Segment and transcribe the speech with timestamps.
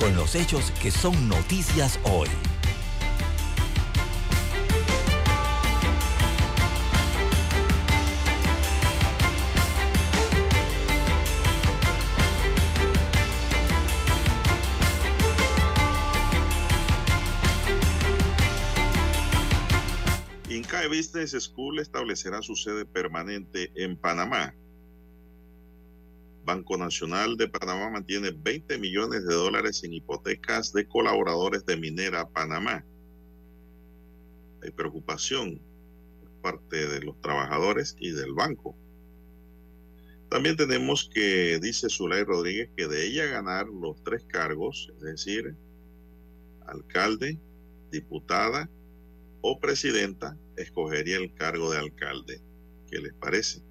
[0.00, 2.28] con los hechos que son noticias hoy.
[20.48, 24.54] Incae Business School establecerá su sede permanente en Panamá.
[26.50, 32.28] Banco Nacional de Panamá mantiene 20 millones de dólares en hipotecas de colaboradores de Minera
[32.28, 32.84] Panamá.
[34.60, 35.60] Hay preocupación
[36.20, 38.76] por parte de los trabajadores y del banco.
[40.28, 45.54] También tenemos que dice Zulay Rodríguez que de ella ganar los tres cargos, es decir,
[46.66, 47.38] alcalde,
[47.92, 48.68] diputada
[49.40, 52.40] o presidenta, escogería el cargo de alcalde.
[52.90, 53.69] ¿Qué les parece?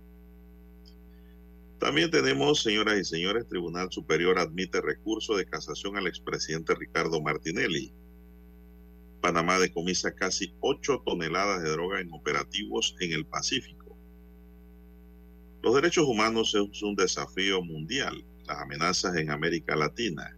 [1.80, 7.94] También tenemos, señoras y señores, Tribunal Superior admite recurso de casación al expresidente Ricardo Martinelli.
[9.22, 13.98] Panamá decomisa casi 8 toneladas de droga en operativos en el Pacífico.
[15.62, 20.38] Los derechos humanos es un desafío mundial, las amenazas en América Latina.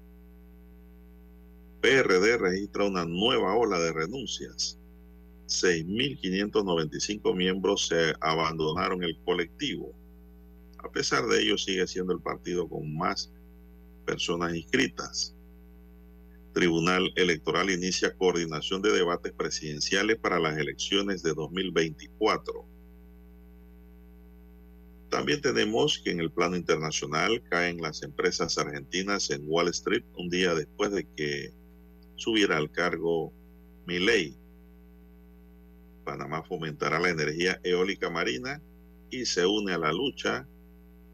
[1.82, 4.78] PRD registra una nueva ola de renuncias.
[5.48, 10.01] 6.595 miembros se abandonaron el colectivo.
[10.84, 13.32] A pesar de ello, sigue siendo el partido con más
[14.06, 15.36] personas inscritas.
[16.54, 22.66] Tribunal Electoral inicia coordinación de debates presidenciales para las elecciones de 2024.
[25.10, 30.30] También tenemos que en el plano internacional caen las empresas argentinas en Wall Street un
[30.30, 31.54] día después de que
[32.16, 33.34] subiera al cargo
[33.86, 34.36] Milei.
[36.06, 38.62] Panamá fomentará la energía eólica marina
[39.10, 40.48] y se une a la lucha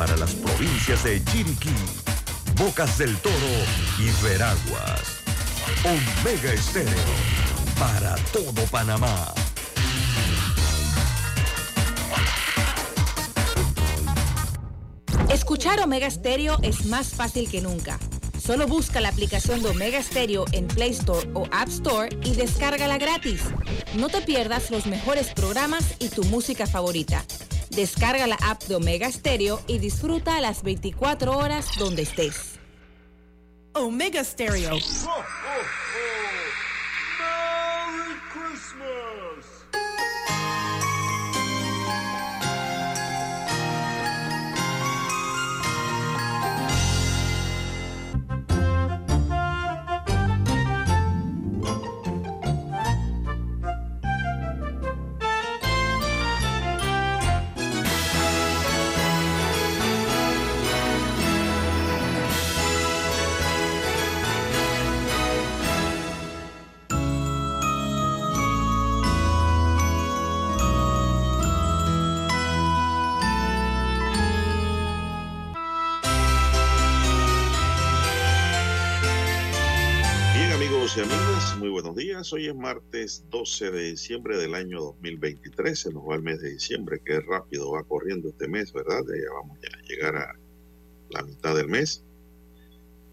[0.00, 1.74] para las provincias de Chiriquí,
[2.56, 3.34] Bocas del Toro
[3.98, 5.20] y Veraguas.
[5.84, 6.94] Omega Estéreo
[7.78, 9.34] para todo Panamá.
[15.28, 17.98] Escuchar Omega Stereo es más fácil que nunca.
[18.42, 22.96] Solo busca la aplicación de Omega Stereo en Play Store o App Store y descárgala
[22.96, 23.42] gratis.
[23.98, 27.22] No te pierdas los mejores programas y tu música favorita.
[27.70, 32.58] Descarga la app de Omega Stereo y disfruta las 24 horas donde estés.
[33.74, 34.76] Omega Stereo.
[34.76, 34.80] y
[82.20, 82.32] días.
[82.32, 85.78] Hoy es martes 12 de diciembre del año 2023.
[85.78, 89.00] Se nos va el mes de diciembre, que rápido va corriendo este mes, ¿verdad?
[89.08, 90.34] Ya vamos a llegar a
[91.10, 92.04] la mitad del mes.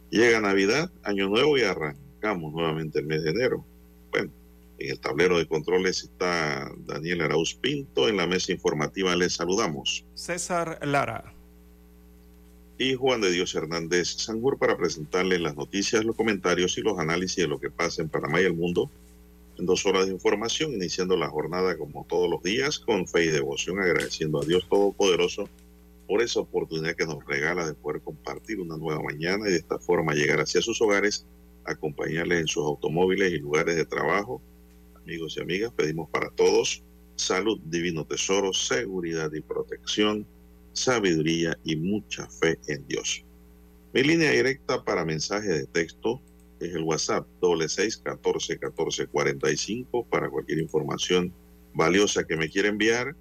[0.09, 3.65] Llega Navidad, Año Nuevo y arrancamos nuevamente el mes de enero.
[4.11, 4.31] Bueno,
[4.79, 8.07] en el tablero de controles está Daniel Arauz Pinto.
[8.07, 10.05] En la mesa informativa les saludamos.
[10.15, 11.36] César Lara
[12.77, 17.37] y Juan de Dios Hernández Sangur para presentarles las noticias, los comentarios y los análisis
[17.37, 18.89] de lo que pasa en Panamá y el mundo
[19.57, 23.29] en dos horas de información, iniciando la jornada como todos los días con fe y
[23.29, 25.49] devoción, agradeciendo a Dios Todopoderoso
[26.07, 29.79] por esa oportunidad que nos regala de poder compartir una nueva mañana y de esta
[29.79, 31.25] forma llegar hacia sus hogares,
[31.65, 34.39] acompañarles en sus automóviles y lugares de trabajo.
[35.03, 36.83] Amigos y amigas, pedimos para todos
[37.15, 40.27] salud, divino tesoro, seguridad y protección
[40.77, 43.23] sabiduría y mucha fe en Dios.
[43.93, 46.21] Mi línea directa para mensaje de texto
[46.59, 51.33] es el WhatsApp doble seis catorce catorce cuarenta y cinco para cualquier información
[51.73, 53.15] valiosa que me quiera enviar.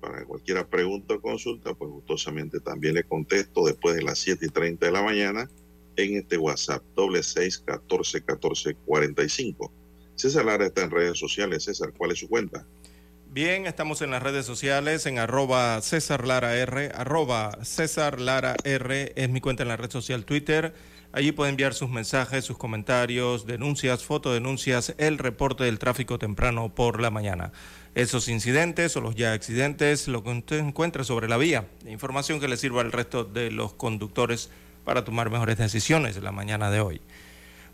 [0.00, 4.48] Para cualquier pregunta o consulta, pues gustosamente también le contesto después de las siete y
[4.48, 5.50] treinta de la mañana
[5.96, 9.72] en este WhatsApp doble seis catorce catorce cuarenta y cinco.
[10.14, 11.64] César Lara está en redes sociales.
[11.64, 12.66] César, ¿cuál es su cuenta?
[13.30, 19.12] Bien, estamos en las redes sociales, en arroba César Lara R, arroba César Lara R,
[19.16, 20.72] es mi cuenta en la red social Twitter.
[21.12, 27.02] Allí puede enviar sus mensajes, sus comentarios, denuncias, fotodenuncias, el reporte del tráfico temprano por
[27.02, 27.52] la mañana.
[27.94, 32.48] Esos incidentes o los ya accidentes, lo que usted encuentre sobre la vía, información que
[32.48, 34.48] le sirva al resto de los conductores
[34.84, 37.02] para tomar mejores decisiones en la mañana de hoy.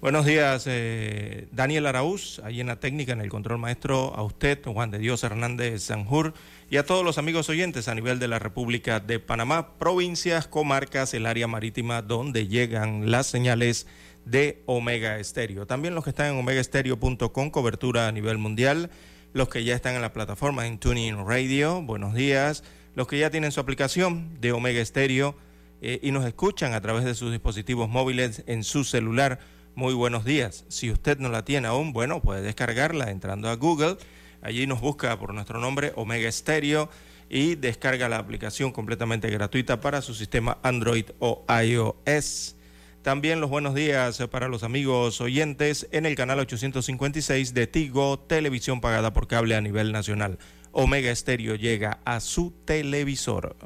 [0.04, 4.62] Buenos días, eh, Daniel Araúz, ahí en la técnica, en el control maestro, a usted,
[4.62, 6.34] Juan de Dios Hernández Sanjur,
[6.68, 11.14] y a todos los amigos oyentes a nivel de la República de Panamá, provincias, comarcas,
[11.14, 13.86] el área marítima donde llegan las señales
[14.26, 15.66] de Omega Estéreo.
[15.66, 18.90] También los que están en omegaestereo.com, cobertura a nivel mundial,
[19.32, 22.62] los que ya están en la plataforma en Tuning Radio, buenos días,
[22.94, 25.34] los que ya tienen su aplicación de Omega Estéreo
[25.80, 30.24] eh, y nos escuchan a través de sus dispositivos móviles en su celular muy buenos
[30.24, 30.64] días.
[30.68, 33.96] Si usted no la tiene aún, bueno, puede descargarla entrando a Google.
[34.40, 36.88] Allí nos busca por nuestro nombre Omega Stereo
[37.28, 42.56] y descarga la aplicación completamente gratuita para su sistema Android o iOS.
[43.02, 48.80] También los buenos días para los amigos oyentes en el canal 856 de Tigo, televisión
[48.80, 50.38] pagada por cable a nivel nacional.
[50.72, 53.56] Omega Stereo llega a su televisor.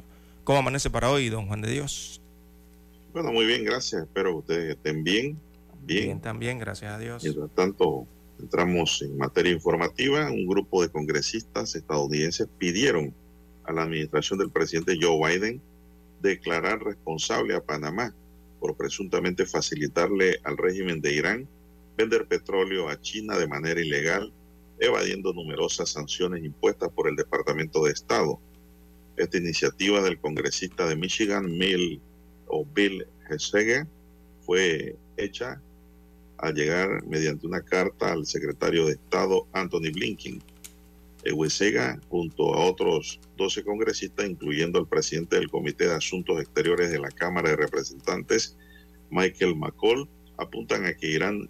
[0.43, 2.21] ¿Cómo amanece para hoy, don Juan de Dios?
[3.13, 4.03] Bueno, muy bien, gracias.
[4.03, 5.48] Espero que ustedes estén bien
[5.85, 6.21] Bien.
[6.21, 7.23] también, gracias a Dios.
[7.23, 8.07] Mientras tanto,
[8.39, 10.29] entramos en materia informativa.
[10.31, 13.13] Un grupo de congresistas estadounidenses pidieron
[13.63, 15.61] a la administración del presidente Joe Biden
[16.21, 18.13] declarar responsable a Panamá
[18.59, 21.47] por presuntamente facilitarle al régimen de Irán
[21.99, 24.31] vender petróleo a China de manera ilegal,
[24.79, 28.39] evadiendo numerosas sanciones impuestas por el Departamento de Estado.
[29.17, 32.01] Esta iniciativa del congresista de Michigan, Bill
[32.47, 33.85] o Bill Hesege,
[34.45, 35.61] fue hecha
[36.41, 40.41] al llegar mediante una carta al secretario de Estado Anthony Blinken.
[41.33, 46.99] Huesega, junto a otros 12 congresistas, incluyendo al presidente del Comité de Asuntos Exteriores de
[46.99, 48.57] la Cámara de Representantes,
[49.11, 50.07] Michael McCall,
[50.37, 51.49] apuntan a que Irán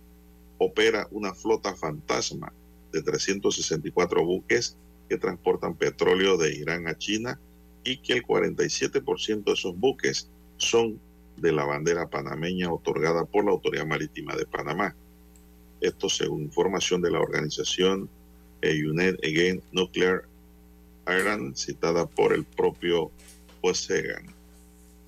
[0.57, 2.51] opera una flota fantasma
[2.91, 4.77] de 364 buques
[5.07, 7.39] que transportan petróleo de Irán a China
[7.83, 10.99] y que el 47% de esos buques son
[11.41, 14.95] de la bandera panameña otorgada por la Autoridad Marítima de Panamá.
[15.81, 18.09] Esto según información de la organización
[18.61, 20.25] United Again Nuclear
[21.07, 23.11] Iran, citada por el propio
[23.61, 24.25] Posegan.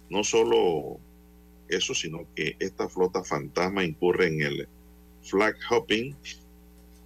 [0.10, 1.00] No solo
[1.70, 4.68] eso, sino que esta flota fantasma incurre en el
[5.24, 6.16] flag hopping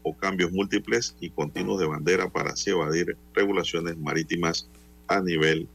[0.04, 4.70] o cambios múltiples y continuos de bandera para así evadir regulaciones marítimas
[5.08, 5.68] a nivel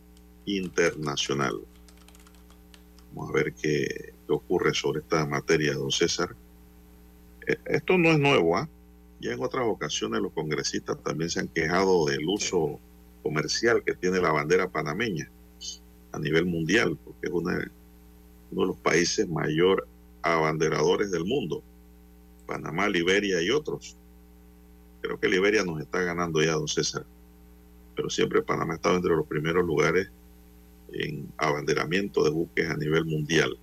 [0.47, 1.61] internacional.
[3.12, 6.34] Vamos a ver qué, ocurre sobre esta materia, don César.
[7.46, 8.68] Eh, esto no es nuevo, ¿ah?
[9.20, 12.78] Ya en otras ocasiones los congresistas también se han quejado del uso
[13.22, 15.30] comercial que tiene la bandera panameña
[16.12, 17.68] a nivel mundial, porque es uno de
[18.50, 19.86] los países mayor
[20.22, 21.62] abanderadores del mundo.
[22.46, 23.96] Panamá, Liberia y otros.
[25.02, 27.04] Creo que Liberia nos está ganando ya, don César.
[27.94, 30.10] Pero siempre Panamá ha estado entre los primeros lugares
[30.92, 33.59] en abanderamiento de buques a nivel mundial.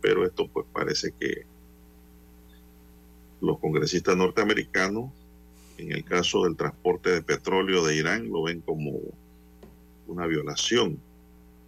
[0.00, 1.44] Pero esto pues parece que
[3.40, 5.10] los congresistas norteamericanos,
[5.78, 8.98] en el caso del transporte de petróleo de Irán, lo ven como
[10.06, 10.98] una violación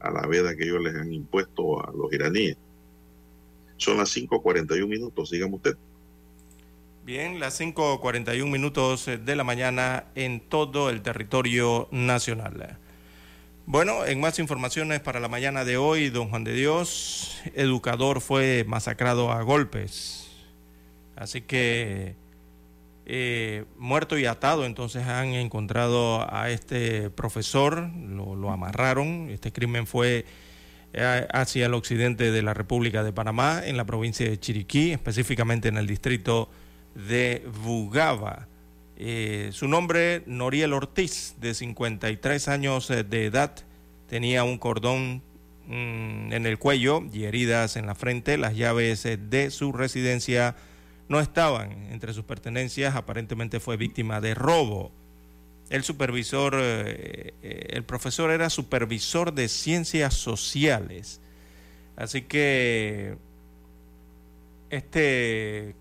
[0.01, 2.57] a la veda que ellos les han impuesto a los iraníes.
[3.77, 5.77] Son las 5.41 minutos, dígame usted.
[7.05, 12.79] Bien, las 5.41 minutos de la mañana en todo el territorio nacional.
[13.65, 18.65] Bueno, en más informaciones para la mañana de hoy, don Juan de Dios, educador fue
[18.67, 20.29] masacrado a golpes.
[21.15, 22.17] Así que
[23.07, 29.31] eh, muerto y atado, entonces han encontrado a este profesor, lo, lo amarraron.
[29.31, 30.25] Este crimen fue
[30.93, 35.69] eh, hacia el occidente de la República de Panamá, en la provincia de Chiriquí, específicamente
[35.69, 36.51] en el distrito
[36.97, 38.49] de Bugaba.
[39.05, 43.53] Eh, su nombre, Noriel Ortiz, de 53 años eh, de edad,
[44.09, 45.25] tenía un cordón
[45.67, 48.39] mm, en el cuello y heridas en la frente.
[48.39, 50.55] Las llaves eh, de su residencia
[51.09, 52.95] no estaban entre sus pertenencias.
[52.95, 54.93] Aparentemente fue víctima de robo.
[55.69, 61.21] El supervisor, el profesor era supervisor de ciencias sociales.
[61.97, 63.17] Así que
[64.71, 65.75] este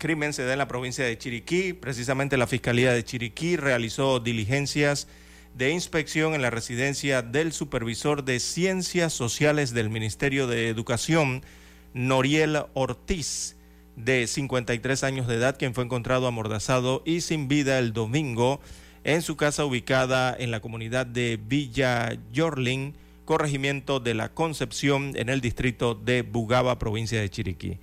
[0.00, 1.74] crimen se da en la provincia de Chiriquí.
[1.74, 5.06] Precisamente la Fiscalía de Chiriquí realizó diligencias
[5.54, 11.44] de inspección en la residencia del supervisor de Ciencias Sociales del Ministerio de Educación,
[11.92, 13.56] Noriel Ortiz,
[13.94, 18.60] de 53 años de edad, quien fue encontrado amordazado y sin vida el domingo
[19.04, 25.28] en su casa ubicada en la comunidad de Villa Yorling, corregimiento de la Concepción, en
[25.28, 27.78] el distrito de Bugaba, provincia de Chiriquí.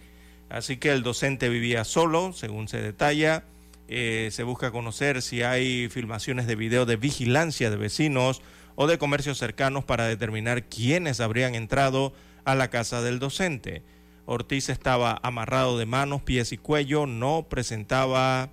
[0.50, 3.44] Así que el docente vivía solo, según se detalla.
[3.90, 8.42] Eh, se busca conocer si hay filmaciones de video de vigilancia de vecinos
[8.76, 12.14] o de comercios cercanos para determinar quiénes habrían entrado
[12.44, 13.84] a la casa del docente.
[14.26, 18.50] Ortiz estaba amarrado de manos, pies y cuello, no presentaba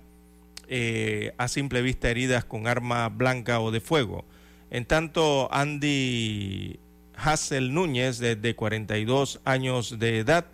[0.67, 4.25] eh, a simple vista heridas con arma blanca o de fuego.
[4.71, 6.79] En tanto, Andy
[7.15, 10.45] Hassel Núñez, de 42 años de edad,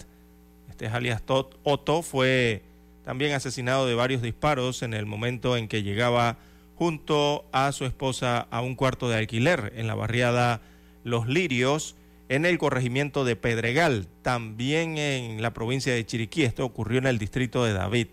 [0.82, 2.64] este alias Otto, fue
[3.06, 6.38] también asesinado de varios disparos en el momento en que llegaba
[6.76, 10.62] junto a su esposa a un cuarto de alquiler en la barriada
[11.04, 11.96] Los Lirios,
[12.30, 16.44] en el corregimiento de Pedregal, también en la provincia de Chiriquí.
[16.44, 18.08] Esto ocurrió en el distrito de David.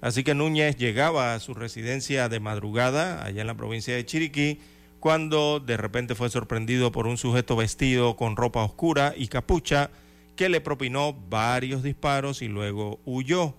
[0.00, 4.58] Así que Núñez llegaba a su residencia de madrugada, allá en la provincia de Chiriquí,
[4.98, 9.90] cuando de repente fue sorprendido por un sujeto vestido con ropa oscura y capucha,
[10.42, 13.54] que le propinó varios disparos y luego huyó.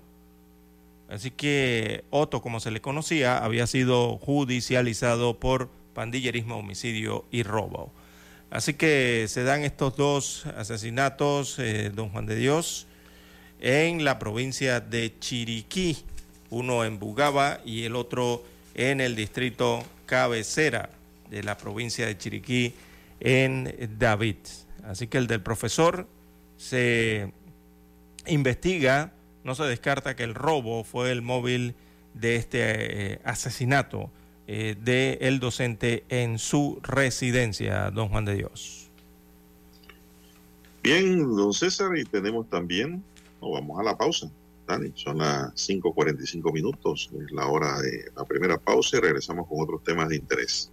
[1.07, 7.89] Así que Otto, como se le conocía, había sido judicializado por pandillerismo, homicidio y robo.
[8.51, 12.85] Así que se dan estos dos asesinatos, eh, don Juan de Dios,
[13.61, 15.99] en la provincia de Chiriquí,
[16.49, 18.43] uno en Bugaba y el otro
[18.75, 20.89] en el distrito cabecera
[21.29, 22.73] de la provincia de Chiriquí,
[23.21, 24.35] en David.
[24.83, 26.09] Así que el del profesor
[26.57, 27.31] se
[28.27, 31.75] investiga, no se descarta que el robo fue el móvil
[32.13, 34.09] de este eh, asesinato
[34.47, 38.89] eh, del docente en su residencia, don Juan de Dios.
[40.83, 43.01] Bien, don César, y tenemos también,
[43.39, 44.29] vamos a la pausa,
[44.67, 49.61] Dani, son las 5.45 minutos, es la hora de la primera pausa y regresamos con
[49.61, 50.72] otros temas de interés.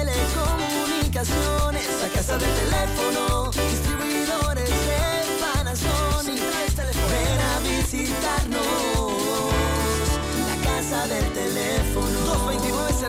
[1.11, 2.01] de telecomunicaciones.
[2.01, 4.99] La casa del teléfono, distribuidores de
[5.41, 6.41] Panasonic.
[7.11, 8.61] Ven a visitarnos.
[10.47, 12.17] La casa del teléfono.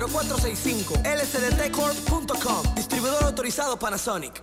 [0.03, 4.43] 229-0465 lsdtcorp.com Distribuidor autorizado Panasonic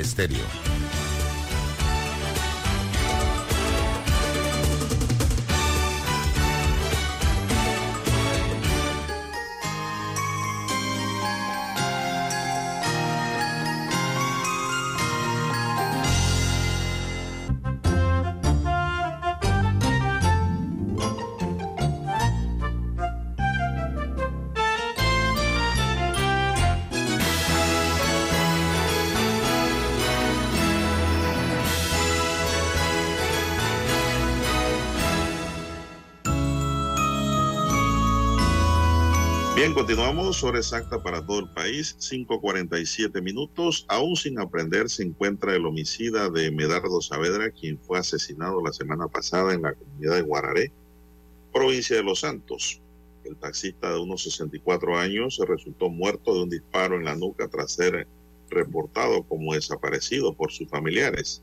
[0.00, 0.69] Estéreo.
[39.90, 43.86] Continuamos, sobre exacta para todo el país, 5.47 minutos.
[43.88, 49.08] Aún sin aprender se encuentra el homicida de Medardo Saavedra, quien fue asesinado la semana
[49.08, 50.72] pasada en la comunidad de Guararé,
[51.52, 52.80] provincia de Los Santos.
[53.24, 57.72] El taxista de unos 64 años resultó muerto de un disparo en la nuca tras
[57.72, 58.06] ser
[58.48, 61.42] reportado como desaparecido por sus familiares.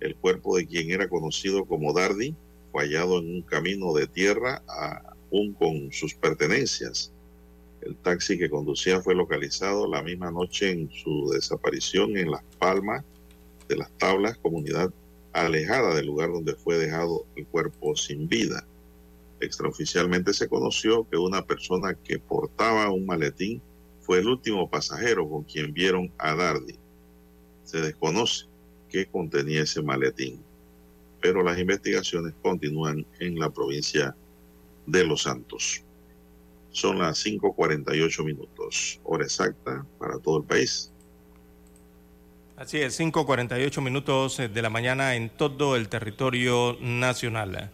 [0.00, 2.36] El cuerpo de quien era conocido como Dardi
[2.72, 7.13] fue hallado en un camino de tierra aún con sus pertenencias.
[7.84, 13.04] El taxi que conducía fue localizado la misma noche en su desaparición en Las Palmas
[13.68, 14.90] de las Tablas, comunidad
[15.34, 18.66] alejada del lugar donde fue dejado el cuerpo sin vida.
[19.40, 23.60] Extraoficialmente se conoció que una persona que portaba un maletín
[24.00, 26.76] fue el último pasajero con quien vieron a Dardi.
[27.64, 28.46] Se desconoce
[28.88, 30.40] qué contenía ese maletín,
[31.20, 34.16] pero las investigaciones continúan en la provincia
[34.86, 35.82] de Los Santos.
[36.74, 40.90] Son las 5.48 minutos, hora exacta para todo el país.
[42.56, 47.70] Así es, 5.48 minutos de la mañana en todo el territorio nacional.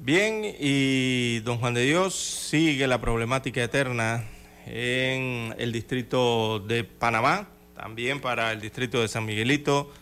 [0.00, 4.28] Bien, y don Juan de Dios sigue la problemática eterna
[4.66, 9.92] en el distrito de Panamá, también para el distrito de San Miguelito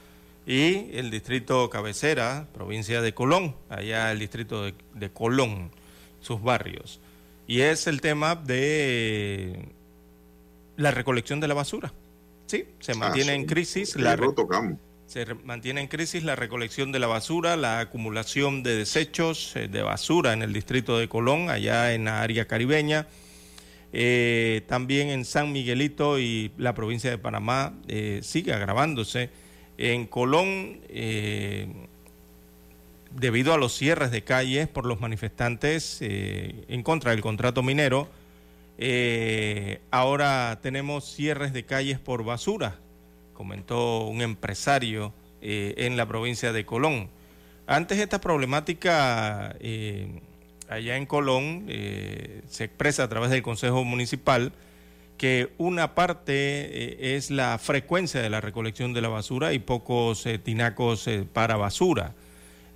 [0.47, 5.71] y el distrito cabecera, provincia de Colón, allá el distrito de, de Colón,
[6.23, 6.99] sus barrios
[7.47, 9.69] y es el tema de
[10.77, 11.93] la recolección de la basura.
[12.47, 14.17] Sí, se mantiene en crisis la
[15.13, 19.83] se mantiene en crisis la recolección de la basura, la acumulación de desechos eh, de
[19.83, 23.07] basura en el distrito de Colón, allá en la área caribeña.
[23.93, 29.29] Eh, también en San Miguelito y la provincia de Panamá eh, sigue agravándose.
[29.77, 30.81] En Colón
[33.14, 38.09] debido a los cierres de calles por los manifestantes eh, en contra del contrato minero,
[38.79, 42.79] eh, ahora tenemos cierres de calles por basura,
[43.35, 47.09] comentó un empresario eh, en la provincia de Colón.
[47.66, 49.57] Antes esta problemática
[50.68, 51.66] allá en Colón
[52.48, 54.53] se expresa a través del Consejo Municipal
[55.16, 61.09] que una parte es la frecuencia de la recolección de la basura y pocos tinacos
[61.33, 62.14] para basura.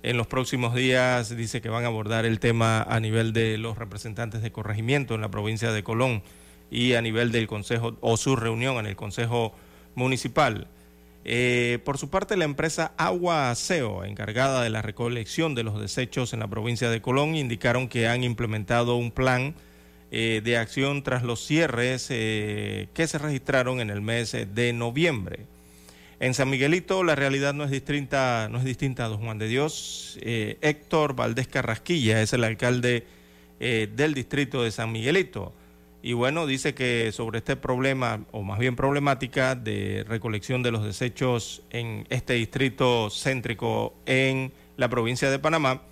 [0.03, 3.77] En los próximos días dice que van a abordar el tema a nivel de los
[3.77, 6.21] representantes de corregimiento en la provincia de Colón
[6.69, 9.53] y a nivel del Consejo o su reunión en el Consejo
[9.95, 10.67] Municipal.
[11.25, 16.31] Eh, por su parte, la empresa Agua Aseo, encargada de la recolección de los desechos
[16.31, 19.55] en la provincia de Colón, indicaron que han implementado un plan
[20.11, 25.47] eh, de acción tras los cierres eh, que se registraron en el mes de noviembre.
[26.19, 29.47] En San Miguelito la realidad no es distinta, no es distinta a Don Juan de
[29.47, 30.17] Dios.
[30.21, 33.05] Eh, Héctor Valdés Carrasquilla es el alcalde
[33.59, 35.53] eh, del distrito de San Miguelito.
[36.01, 40.83] Y bueno, dice que sobre este problema, o más bien problemática, de recolección de los
[40.83, 45.83] desechos en este distrito céntrico en la provincia de Panamá,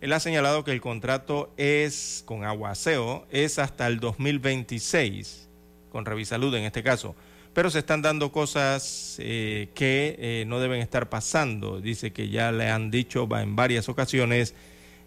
[0.00, 5.48] él ha señalado que el contrato es con Aguaceo, es hasta el 2026,
[5.90, 7.16] con Revisalud en este caso
[7.56, 11.80] pero se están dando cosas eh, que eh, no deben estar pasando.
[11.80, 14.54] Dice que ya le han dicho en varias ocasiones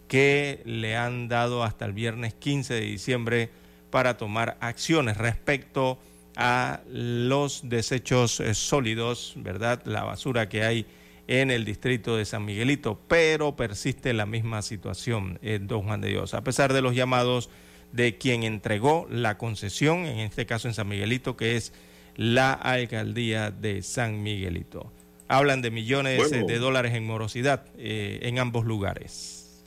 [0.07, 3.51] que le han dado hasta el viernes 15 de diciembre
[3.91, 5.99] para tomar acciones respecto
[6.37, 9.83] a los desechos eh, sólidos, ¿verdad?
[9.85, 10.87] La basura que hay
[11.27, 16.33] en el distrito de San Miguelito, pero persiste la misma situación, don Juan de Dios,
[16.33, 17.51] a pesar de los llamados
[17.91, 21.73] de quien entregó la concesión, en este caso en San Miguelito, que es
[22.15, 24.91] la alcaldía de San Miguelito.
[25.27, 29.63] Hablan de millones de dólares en morosidad eh, en ambos lugares.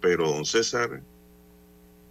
[0.00, 1.02] Pero, don César,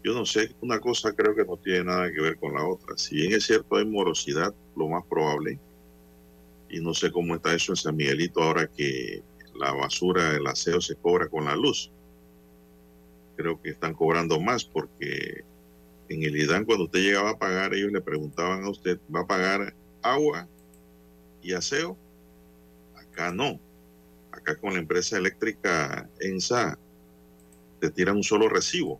[0.03, 2.97] yo no sé, una cosa creo que no tiene nada que ver con la otra.
[2.97, 5.59] Si bien es cierto hay morosidad, lo más probable,
[6.69, 9.23] y no sé cómo está eso en San Miguelito ahora que
[9.55, 11.91] la basura, el aseo se cobra con la luz.
[13.37, 15.43] Creo que están cobrando más porque
[16.09, 19.27] en el IDAN cuando usted llegaba a pagar, ellos le preguntaban a usted, ¿va a
[19.27, 20.47] pagar agua
[21.41, 21.97] y aseo?
[22.95, 23.59] Acá no.
[24.31, 26.77] Acá con la empresa eléctrica ENSA
[27.79, 28.99] te tiran un solo recibo.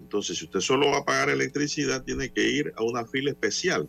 [0.00, 3.88] Entonces, si usted solo va a pagar electricidad, tiene que ir a una fila especial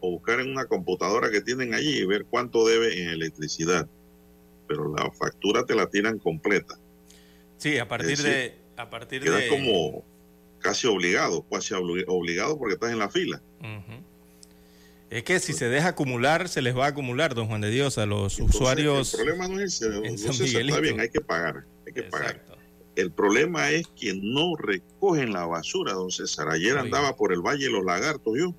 [0.00, 3.86] o buscar en una computadora que tienen allí y ver cuánto debe en electricidad.
[4.66, 6.78] Pero la factura te la tiran completa.
[7.58, 8.58] Sí, a partir de...
[8.76, 9.48] A partir de...
[9.48, 10.04] como
[10.60, 13.42] casi obligado, casi obligado porque estás en la fila.
[15.10, 17.98] Es que si se deja acumular, se les va a acumular, don Juan de Dios,
[17.98, 19.14] a los usuarios.
[19.14, 22.44] El problema no es ese, está bien, hay que pagar, hay que pagar.
[22.94, 26.48] el problema es que no recogen la basura, don César.
[26.48, 28.54] Ayer andaba por el Valle de los Lagartos yo,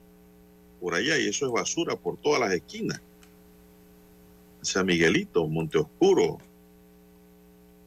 [0.82, 3.02] por allá, y eso es basura por todas las esquinas.
[4.62, 6.38] San Miguelito, Monte Oscuro,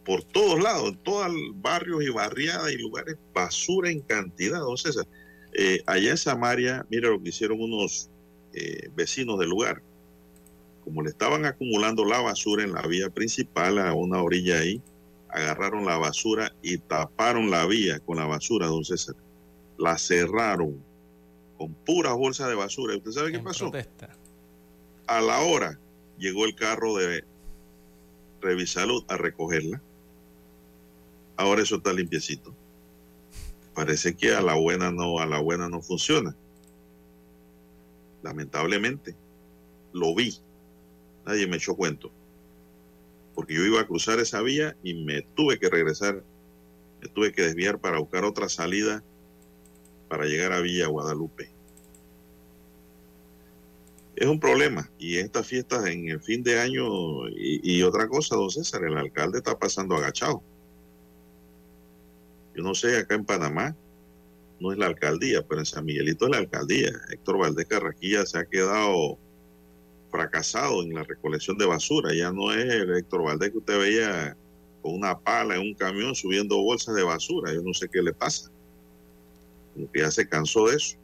[0.04, 4.76] por todos lados, en todos los barrios y barriadas y lugares, basura en cantidad, don
[4.76, 5.06] César.
[5.54, 8.10] Eh, allá en Samaria, mira lo que hicieron unos
[8.52, 9.82] eh, vecinos del lugar.
[10.84, 14.82] Como le estaban acumulando la basura en la vía principal, a una orilla ahí,
[15.30, 19.16] agarraron la basura y taparon la vía con la basura, don César.
[19.78, 20.82] La cerraron
[21.56, 22.94] con puras bolsas de basura.
[22.94, 23.72] ¿Y usted sabe qué pasó?
[25.06, 25.78] A la hora
[26.18, 27.24] llegó el carro de
[28.40, 29.80] Revisalud a recogerla.
[31.36, 32.54] Ahora eso está limpiecito.
[33.74, 36.34] Parece que a la buena no, a la buena no funciona.
[38.22, 39.16] Lamentablemente,
[39.92, 40.38] lo vi.
[41.26, 42.10] Nadie me echó cuento.
[43.34, 46.22] Porque yo iba a cruzar esa vía y me tuve que regresar.
[47.02, 49.02] Me tuve que desviar para buscar otra salida
[50.08, 51.54] para llegar a Villa Guadalupe
[54.16, 54.90] es un problema.
[54.98, 59.38] Y estas fiestas en el fin de año y, otra cosa, don César, el alcalde
[59.38, 60.42] está pasando agachado.
[62.54, 63.76] Yo no sé, acá en Panamá
[64.60, 66.90] no es la alcaldía, pero en San Miguelito es la alcaldía.
[67.10, 69.18] Héctor Valdés Carraquilla se ha quedado
[70.10, 72.14] fracasado en la recolección de basura.
[72.14, 74.36] Ya no es el Héctor Valdés que usted veía
[74.80, 77.52] con una pala en un camión subiendo bolsas de basura.
[77.52, 78.50] Yo no sé qué le pasa.
[79.74, 80.96] Como que ya se cansó de eso.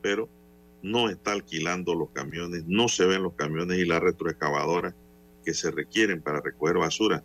[0.00, 0.28] Pero
[0.82, 4.94] no está alquilando los camiones, no se ven los camiones y las retroexcavadoras
[5.44, 7.22] que se requieren para recoger basura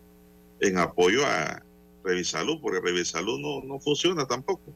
[0.60, 1.62] en apoyo a
[2.04, 4.74] Revisalud, porque Revisalud no, no funciona tampoco.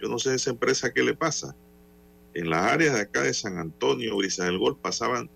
[0.00, 1.54] Yo no sé esa empresa qué le pasa.
[2.34, 5.30] En las áreas de acá de San Antonio, Brisas del Gol, pasaban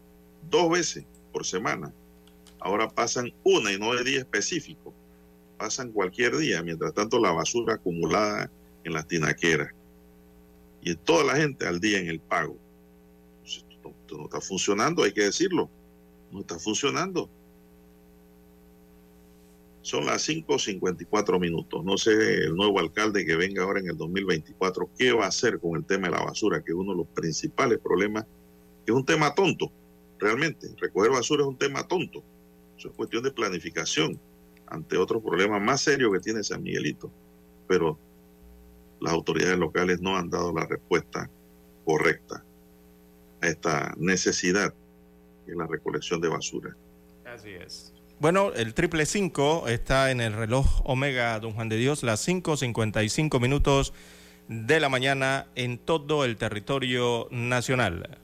[0.51, 1.93] dos veces por semana.
[2.59, 4.93] Ahora pasan una y no de día específico.
[5.57, 6.63] Pasan cualquier día.
[6.63, 8.51] Mientras tanto, la basura acumulada
[8.85, 9.73] en las tinaqueras
[10.83, 12.57] y toda la gente al día en el pago.
[13.45, 15.71] esto, no, está funcionando, hay que decirlo.
[16.31, 17.29] No está funcionando.
[19.83, 21.85] Son las 5.54 minutos.
[21.85, 22.13] No sé
[22.45, 25.85] el nuevo alcalde que venga ahora en el 2024, qué va a hacer con el
[25.85, 28.27] tema de la basura, que es uno de los principales problemas,
[28.87, 29.71] es un tema tonto,
[30.19, 30.69] realmente.
[30.77, 32.23] Recoger basura es un tema tonto.
[32.77, 34.19] Eso es cuestión de planificación
[34.67, 37.11] ante otros problemas más serios que tiene San Miguelito.
[37.67, 37.99] Pero
[39.01, 41.31] las autoridades locales no han dado la respuesta
[41.85, 42.45] correcta
[43.41, 44.75] a esta necesidad
[45.47, 46.77] en la recolección de basura.
[47.25, 47.95] Así es.
[48.21, 53.41] Bueno, el triple 5 está en el reloj Omega Don Juan de Dios, las 5.55
[53.41, 53.95] minutos
[54.47, 58.19] de la mañana en todo el territorio nacional.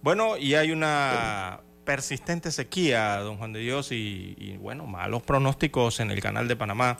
[0.00, 6.12] Bueno, y hay una persistente sequía, Don Juan de Dios, y, bueno, malos pronósticos en
[6.12, 6.98] el canal de Panamá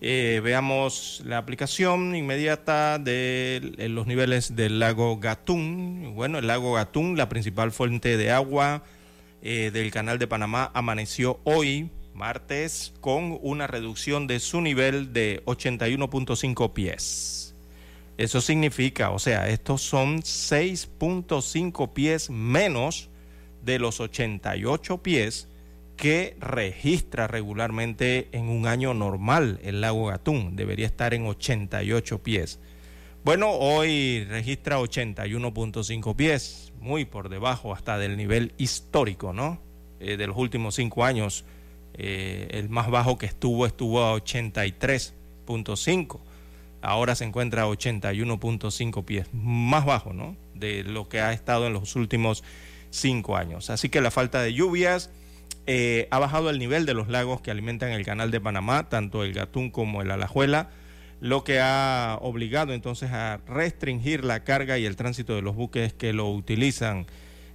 [0.00, 6.14] eh, veamos la aplicación inmediata de los niveles del lago Gatún.
[6.16, 8.82] Bueno, el lago Gatún, la principal fuente de agua
[9.42, 15.42] eh, del canal de Panamá, amaneció hoy, martes, con una reducción de su nivel de
[15.46, 17.54] 81.5 pies.
[18.18, 23.08] Eso significa, o sea, estos son 6.5 pies menos
[23.64, 25.48] de los 88 pies
[25.96, 30.56] que registra regularmente en un año normal el lago Gatún.
[30.56, 32.58] Debería estar en 88 pies.
[33.24, 39.60] Bueno, hoy registra 81.5 pies, muy por debajo hasta del nivel histórico, ¿no?
[40.00, 41.44] Eh, de los últimos cinco años.
[41.94, 46.18] Eh, el más bajo que estuvo estuvo a 83.5.
[46.80, 50.36] Ahora se encuentra a 81.5 pies, más bajo, ¿no?
[50.54, 52.42] De lo que ha estado en los últimos
[52.90, 53.70] cinco años.
[53.70, 55.10] Así que la falta de lluvias
[55.66, 59.22] eh, ha bajado el nivel de los lagos que alimentan el canal de Panamá, tanto
[59.22, 60.70] el Gatún como el Alajuela,
[61.22, 65.92] lo que ha obligado entonces a restringir la carga y el tránsito de los buques
[65.92, 67.06] que lo utilizan.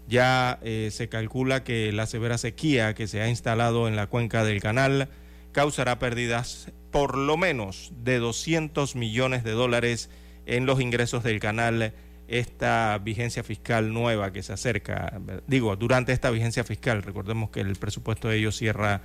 [0.07, 4.45] Ya eh, se calcula que la severa sequía que se ha instalado en la cuenca
[4.45, 5.09] del canal
[5.51, 10.09] causará pérdidas por lo menos de 200 millones de dólares
[10.45, 11.93] en los ingresos del canal
[12.29, 15.19] esta vigencia fiscal nueva que se acerca.
[15.45, 19.01] Digo, durante esta vigencia fiscal, recordemos que el presupuesto de ellos cierra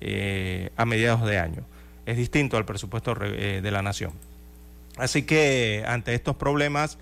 [0.00, 1.64] eh, a mediados de año.
[2.06, 4.12] Es distinto al presupuesto eh, de la nación.
[4.96, 6.98] Así que ante estos problemas,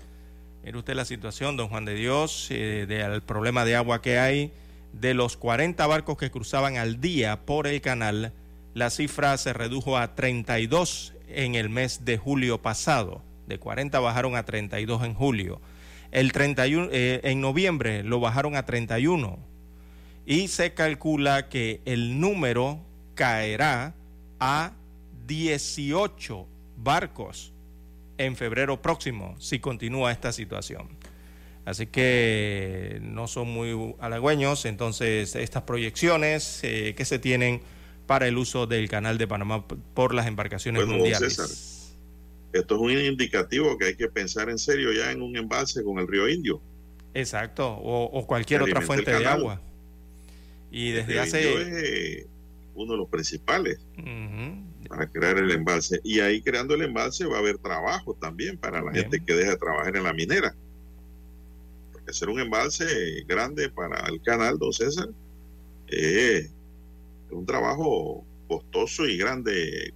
[0.63, 4.51] mire usted la situación, don Juan de Dios, eh, del problema de agua que hay,
[4.93, 8.33] de los 40 barcos que cruzaban al día por el canal,
[8.73, 14.37] la cifra se redujo a 32 en el mes de julio pasado de 40 bajaron
[14.37, 15.59] a 32 en julio.
[16.11, 19.39] El 31, eh, en noviembre lo bajaron a 31
[20.25, 22.79] y se calcula que el número
[23.15, 23.95] caerá
[24.39, 24.73] a
[25.29, 27.53] 18 barcos
[28.17, 30.89] en febrero próximo si continúa esta situación.
[31.65, 37.61] Así que no son muy halagüeños, entonces estas proyecciones eh, que se tienen
[38.07, 41.93] para el uso del canal de Panamá por las embarcaciones mundiales.
[42.51, 45.99] esto es un indicativo que hay que pensar en serio ya en un embalse con
[45.99, 46.59] el río Indio.
[47.13, 49.61] Exacto, o, cualquier otra fuente de agua.
[50.71, 52.19] Y desde hace...
[52.21, 52.25] Es
[52.73, 53.79] uno de los principales
[54.89, 56.01] para crear el embalse.
[56.03, 59.51] Y ahí creando el embalse va a haber trabajo también para la gente que deja
[59.51, 60.55] de trabajar en la minera.
[61.93, 65.09] Porque hacer un embalse grande para el canal, don César,
[65.87, 66.49] es
[67.29, 69.93] un trabajo costoso y grande,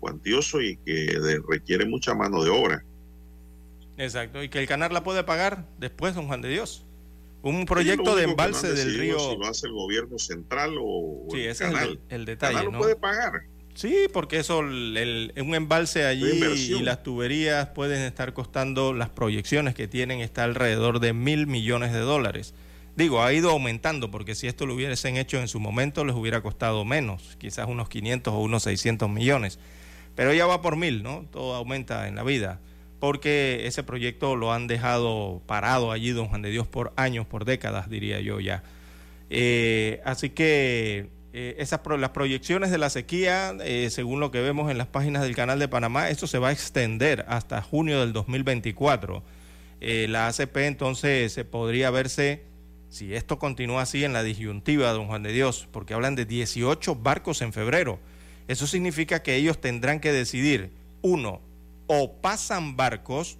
[0.00, 2.82] cuantioso y que requiere mucha mano de obra.
[3.98, 6.86] Exacto, y que el canal la puede pagar después, don Juan de Dios.
[7.42, 9.18] Un proyecto de embalse del río.
[9.18, 11.74] Si lo hace el gobierno central o sí, ese es
[12.08, 12.52] el, detalle.
[12.52, 13.51] El canal lo puede pagar.
[13.74, 19.74] Sí, porque eso, el, un embalse allí y las tuberías pueden estar costando, las proyecciones
[19.74, 22.54] que tienen está alrededor de mil millones de dólares.
[22.96, 26.42] Digo, ha ido aumentando porque si esto lo hubiesen hecho en su momento les hubiera
[26.42, 29.58] costado menos, quizás unos 500 o unos 600 millones.
[30.14, 31.24] Pero ya va por mil, ¿no?
[31.30, 32.60] Todo aumenta en la vida
[33.02, 37.44] porque ese proyecto lo han dejado parado allí, don Juan de Dios, por años, por
[37.44, 38.62] décadas, diría yo ya.
[39.28, 44.70] Eh, así que eh, esas las proyecciones de la sequía, eh, según lo que vemos
[44.70, 48.12] en las páginas del canal de Panamá, esto se va a extender hasta junio del
[48.12, 49.22] 2024.
[49.80, 52.42] la ACP entonces se podría verse,
[52.88, 56.96] si esto continúa así, en la disyuntiva, don Juan de Dios, porque hablan de 18
[56.96, 57.98] barcos en febrero.
[58.48, 61.40] Eso significa que ellos tendrán que decidir, uno,
[61.86, 63.38] o pasan barcos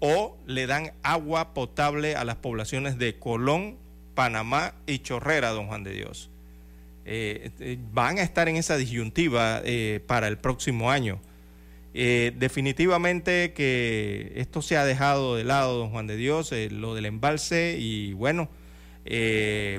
[0.00, 3.78] o le dan agua potable a las poblaciones de Colón,
[4.14, 6.29] Panamá y Chorrera, don Juan de Dios.
[7.12, 11.20] Eh, eh, van a estar en esa disyuntiva eh, para el próximo año.
[11.92, 17.76] definitivamente que esto se ha dejado de lado, don Juan de Dios, lo del embalse
[17.80, 18.48] y bueno,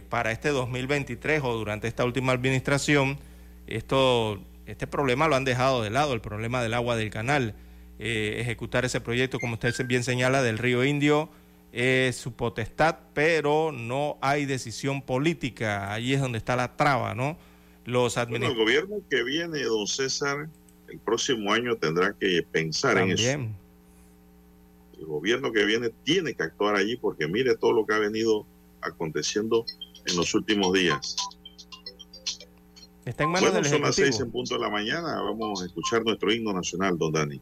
[0.09, 3.17] para este 2023 o durante esta última administración,
[3.65, 7.55] esto, este problema lo han dejado de lado, el problema del agua del canal.
[7.97, 11.29] Ejecutar ese proyecto, como usted bien señala, del río Indio,
[11.71, 15.93] es su potestad, pero no hay decisión política.
[15.93, 17.37] Ahí es donde está la traba, ¿no?
[17.85, 20.47] Los bueno, el gobierno que viene, don César,
[20.87, 23.29] el próximo año tendrá que pensar en eso.
[24.99, 28.45] El gobierno que viene tiene que actuar allí porque mire todo lo que ha venido
[28.81, 29.65] aconteciendo
[30.05, 31.15] en los últimos días.
[33.03, 35.19] Está en manos bueno, son las seis en punto de la mañana.
[35.21, 37.41] Vamos a escuchar nuestro himno nacional, don Dani.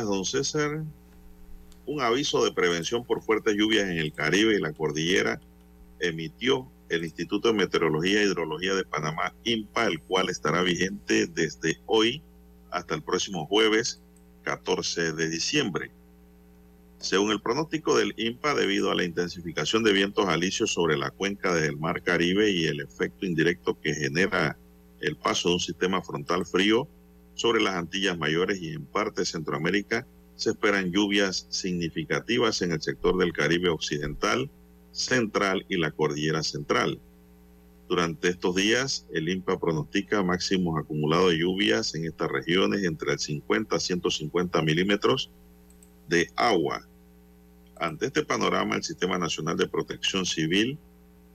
[0.00, 0.82] Don César,
[1.86, 5.40] un aviso de prevención por fuertes lluvias en el Caribe y la cordillera
[6.00, 11.78] emitió el Instituto de Meteorología e Hidrología de Panamá, INPA, el cual estará vigente desde
[11.86, 12.22] hoy
[12.70, 14.00] hasta el próximo jueves
[14.42, 15.90] 14 de diciembre.
[16.98, 21.54] Según el pronóstico del INPA, debido a la intensificación de vientos alisios sobre la cuenca
[21.54, 24.56] del Mar Caribe y el efecto indirecto que genera
[25.00, 26.86] el paso de un sistema frontal frío,
[27.34, 33.16] sobre las Antillas Mayores y en parte Centroamérica se esperan lluvias significativas en el sector
[33.16, 34.50] del Caribe Occidental,
[34.90, 37.00] Central y la Cordillera Central.
[37.88, 43.18] Durante estos días, el INPA pronostica máximos acumulados de lluvias en estas regiones entre el
[43.18, 45.30] 50 a 150 milímetros
[46.08, 46.88] de agua.
[47.76, 50.78] Ante este panorama, el Sistema Nacional de Protección Civil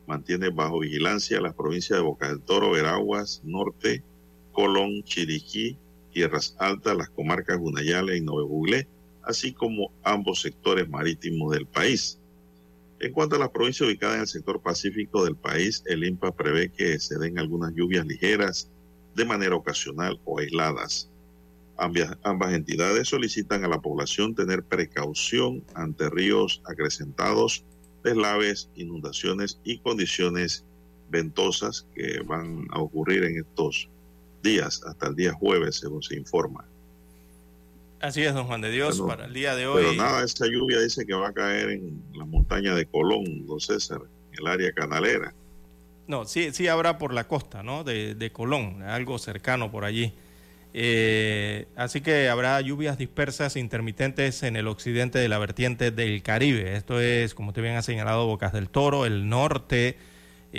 [0.08, 4.04] mantiene bajo vigilancia las provincias de Boca del Toro, Veraguas, Norte,
[4.54, 5.78] Colón, Chiriquí,
[6.18, 8.88] Tierras Altas, las comarcas Gunayala y Novebuglé,
[9.22, 12.20] así como ambos sectores marítimos del país.
[13.00, 16.70] En cuanto a las provincias ubicadas en el sector pacífico del país, el INPA prevé
[16.70, 18.72] que se den algunas lluvias ligeras
[19.14, 21.08] de manera ocasional o aisladas.
[21.78, 27.64] Ambas, ambas entidades solicitan a la población tener precaución ante ríos acrecentados,
[28.04, 30.66] deslaves, inundaciones y condiciones
[31.12, 33.88] ventosas que van a ocurrir en estos
[34.42, 36.66] días, hasta el día jueves, según se informa.
[38.00, 39.84] Así es, don Juan de Dios, para el día de hoy.
[39.84, 43.60] Pero nada, esta lluvia dice que va a caer en la montaña de Colón, don
[43.60, 45.34] César, en el área canalera.
[46.08, 47.84] No, sí, sí habrá por la costa, ¿no?
[47.84, 50.14] De, de Colón, algo cercano por allí.
[50.74, 56.76] Eh, así que habrá lluvias dispersas intermitentes en el occidente de la vertiente del Caribe.
[56.76, 59.98] Esto es, como te bien ha señalado, Bocas del Toro, el norte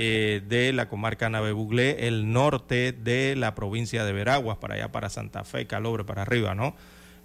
[0.00, 5.08] eh, de la comarca Navebuglé, el norte de la provincia de Veraguas, para allá, para
[5.08, 6.76] Santa Fe, Calobre, para arriba, ¿no?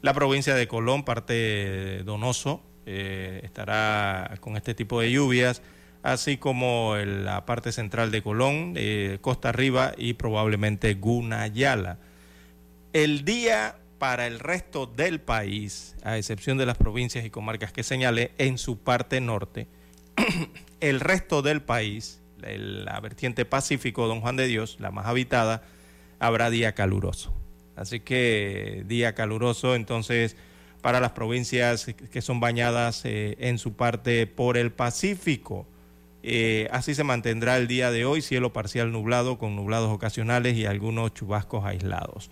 [0.02, 5.62] La provincia de Colón, parte Donoso, eh, estará con este tipo de lluvias,
[6.02, 12.00] así como la parte central de Colón, eh, Costa Arriba y probablemente Gunayala.
[12.92, 17.84] El día para el resto del país, a excepción de las provincias y comarcas que
[17.84, 19.68] señalé, en su parte norte,
[20.80, 22.23] el resto del país
[22.58, 25.64] la vertiente pacífico, Don Juan de Dios, la más habitada,
[26.20, 27.34] habrá día caluroso.
[27.76, 30.38] Así que día caluroso, entonces,
[30.82, 35.66] para las provincias que son bañadas eh, en su parte por el Pacífico.
[36.22, 40.66] Eh, así se mantendrá el día de hoy, cielo parcial nublado con nublados ocasionales y
[40.66, 42.30] algunos chubascos aislados.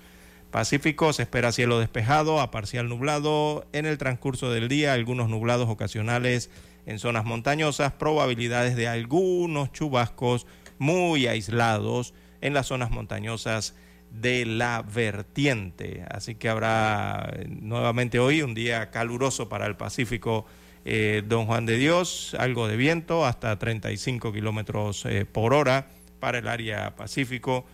[0.52, 5.70] Pacífico se espera cielo despejado a parcial nublado en el transcurso del día, algunos nublados
[5.70, 6.50] ocasionales
[6.86, 13.76] en zonas montañosas, probabilidades de algunos chubascos muy aislados en las zonas montañosas
[14.10, 16.06] de la vertiente.
[16.10, 20.46] Así que habrá eh, nuevamente hoy un día caluroso para el Pacífico.
[20.84, 25.88] Eh, Don Juan de Dios, algo de viento, hasta 35 kilómetros eh, por hora
[26.20, 27.66] para el área Pacífico.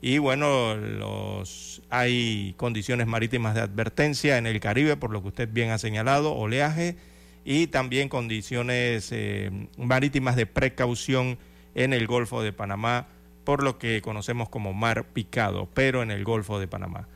[0.00, 5.48] Y bueno, los, hay condiciones marítimas de advertencia en el Caribe, por lo que usted
[5.52, 6.96] bien ha señalado, oleaje
[7.44, 11.38] y también condiciones eh, marítimas de precaución
[11.74, 13.08] en el Golfo de Panamá,
[13.44, 17.08] por lo que conocemos como mar picado, pero en el Golfo de Panamá.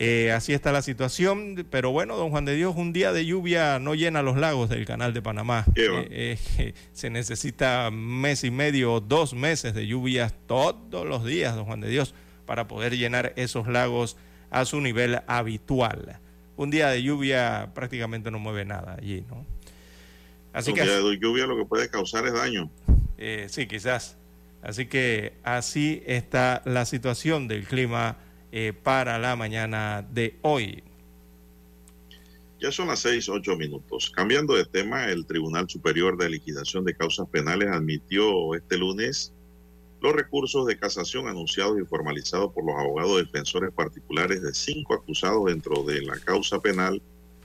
[0.00, 3.80] Eh, así está la situación, pero bueno, don Juan de Dios, un día de lluvia
[3.80, 5.64] no llena los lagos del canal de Panamá.
[5.74, 6.38] Eh,
[6.92, 11.88] se necesita mes y medio, dos meses de lluvias todos los días, don Juan de
[11.88, 12.14] Dios,
[12.46, 14.16] para poder llenar esos lagos
[14.50, 16.20] a su nivel habitual.
[16.56, 19.44] Un día de lluvia prácticamente no mueve nada allí, ¿no?
[20.58, 22.68] Así que de lluvia lo que puede causar es daño.
[23.16, 24.18] Eh, sí, quizás.
[24.60, 28.16] Así que así está la situación del clima
[28.50, 30.82] eh, para la mañana de hoy.
[32.58, 34.10] Ya son las seis, ocho minutos.
[34.10, 39.32] Cambiando de tema, el Tribunal Superior de Liquidación de Causas Penales admitió este lunes
[40.00, 45.44] los recursos de casación anunciados y formalizados por los abogados defensores particulares de cinco acusados
[45.46, 47.00] dentro de la causa penal,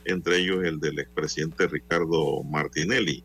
[0.06, 3.24] entre ellos el del expresidente Ricardo Martinelli.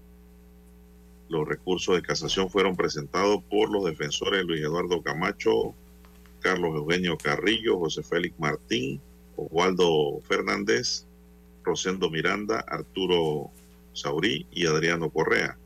[1.29, 5.75] Los recursos de casación fueron presentados por los defensores Luis Eduardo Camacho,
[6.41, 9.01] Carlos Eugenio Carrillo, José Félix Martín,
[9.37, 11.07] Oswaldo Fernández,
[11.63, 13.51] Rosendo Miranda, Arturo
[13.93, 15.59] Saurí y Adriano Correa.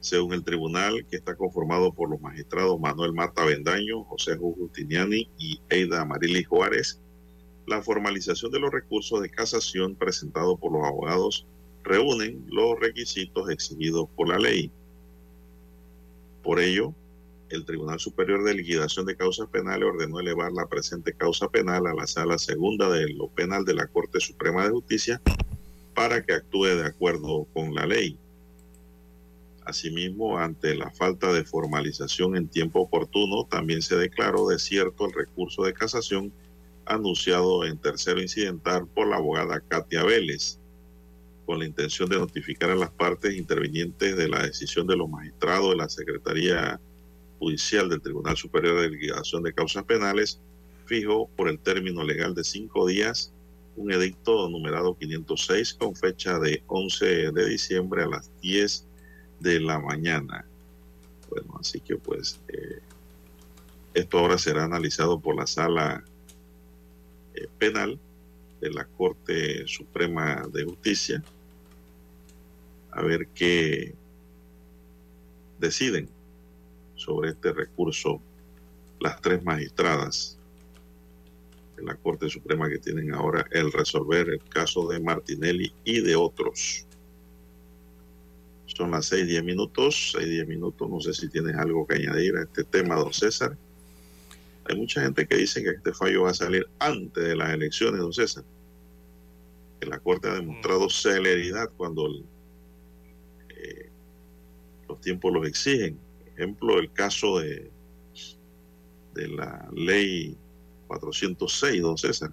[0.00, 5.60] Según el tribunal, que está conformado por los magistrados Manuel Mata Bendaño, José Justiniani y
[5.68, 7.00] Eida Marili Juárez,
[7.68, 11.46] la formalización de los recursos de casación presentados por los abogados
[11.84, 14.70] reúnen los requisitos exigidos por la ley.
[16.42, 16.94] Por ello,
[17.50, 21.94] el Tribunal Superior de Liquidación de Causas Penales ordenó elevar la presente causa penal a
[21.94, 25.20] la sala segunda de lo penal de la Corte Suprema de Justicia
[25.94, 28.18] para que actúe de acuerdo con la ley.
[29.66, 35.64] Asimismo, ante la falta de formalización en tiempo oportuno, también se declaró desierto el recurso
[35.64, 36.32] de casación
[36.88, 40.58] anunciado en tercero incidental por la abogada Katia Vélez,
[41.46, 45.70] con la intención de notificar a las partes intervinientes de la decisión de los magistrados
[45.70, 46.80] de la Secretaría
[47.38, 50.40] Judicial del Tribunal Superior de Liquidación de Causas Penales
[50.86, 53.32] fijó por el término legal de cinco días
[53.76, 58.84] un edicto numerado 506 con fecha de 11 de diciembre a las 10
[59.38, 60.44] de la mañana.
[61.30, 62.80] Bueno, así que pues eh,
[63.94, 66.04] esto ahora será analizado por la sala
[67.38, 67.98] eh, penal
[68.60, 71.22] de la Corte Suprema de Justicia
[72.90, 73.94] a ver qué
[75.58, 76.08] deciden
[76.96, 78.20] sobre este recurso
[79.00, 80.38] las tres magistradas
[81.76, 86.16] de la Corte Suprema que tienen ahora el resolver el caso de Martinelli y de
[86.16, 86.84] otros.
[88.66, 90.90] Son las seis, diez minutos, seis, diez minutos.
[90.90, 93.56] No sé si tienes algo que añadir a este tema, don César.
[94.68, 98.00] Hay mucha gente que dice que este fallo va a salir antes de las elecciones,
[98.00, 98.44] don César.
[99.80, 100.90] Que la Corte ha demostrado mm.
[100.90, 102.08] celeridad cuando
[103.48, 103.90] eh,
[104.88, 105.98] los tiempos los exigen
[106.38, 107.68] ejemplo, el caso de,
[109.14, 110.36] de la ley
[110.86, 112.32] 406, don César.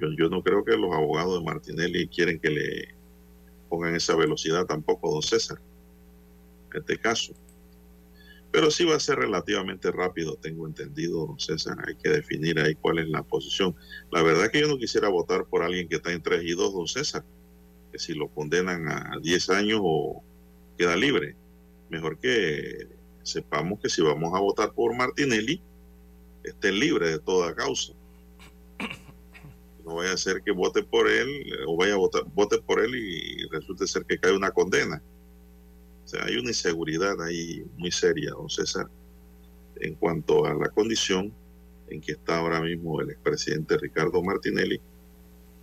[0.00, 2.88] Yo, yo no creo que los abogados de Martinelli quieren que le
[3.68, 5.60] pongan esa velocidad tampoco, don César,
[6.72, 7.34] en este caso.
[8.52, 11.76] Pero sí va a ser relativamente rápido, tengo entendido, don César.
[11.86, 13.74] Hay que definir ahí cuál es la posición.
[14.10, 16.74] La verdad que yo no quisiera votar por alguien que está en 3 y 2,
[16.74, 17.24] don César.
[17.90, 20.22] Que si lo condenan a 10 años o
[20.76, 21.36] queda libre
[21.92, 22.88] mejor que
[23.22, 25.62] sepamos que si vamos a votar por Martinelli,
[26.42, 27.92] esté libre de toda causa.
[29.84, 31.28] No vaya a ser que vote por él
[31.66, 35.02] o vaya a votar, vote por él y resulte ser que cae una condena.
[36.12, 38.86] Sea, hay una inseguridad ahí muy seria, don César,
[39.80, 41.32] en cuanto a la condición
[41.88, 44.78] en que está ahora mismo el expresidente Ricardo Martinelli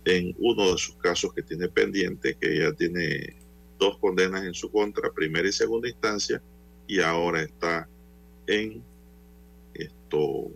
[0.04, 3.36] en uno de sus casos que tiene pendiente, que ya tiene
[3.78, 6.42] dos condenas en su contra, primera y segunda instancia,
[6.88, 7.88] y ahora está
[8.48, 8.82] en
[9.74, 10.50] esto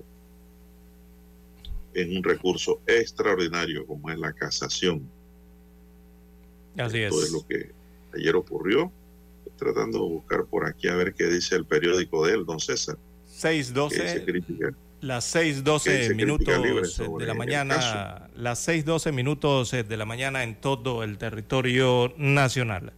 [1.95, 5.09] en un recurso extraordinario como es la casación.
[6.77, 7.31] Así Esto es.
[7.31, 7.71] lo que
[8.13, 8.91] ayer ocurrió.
[9.57, 12.97] Tratando de buscar por aquí a ver qué dice el periódico de él, don César.
[13.41, 14.75] 6.12.
[15.01, 21.19] Las 6.12 minutos de la mañana, las 6.12 minutos de la mañana en todo el
[21.19, 22.95] territorio nacional.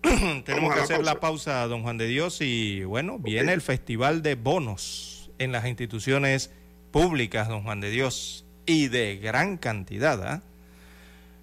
[0.44, 4.36] Tenemos que hacer la pausa, don Juan de Dios, y bueno, viene el Festival de
[4.36, 6.50] Bonos en las instituciones
[6.90, 10.22] públicas, don Juan de Dios, y de gran cantidad.
[10.26, 10.42] ¿ah?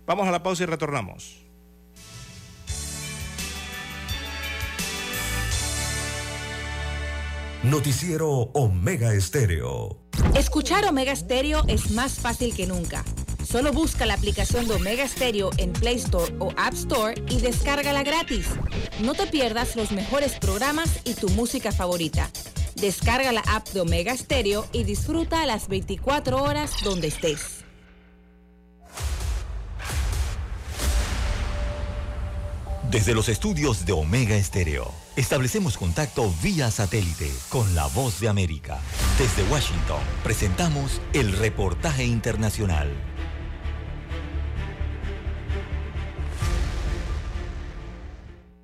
[0.08, 1.46] Vamos a la pausa y retornamos.
[7.64, 9.98] Noticiero Omega Estéreo.
[10.36, 13.04] Escuchar Omega Estéreo es más fácil que nunca.
[13.44, 18.04] Solo busca la aplicación de Omega Stereo en Play Store o App Store y descárgala
[18.04, 18.46] gratis.
[19.02, 22.30] No te pierdas los mejores programas y tu música favorita.
[22.76, 27.66] Descarga la app de Omega Stereo y disfruta las 24 horas donde estés.
[32.92, 38.80] Desde los estudios de Omega Estéreo, establecemos contacto vía satélite con la voz de América.
[39.18, 42.88] Desde Washington, presentamos el reportaje internacional.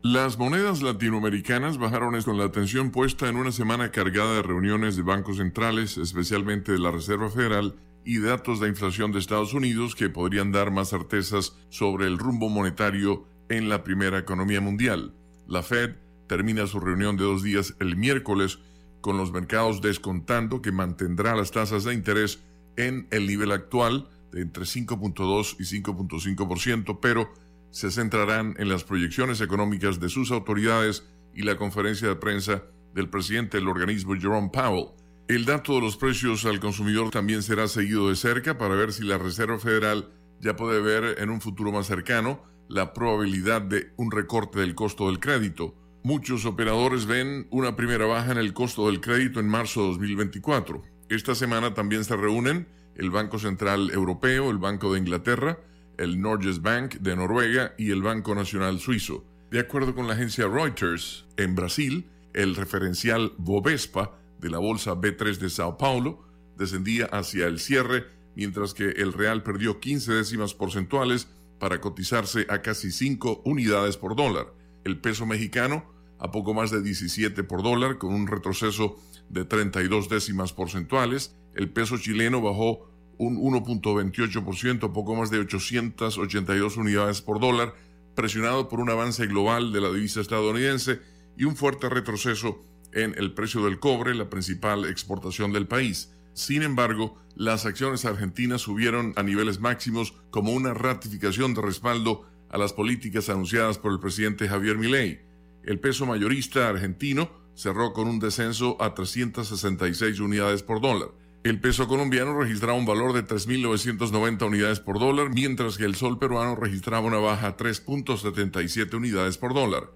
[0.04, 5.02] Las monedas latinoamericanas bajaron con la atención puesta en una semana cargada de reuniones de
[5.02, 7.76] bancos centrales, especialmente de la Reserva Federal,
[8.06, 12.50] y datos de inflación de Estados Unidos que podrían dar más certezas sobre el rumbo
[12.50, 15.16] monetario en la primera economía mundial.
[15.48, 15.96] La Fed
[16.28, 18.60] termina su reunión de dos días el miércoles
[19.02, 22.42] con los mercados descontando que mantendrá las tasas de interés
[22.78, 27.32] en el nivel actual de entre 5.2 y 5.5%, pero
[27.70, 32.64] se centrarán en las proyecciones económicas de sus autoridades y la conferencia de prensa
[32.94, 34.92] del presidente del organismo Jerome Powell.
[35.28, 39.04] El dato de los precios al consumidor también será seguido de cerca para ver si
[39.04, 40.10] la Reserva Federal
[40.40, 45.08] ya puede ver en un futuro más cercano la probabilidad de un recorte del costo
[45.08, 45.76] del crédito.
[46.06, 50.84] Muchos operadores ven una primera baja en el costo del crédito en marzo de 2024.
[51.08, 55.60] Esta semana también se reúnen el Banco Central Europeo, el Banco de Inglaterra,
[55.98, 59.24] el Norges Bank de Noruega y el Banco Nacional Suizo.
[59.50, 65.38] De acuerdo con la agencia Reuters, en Brasil, el referencial Bovespa de la bolsa B3
[65.38, 66.26] de Sao Paulo
[66.58, 71.30] descendía hacia el cierre, mientras que el real perdió 15 décimas porcentuales
[71.60, 74.48] para cotizarse a casi 5 unidades por dólar.
[74.84, 78.98] El peso mexicano a poco más de 17 por dólar, con un retroceso
[79.30, 81.36] de 32 décimas porcentuales.
[81.54, 87.74] El peso chileno bajó un 1.28%, poco más de 882 unidades por dólar,
[88.16, 91.00] presionado por un avance global de la divisa estadounidense
[91.38, 92.62] y un fuerte retroceso
[92.92, 96.12] en el precio del cobre, la principal exportación del país.
[96.34, 102.58] Sin embargo, las acciones argentinas subieron a niveles máximos como una ratificación de respaldo a
[102.58, 105.22] las políticas anunciadas por el presidente Javier Milei.
[105.64, 111.10] El peso mayorista argentino cerró con un descenso a 366 unidades por dólar.
[111.44, 116.20] El peso colombiano registraba un valor de 3.990 unidades por dólar, mientras que el sol
[116.20, 119.90] peruano registraba una baja a 3.77 unidades por dólar.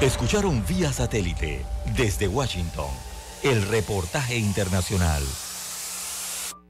[0.00, 1.64] Escucharon vía satélite
[1.96, 2.90] desde Washington
[3.42, 5.22] el reportaje internacional.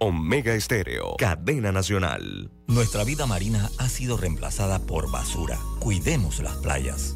[0.03, 2.51] Omega Estéreo, cadena nacional.
[2.67, 5.59] Nuestra vida marina ha sido reemplazada por basura.
[5.79, 7.13] Cuidemos las playas.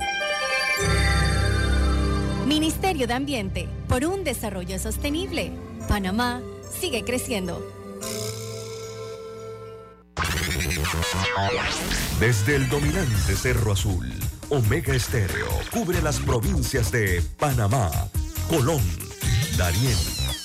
[2.47, 5.51] Ministerio de Ambiente, por un desarrollo sostenible.
[5.89, 6.43] Panamá
[6.79, 7.67] sigue creciendo.
[12.21, 14.13] Desde el dominante Cerro Azul,
[14.51, 17.91] Omega Estéreo cubre las provincias de Panamá,
[18.51, 18.83] Colón,
[19.57, 19.97] Darién,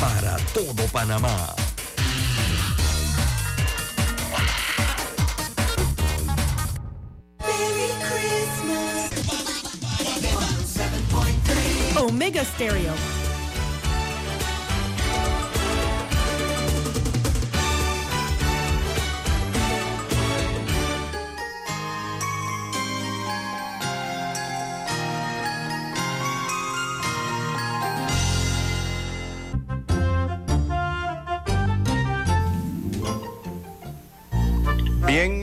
[0.00, 1.54] para todo Panamá.
[11.96, 13.19] Omega Stereo.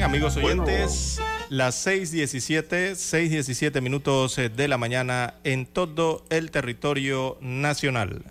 [0.08, 8.24] Amigos oyentes, las 6.17, 6.17 minutos eh, de la mañana en todo el territorio nacional.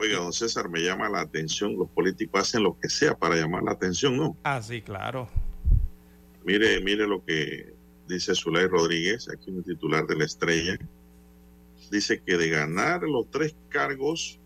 [0.00, 3.62] Oiga, don César, me llama la atención, los políticos hacen lo que sea para llamar
[3.62, 4.36] la atención, ¿no?
[4.42, 5.28] Ah, sí, claro.
[6.44, 7.72] Mire, mire lo que
[8.08, 10.76] dice Zulay Rodríguez, aquí un titular de la estrella.
[11.88, 14.40] Dice que de ganar los tres cargos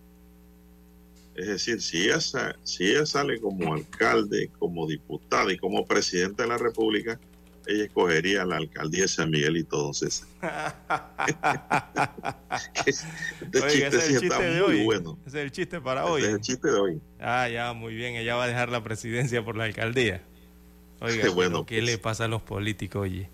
[1.35, 2.19] es decir, si ella,
[2.65, 7.19] si ella sale como alcalde, como diputada y como presidenta de la República,
[7.67, 10.27] ella escogería la alcaldía de San Miguelito, don César.
[12.87, 15.19] este chiste sí está muy bueno.
[15.27, 16.23] Ese es el chiste para hoy.
[16.23, 17.01] es el chiste de hoy.
[17.21, 18.17] Ah, ya, muy bien.
[18.17, 20.23] Ella va a dejar la presidencia por la alcaldía.
[21.01, 23.29] Oiga, bueno, ¿qué le pasa a los políticos, oye?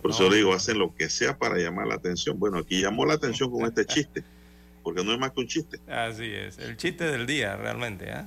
[0.00, 2.38] Por eso digo, hacen lo que sea para llamar la atención.
[2.38, 4.24] Bueno, aquí llamó la atención con este chiste
[4.86, 5.80] porque no es más que un chiste.
[5.88, 8.04] Así es, el chiste del día realmente.
[8.08, 8.22] ¿eh?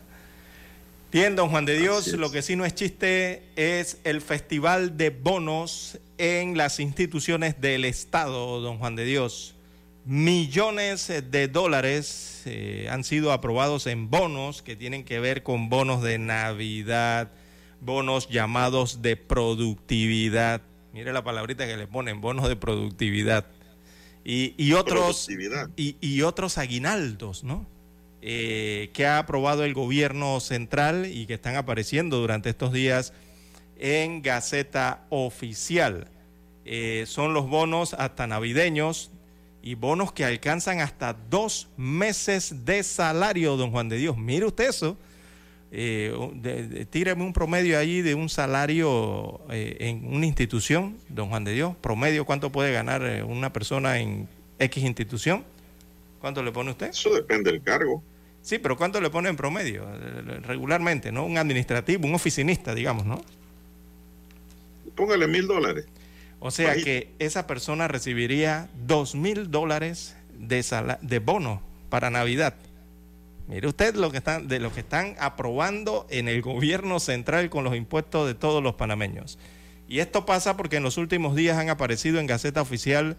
[1.10, 5.10] Bien, don Juan de Dios, lo que sí no es chiste es el festival de
[5.10, 9.56] bonos en las instituciones del Estado, don Juan de Dios.
[10.04, 16.04] Millones de dólares eh, han sido aprobados en bonos que tienen que ver con bonos
[16.04, 17.32] de Navidad,
[17.80, 20.62] bonos llamados de productividad.
[20.92, 23.46] Mire la palabrita que le ponen, bonos de productividad
[24.24, 25.28] y, otros
[25.76, 27.66] y, otros aguinaldos, ¿no?
[28.22, 33.14] eh, que ha aprobado el gobierno central y que están apareciendo durante estos días
[33.78, 36.08] en Gaceta Oficial.
[36.66, 39.12] Eh, son los bonos hasta navideños
[39.62, 44.18] y bonos que alcanzan hasta dos meses de salario, don Juan de Dios.
[44.18, 44.98] Mire usted eso.
[45.72, 51.54] Eh, tíreme un promedio allí de un salario eh, en una institución, don Juan de
[51.54, 51.76] Dios.
[51.80, 55.44] Promedio, ¿cuánto puede ganar eh, una persona en X institución?
[56.20, 56.90] ¿Cuánto le pone usted?
[56.90, 58.04] Eso depende del cargo.
[58.42, 59.86] Sí, pero ¿cuánto le pone en promedio?
[60.42, 61.26] Regularmente, ¿no?
[61.26, 63.22] Un administrativo, un oficinista, digamos, ¿no?
[64.96, 65.86] Póngale mil dólares.
[66.40, 70.66] O sea que esa persona recibiría dos mil dólares de,
[71.02, 72.56] de bono para Navidad.
[73.50, 77.64] Mire usted lo que están, de lo que están aprobando en el gobierno central con
[77.64, 79.40] los impuestos de todos los panameños.
[79.88, 83.18] Y esto pasa porque en los últimos días han aparecido en Gaceta Oficial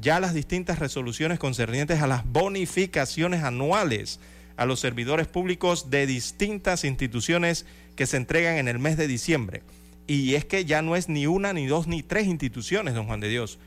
[0.00, 4.20] ya las distintas resoluciones concernientes a las bonificaciones anuales
[4.56, 7.66] a los servidores públicos de distintas instituciones
[7.96, 9.62] que se entregan en el mes de diciembre.
[10.06, 13.18] Y es que ya no es ni una, ni dos, ni tres instituciones, don Juan
[13.18, 13.58] de Dios.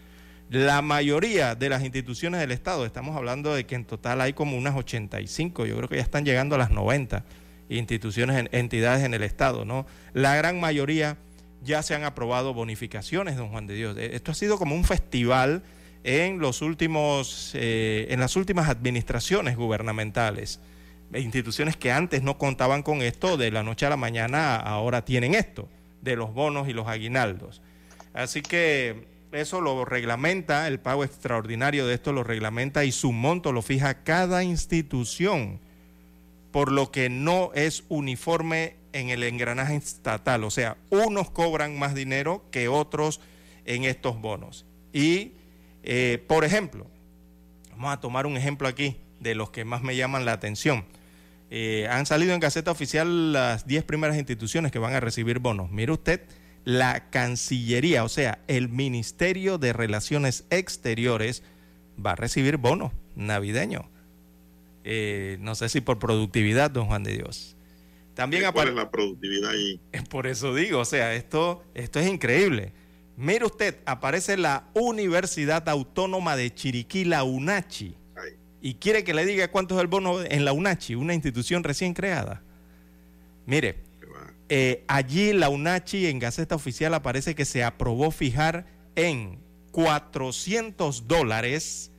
[0.50, 4.58] La mayoría de las instituciones del Estado, estamos hablando de que en total hay como
[4.58, 7.26] unas 85, yo creo que ya están llegando a las 90
[7.68, 9.86] instituciones, entidades en el Estado, ¿no?
[10.14, 11.18] La gran mayoría
[11.64, 13.98] ya se han aprobado bonificaciones, don Juan de Dios.
[13.98, 15.64] Eh, esto ha sido como un festival
[16.06, 20.62] en los últimos, eh, en las últimas administraciones gubernamentales.
[21.14, 25.36] Instituciones que antes no contaban con esto, de la noche a la mañana ahora tienen
[25.36, 25.68] esto
[26.02, 27.62] de los bonos y los aguinaldos.
[28.14, 33.52] Así que eso lo reglamenta, el pago extraordinario de esto lo reglamenta y su monto
[33.52, 35.60] lo fija cada institución,
[36.52, 40.44] por lo que no es uniforme en el engranaje estatal.
[40.44, 43.20] O sea, unos cobran más dinero que otros
[43.66, 44.66] en estos bonos.
[44.94, 45.34] Y,
[45.84, 46.88] eh, por ejemplo,
[47.72, 50.86] vamos a tomar un ejemplo aquí de los que más me llaman la atención.
[51.50, 55.72] Eh, han salido en Gaceta Oficial las 10 primeras instituciones que van a recibir bonos.
[55.72, 56.22] Mire usted,
[56.68, 61.42] la Cancillería, o sea, el Ministerio de Relaciones Exteriores,
[62.06, 63.86] va a recibir bonos navideños.
[64.84, 67.56] Eh, no sé si por productividad, don Juan de Dios.
[68.16, 69.80] También ¿Cuál es la productividad ahí?
[70.10, 72.74] Por eso digo, o sea, esto, esto es increíble.
[73.16, 77.96] Mire usted, aparece la Universidad Autónoma de Chiriquí, la UNACHI
[78.62, 81.94] y quiere que le diga cuánto es el bono en la UNACHI, una institución recién
[81.94, 82.42] creada.
[83.46, 83.87] Mire,
[84.50, 89.40] eh, allí la UNACHI en Gaceta Oficial aparece que se aprobó fijar en
[89.72, 91.92] 400 dólares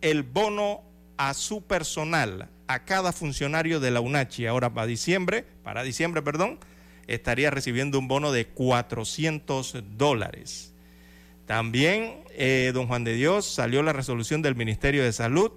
[0.00, 0.82] el bono
[1.16, 4.46] a su personal, a cada funcionario de la UNACHI.
[4.46, 6.58] Ahora para diciembre, para diciembre, perdón,
[7.06, 10.74] estaría recibiendo un bono de 400 dólares.
[11.46, 15.52] También, eh, don Juan de Dios, salió la resolución del Ministerio de Salud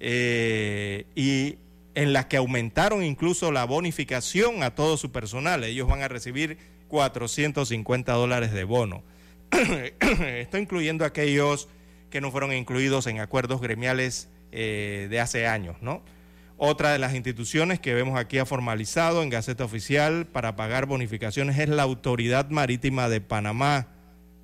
[0.00, 1.56] eh, y
[1.94, 5.64] en las que aumentaron incluso la bonificación a todo su personal.
[5.64, 9.02] Ellos van a recibir 450 dólares de bono.
[10.00, 11.68] Esto incluyendo aquellos
[12.10, 16.02] que no fueron incluidos en acuerdos gremiales eh, de hace años, ¿no?
[16.56, 21.58] Otra de las instituciones que vemos aquí ha formalizado en Gaceta Oficial para pagar bonificaciones
[21.58, 23.88] es la Autoridad Marítima de Panamá.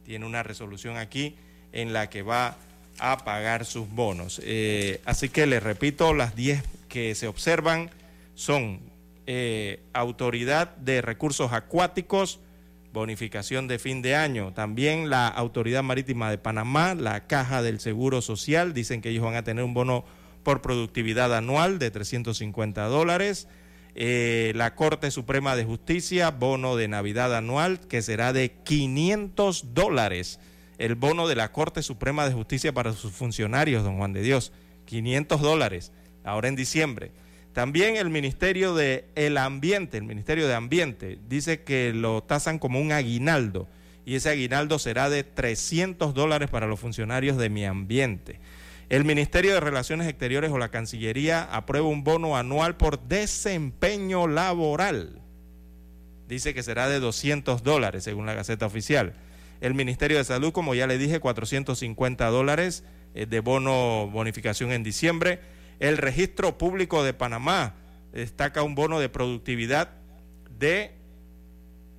[0.02, 1.36] Tiene una resolución aquí
[1.70, 2.56] en la que va
[3.00, 4.40] a pagar sus bonos.
[4.44, 7.90] Eh, así que les repito, las 10 que se observan
[8.34, 8.80] son
[9.26, 12.40] eh, Autoridad de Recursos Acuáticos,
[12.92, 18.22] bonificación de fin de año, también la Autoridad Marítima de Panamá, la Caja del Seguro
[18.22, 20.04] Social, dicen que ellos van a tener un bono
[20.42, 23.46] por productividad anual de 350 dólares.
[23.94, 30.38] Eh, la Corte Suprema de Justicia, bono de Navidad anual que será de 500 dólares
[30.80, 34.50] el bono de la Corte Suprema de Justicia para sus funcionarios, don Juan de Dios,
[34.86, 35.92] 500 dólares,
[36.24, 37.12] ahora en diciembre.
[37.52, 42.80] También el Ministerio de el Ambiente, el Ministerio de Ambiente, dice que lo tasan como
[42.80, 43.68] un aguinaldo
[44.06, 48.40] y ese aguinaldo será de 300 dólares para los funcionarios de mi ambiente.
[48.88, 55.20] El Ministerio de Relaciones Exteriores o la Cancillería aprueba un bono anual por desempeño laboral.
[56.26, 59.12] Dice que será de 200 dólares según la Gaceta Oficial.
[59.60, 62.82] El Ministerio de Salud, como ya le dije, 450 dólares
[63.14, 65.40] eh, de bono bonificación en diciembre.
[65.80, 67.74] El Registro Público de Panamá
[68.12, 69.90] destaca un bono de productividad
[70.58, 70.92] de,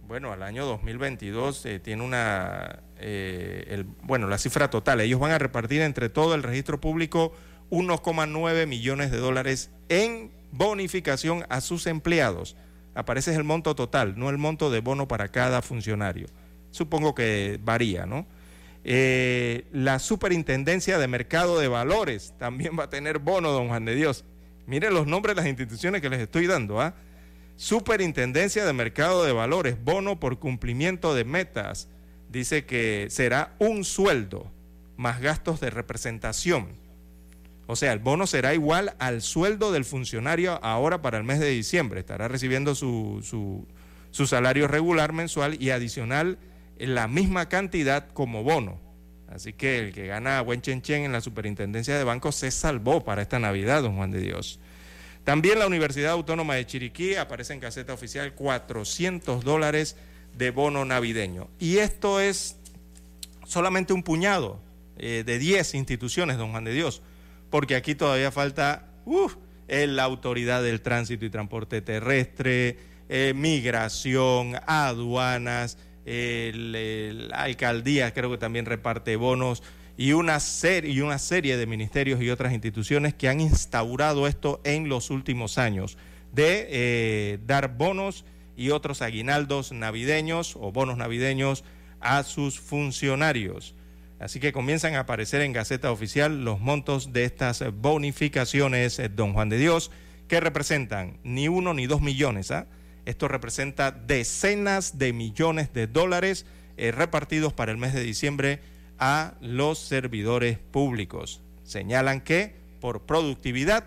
[0.08, 5.02] bueno, al año 2022 eh, tiene una, eh, bueno, la cifra total.
[5.02, 7.32] Ellos van a repartir entre todo el registro público
[7.70, 12.56] 1,9 millones de dólares en bonificación a sus empleados.
[12.96, 16.28] Aparece el monto total, no el monto de bono para cada funcionario
[16.72, 18.26] supongo que varía, ¿no?
[18.84, 23.96] Eh, la superintendencia de mercado de valores también va a tener bono, don Juan de
[23.96, 24.26] Dios.
[24.66, 26.82] Miren los nombres de las instituciones que les estoy dando.
[26.82, 26.96] ¿ah?
[27.58, 31.88] Superintendencia de Mercado de Valores, bono por cumplimiento de metas.
[32.30, 34.50] Dice que será un sueldo
[34.98, 36.70] más gastos de representación.
[37.68, 41.50] O sea, el bono será igual al sueldo del funcionario ahora para el mes de
[41.50, 42.00] diciembre.
[42.00, 43.68] Estará recibiendo su, su,
[44.12, 46.38] su salario regular mensual y adicional
[46.90, 48.80] la misma cantidad como bono.
[49.28, 53.04] Así que el que gana buen chen chen en la superintendencia de bancos se salvó
[53.04, 54.60] para esta Navidad, don Juan de Dios.
[55.24, 59.96] También la Universidad Autónoma de Chiriquí aparece en caseta oficial 400 dólares
[60.38, 61.48] de bono navideño.
[61.60, 62.58] Y esto es
[63.46, 64.60] solamente un puñado
[64.98, 67.02] eh, de 10 instituciones, don Juan de Dios,
[67.50, 68.88] porque aquí todavía falta
[69.68, 72.78] la autoridad del tránsito y transporte terrestre,
[73.08, 79.64] eh, migración, aduanas, la alcaldía creo que también reparte bonos
[79.98, 84.62] y una, serie, y una serie de ministerios y otras instituciones que han instaurado esto
[84.64, 85.98] en los últimos años,
[86.34, 88.26] de eh, dar bonos
[88.56, 91.64] y otros aguinaldos navideños o bonos navideños
[92.00, 93.76] a sus funcionarios.
[94.20, 99.34] Así que comienzan a aparecer en Gaceta Oficial los montos de estas bonificaciones, eh, don
[99.34, 99.92] Juan de Dios,
[100.28, 102.52] que representan ni uno ni dos millones.
[102.52, 102.68] ¿ah?
[103.12, 106.46] Esto representa decenas de millones de dólares
[106.78, 108.62] eh, repartidos para el mes de diciembre
[109.00, 111.42] a los servidores públicos.
[111.66, 113.84] Señalan que por productividad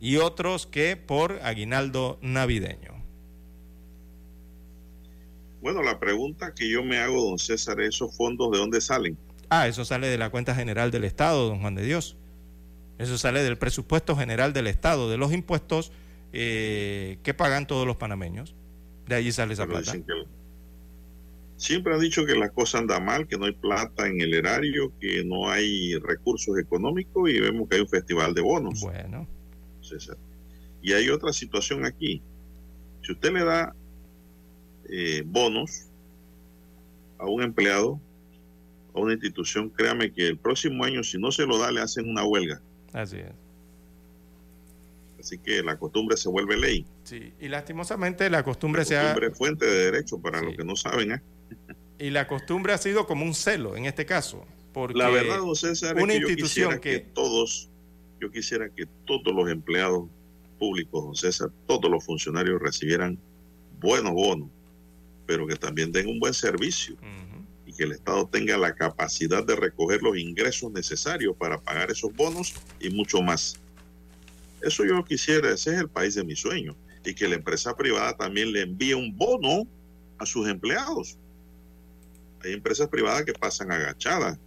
[0.00, 3.04] y otros que por aguinaldo navideño.
[5.60, 9.18] Bueno, la pregunta que yo me hago, don César, ¿esos fondos de dónde salen?
[9.50, 12.16] Ah, eso sale de la cuenta general del Estado, don Juan de Dios.
[12.96, 15.92] Eso sale del presupuesto general del Estado, de los impuestos
[16.36, 18.56] eh, que pagan todos los panameños.
[19.06, 19.92] De allí sale esa plata.
[21.56, 24.92] siempre han dicho que la cosa anda mal, que no hay plata en el erario,
[24.98, 28.80] que no hay recursos económicos y vemos que hay un festival de bonos.
[28.80, 29.28] Bueno.
[29.80, 30.16] César.
[30.82, 32.20] Y hay otra situación aquí.
[33.02, 33.74] Si usted le da
[34.88, 35.86] eh, bonos
[37.18, 38.00] a un empleado,
[38.92, 42.08] a una institución, créame que el próximo año, si no se lo da, le hacen
[42.08, 42.60] una huelga.
[42.92, 43.43] Así es.
[45.24, 46.84] Así que la costumbre se vuelve ley.
[47.02, 50.76] Sí, y lastimosamente la costumbre, la costumbre es fuente de derecho para los que no
[50.76, 51.12] saben.
[51.12, 51.22] ¿eh?
[51.98, 54.44] Y la costumbre ha sido como un celo en este caso.
[54.74, 56.98] Porque la verdad, don César, una institución que...
[56.98, 57.70] todos,
[58.20, 60.10] yo quisiera que todos los empleados
[60.58, 63.18] públicos, don César, todos los funcionarios recibieran
[63.80, 64.50] buenos bonos,
[65.24, 66.98] pero que también den un buen servicio
[67.64, 72.14] y que el Estado tenga la capacidad de recoger los ingresos necesarios para pagar esos
[72.14, 73.58] bonos y mucho más.
[74.64, 76.74] Eso yo quisiera, ese es el país de mis sueños.
[77.04, 79.68] Y que la empresa privada también le envíe un bono
[80.18, 81.18] a sus empleados.
[82.42, 84.38] Hay empresas privadas que pasan agachadas,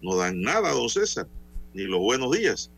[0.00, 1.28] no dan nada, don César,
[1.74, 2.70] ni los buenos días.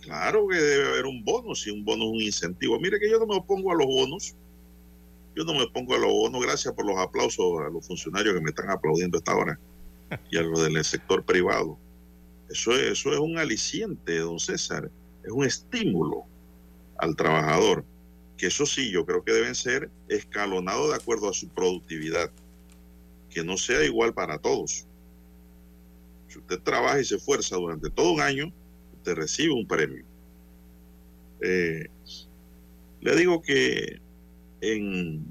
[0.00, 2.78] Claro que debe haber un bono, si un bono es un incentivo.
[2.80, 4.34] Mire que yo no me opongo a los bonos,
[5.36, 8.40] yo no me opongo a los bonos, gracias por los aplausos a los funcionarios que
[8.40, 9.58] me están aplaudiendo esta hora
[10.30, 11.78] y a los del sector privado.
[12.50, 14.90] Eso es, eso es un aliciente, don César
[15.24, 16.24] es un estímulo
[16.98, 17.84] al trabajador,
[18.36, 22.30] que eso sí, yo creo que deben ser escalonados de acuerdo a su productividad,
[23.30, 24.86] que no sea igual para todos.
[26.28, 28.52] Si usted trabaja y se esfuerza durante todo un año,
[28.96, 30.04] usted recibe un premio.
[31.40, 31.88] Eh,
[33.00, 34.00] le digo que
[34.60, 35.24] en,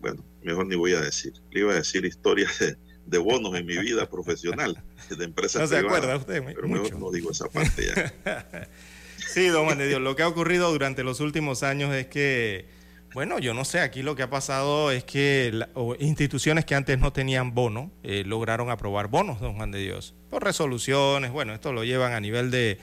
[0.00, 2.58] bueno, mejor ni voy a decir, le iba a decir historias
[3.06, 7.10] de, bonos en mi vida profesional, de empresas no se acuerda usted, pero mejor no
[7.10, 8.68] digo esa parte ya.
[9.18, 12.66] Sí, don Juan de Dios, lo que ha ocurrido durante los últimos años es que,
[13.14, 15.66] bueno, yo no sé, aquí lo que ha pasado es que
[15.98, 20.44] instituciones que antes no tenían bono eh, lograron aprobar bonos, don Juan de Dios, por
[20.44, 22.78] resoluciones, bueno, esto lo llevan a nivel de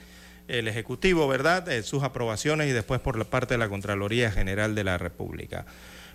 [0.46, 1.66] el Ejecutivo, ¿verdad?
[1.82, 5.64] sus aprobaciones y después por la parte de la Contraloría General de la República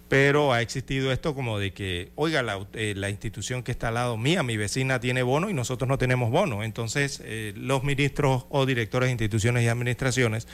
[0.10, 4.18] pero ha existido esto como de que, oiga, la, eh, institución que está al lado
[4.18, 6.64] mía, mi vecina tiene bono y nosotros no tenemos bono.
[6.64, 10.48] Entonces, eh, los ministros o directores de instituciones y administraciones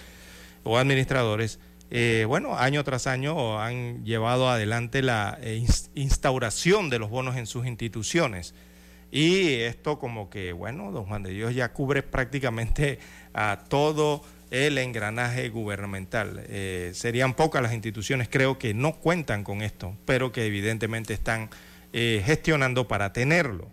[0.64, 5.39] o administradores, eh, bueno, año tras año han llevado adelante la
[5.93, 8.53] instauración de los bonos en sus instituciones.
[9.10, 12.99] Y esto como que, bueno, don Juan de Dios ya cubre prácticamente
[13.34, 14.22] a todo
[14.56, 16.45] el engranaje gubernamental.
[16.47, 21.49] Eh, serían pocas las instituciones, creo que no cuentan con esto, pero que evidentemente están
[21.91, 23.70] eh, gestionando para tenerlo.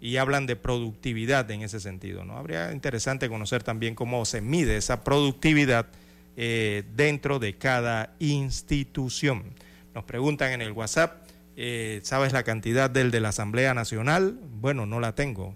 [0.00, 2.24] Y hablan de productividad en ese sentido.
[2.24, 2.38] ¿no?
[2.38, 5.86] Habría interesante conocer también cómo se mide esa productividad
[6.36, 9.42] eh, dentro de cada institución.
[9.94, 11.26] Nos preguntan en el WhatsApp,
[12.02, 14.38] ¿sabes la cantidad del de la Asamblea Nacional?
[14.60, 15.54] Bueno, no la tengo.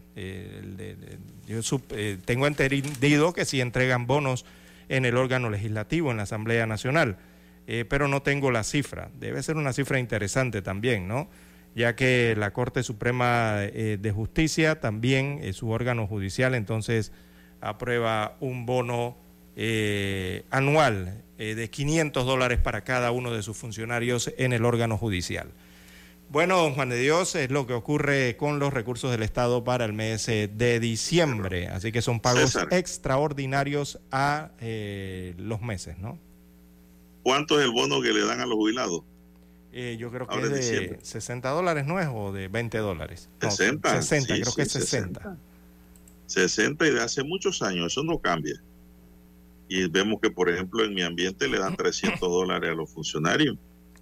[1.47, 1.81] yo
[2.27, 4.45] tengo entendido que si entregan bonos
[4.89, 7.17] en el órgano legislativo, en la Asamblea Nacional.
[7.67, 9.11] Eh, pero no tengo la cifra.
[9.19, 11.29] Debe ser una cifra interesante también, ¿no?
[11.75, 17.11] Ya que la Corte Suprema eh, de Justicia también es su órgano judicial, entonces
[17.61, 19.17] aprueba un bono
[19.57, 25.49] eh, anual de 500 dólares para cada uno de sus funcionarios en el órgano judicial.
[26.29, 29.85] Bueno, don Juan de Dios, es lo que ocurre con los recursos del Estado para
[29.85, 31.69] el mes de diciembre.
[31.69, 34.51] Así que son pagos extraordinarios a
[35.39, 36.19] los meses, ¿no?
[37.23, 39.03] ¿Cuánto es el bono que le dan a los jubilados?
[39.77, 42.07] Eh, yo creo que es de 60 dólares, ¿no es?
[42.13, 43.29] ¿O de 20 dólares?
[43.41, 44.03] 60.
[44.03, 45.37] 60, creo que es 60.
[46.27, 46.87] 60.
[46.87, 48.63] y de hace muchos años, eso no cambia.
[49.69, 53.57] Y vemos que, por ejemplo, en mi ambiente le dan 300 dólares a los funcionarios.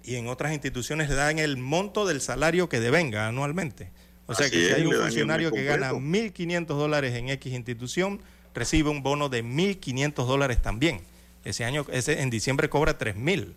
[0.05, 3.91] Y en otras instituciones le dan el monto del salario que devenga anualmente.
[4.27, 8.21] O sea que si hay un funcionario que gana 1.500 dólares en X institución,
[8.55, 11.01] recibe un bono de 1.500 dólares también.
[11.45, 13.55] Ese año, ese, en diciembre cobra 3 mil.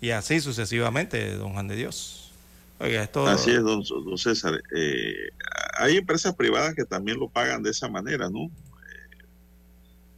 [0.00, 2.32] Y así sucesivamente, don Juan de Dios.
[2.78, 3.26] Oiga, esto...
[3.26, 3.82] Así es, don,
[4.18, 4.62] César.
[4.74, 5.30] Eh,
[5.78, 8.44] hay empresas privadas que también lo pagan de esa manera, ¿no?
[8.44, 9.24] Eh,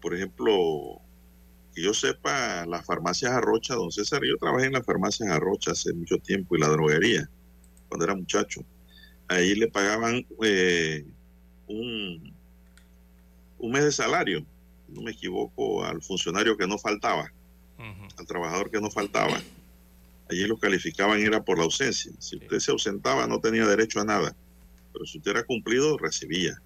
[0.00, 1.00] por ejemplo,
[1.78, 5.92] que yo sepa, las farmacias Arrocha, don César, yo trabajé en las farmacias Arrocha hace
[5.92, 7.30] mucho tiempo y la droguería,
[7.88, 8.62] cuando era muchacho.
[9.28, 11.04] Ahí le pagaban eh,
[11.68, 12.34] un,
[13.58, 14.44] un mes de salario
[14.88, 17.30] no me equivoco, al funcionario que no faltaba,
[18.16, 19.38] al trabajador que no faltaba.
[20.30, 22.10] Allí lo calificaban era por la ausencia.
[22.18, 24.34] Si usted se ausentaba no tenía derecho a nada,
[24.92, 26.60] pero si usted era cumplido recibía.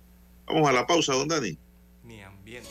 [0.47, 1.59] Vamos a la pausa, don Dani.
[2.05, 2.71] Mi ambiente,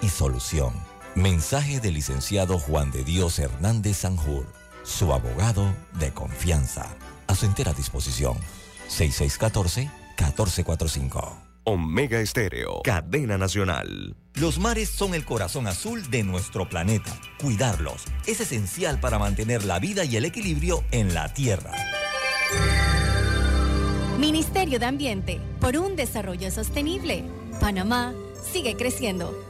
[0.00, 0.72] y solución.
[1.14, 4.46] Mensaje del licenciado Juan de Dios Hernández Sanjur,
[4.82, 6.88] su abogado de confianza.
[7.26, 8.36] A su entera disposición.
[8.88, 11.50] 6614 1445.
[11.64, 14.16] Omega Estéreo, cadena nacional.
[14.34, 17.12] Los mares son el corazón azul de nuestro planeta.
[17.40, 21.72] Cuidarlos es esencial para mantener la vida y el equilibrio en la Tierra.
[24.18, 27.24] Ministerio de Ambiente, por un desarrollo sostenible.
[27.60, 28.14] Panamá
[28.52, 29.49] sigue creciendo.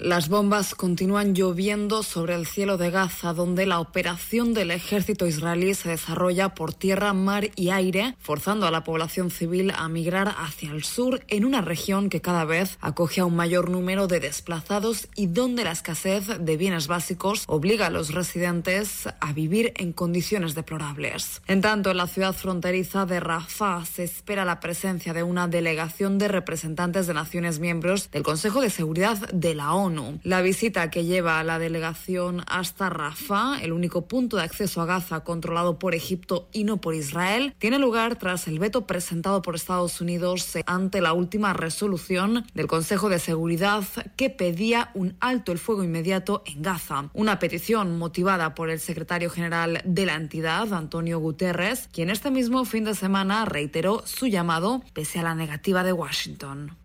[0.00, 5.74] Las bombas continúan lloviendo sobre el cielo de Gaza, donde la operación del ejército israelí
[5.74, 10.70] se desarrolla por tierra, mar y aire, forzando a la población civil a migrar hacia
[10.70, 15.06] el sur en una región que cada vez acoge a un mayor número de desplazados
[15.16, 20.54] y donde la escasez de bienes básicos obliga a los residentes a vivir en condiciones
[20.54, 21.42] deplorables.
[21.46, 26.16] En tanto, en la ciudad fronteriza de Rafah se espera la presencia de una delegación
[26.16, 29.89] de representantes de naciones miembros del Consejo de Seguridad de la ONU
[30.22, 34.86] la visita que lleva a la delegación hasta Rafah, el único punto de acceso a
[34.86, 39.54] Gaza controlado por Egipto y no por Israel, tiene lugar tras el veto presentado por
[39.54, 43.84] Estados Unidos ante la última resolución del Consejo de Seguridad
[44.16, 47.10] que pedía un alto el fuego inmediato en Gaza.
[47.12, 52.64] Una petición motivada por el secretario general de la entidad, Antonio Guterres, quien este mismo
[52.64, 56.76] fin de semana reiteró su llamado pese a la negativa de Washington.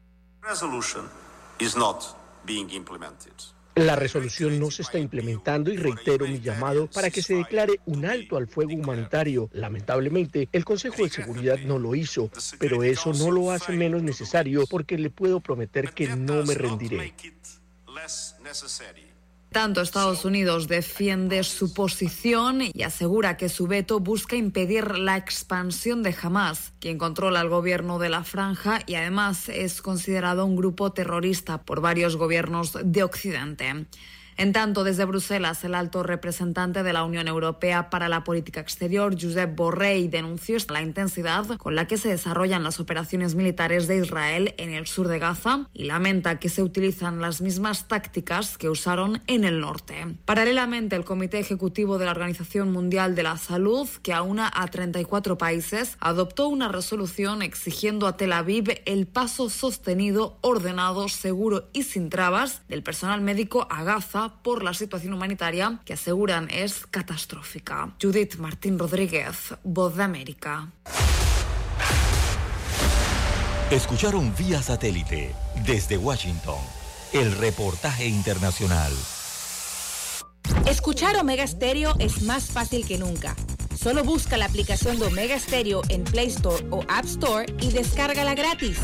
[3.75, 8.05] La resolución no se está implementando y reitero mi llamado para que se declare un
[8.05, 9.49] alto al fuego humanitario.
[9.51, 14.65] Lamentablemente, el Consejo de Seguridad no lo hizo, pero eso no lo hace menos necesario
[14.65, 17.13] porque le puedo prometer que no me rendiré.
[19.55, 26.03] Tanto Estados Unidos defiende su posición y asegura que su veto busca impedir la expansión
[26.03, 30.91] de Hamas, quien controla el gobierno de la franja y además es considerado un grupo
[30.91, 33.85] terrorista por varios gobiernos de Occidente.
[34.37, 39.15] En tanto, desde Bruselas, el alto representante de la Unión Europea para la Política Exterior,
[39.19, 44.53] Josep Borrell, denunció la intensidad con la que se desarrollan las operaciones militares de Israel
[44.57, 49.21] en el sur de Gaza y lamenta que se utilizan las mismas tácticas que usaron
[49.27, 50.17] en el norte.
[50.25, 55.37] Paralelamente, el Comité Ejecutivo de la Organización Mundial de la Salud, que aúna a 34
[55.37, 62.09] países, adoptó una resolución exigiendo a Tel Aviv el paso sostenido, ordenado, seguro y sin
[62.09, 67.95] trabas del personal médico a Gaza por la situación humanitaria que aseguran es catastrófica.
[68.01, 70.71] Judith Martín Rodríguez, Voz de América.
[73.71, 75.33] Escucharon vía satélite
[75.65, 76.59] desde Washington
[77.13, 78.91] el reportaje internacional.
[80.67, 83.35] Escuchar Omega Stereo es más fácil que nunca.
[83.75, 88.35] Solo busca la aplicación de Omega Stereo en Play Store o App Store y descárgala
[88.35, 88.79] gratis.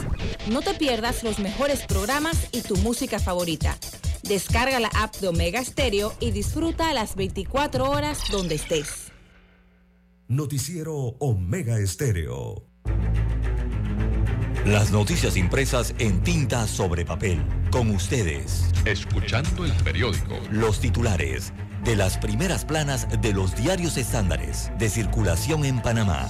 [0.48, 3.78] No te pierdas los mejores programas y tu música favorita.
[4.24, 9.12] Descarga la app de Omega Stereo y disfruta a las 24 horas donde estés.
[10.28, 12.64] Noticiero Omega Estéreo.
[14.66, 17.44] Las noticias impresas en tinta sobre papel.
[17.72, 18.66] Con ustedes.
[18.86, 20.40] Escuchando el periódico.
[20.52, 21.52] Los titulares
[21.84, 26.30] de las primeras planas de los diarios estándares de circulación en Panamá.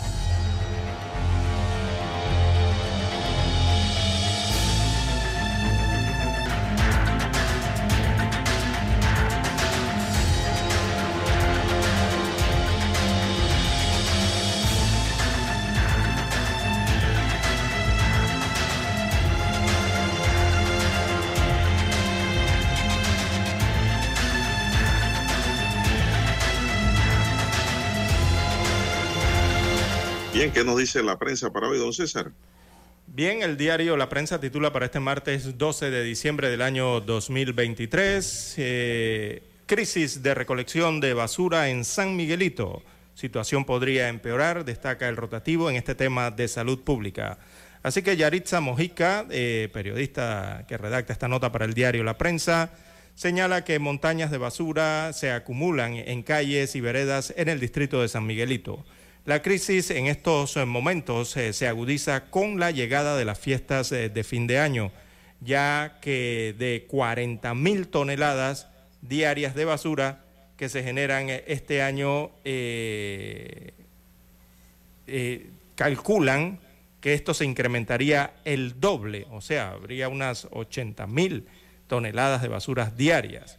[30.53, 32.31] ¿Qué nos dice la prensa para hoy, don César?
[33.07, 38.55] Bien, el diario La Prensa titula para este martes 12 de diciembre del año 2023,
[38.57, 42.83] eh, crisis de recolección de basura en San Miguelito.
[43.13, 47.37] Situación podría empeorar, destaca el rotativo en este tema de salud pública.
[47.83, 52.71] Así que Yaritza Mojica, eh, periodista que redacta esta nota para el diario La Prensa,
[53.15, 58.07] señala que montañas de basura se acumulan en calles y veredas en el distrito de
[58.07, 58.85] San Miguelito.
[59.23, 63.91] La crisis en estos eh, momentos eh, se agudiza con la llegada de las fiestas
[63.91, 64.91] eh, de fin de año,
[65.41, 68.67] ya que de 40 mil toneladas
[69.03, 70.25] diarias de basura
[70.57, 72.31] que se generan este año,
[75.75, 76.59] calculan
[76.99, 81.47] que esto se incrementaría el doble, o sea, habría unas 80 mil
[81.87, 83.57] toneladas de basuras diarias.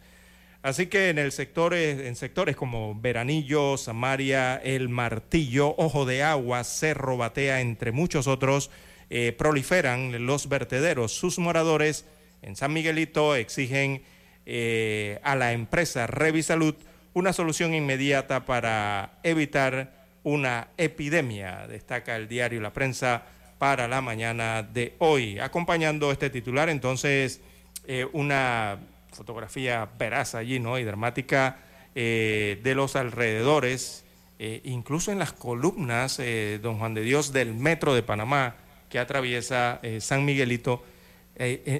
[0.63, 6.63] Así que en, el sector, en sectores como Veranillo, Samaria, El Martillo, Ojo de Agua,
[6.63, 8.71] Cerro Batea, entre muchos otros,
[9.09, 11.11] eh, proliferan los vertederos.
[11.11, 12.05] Sus moradores
[12.41, 14.03] en San Miguelito exigen
[14.45, 16.75] eh, a la empresa Revisalud
[17.13, 19.91] una solución inmediata para evitar
[20.23, 23.23] una epidemia, destaca el diario La Prensa
[23.57, 25.39] para la mañana de hoy.
[25.39, 27.41] Acompañando este titular, entonces,
[27.85, 28.79] eh, una
[29.13, 30.77] fotografía veraz allí, ¿no?
[30.79, 31.59] Y dramática
[31.95, 34.03] eh, de los alrededores,
[34.39, 38.55] eh, incluso en las columnas, eh, don Juan de Dios, del metro de Panamá,
[38.89, 40.83] que atraviesa San Miguelito,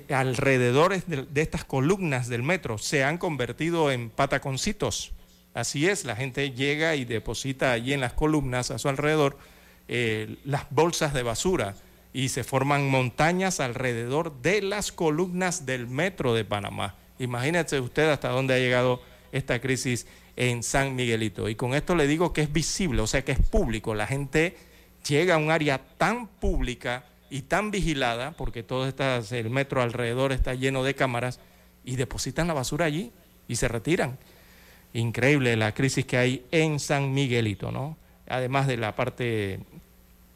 [0.10, 5.12] alrededores de, de, estas columnas del metro se han convertido en pataconcitos.
[5.54, 9.38] Así es, la gente llega y deposita allí en las columnas a su alrededor
[9.88, 11.76] las bolsas de basura
[12.14, 16.96] y se forman montañas alrededor de las columnas del metro de Panamá.
[17.24, 19.02] Imagínese usted hasta dónde ha llegado
[19.32, 20.06] esta crisis
[20.36, 21.50] en San Miguelito.
[21.50, 23.96] Y con esto le digo que es visible, o sea que es público.
[23.96, 24.56] La gente
[25.08, 30.32] llega a un área tan pública y tan vigilada, porque todo está, el metro alrededor
[30.32, 31.40] está lleno de cámaras,
[31.86, 33.12] y depositan la basura allí
[33.48, 34.18] y se retiran.
[34.94, 37.98] Increíble la crisis que hay en San Miguelito, ¿no?
[38.28, 39.60] Además de la parte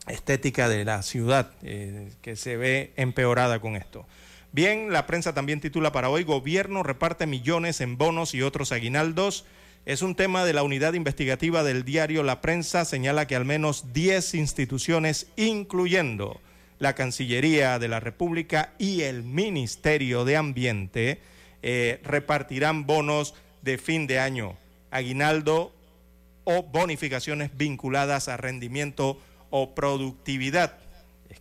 [0.07, 4.05] estética de la ciudad eh, que se ve empeorada con esto.
[4.51, 9.45] Bien, la prensa también titula para hoy, Gobierno reparte millones en bonos y otros aguinaldos.
[9.85, 13.93] Es un tema de la unidad investigativa del diario La Prensa, señala que al menos
[13.93, 16.41] 10 instituciones, incluyendo
[16.79, 21.21] la Cancillería de la República y el Ministerio de Ambiente,
[21.61, 24.57] eh, repartirán bonos de fin de año,
[24.91, 25.73] aguinaldo
[26.43, 29.19] o bonificaciones vinculadas a rendimiento
[29.49, 30.79] o productividad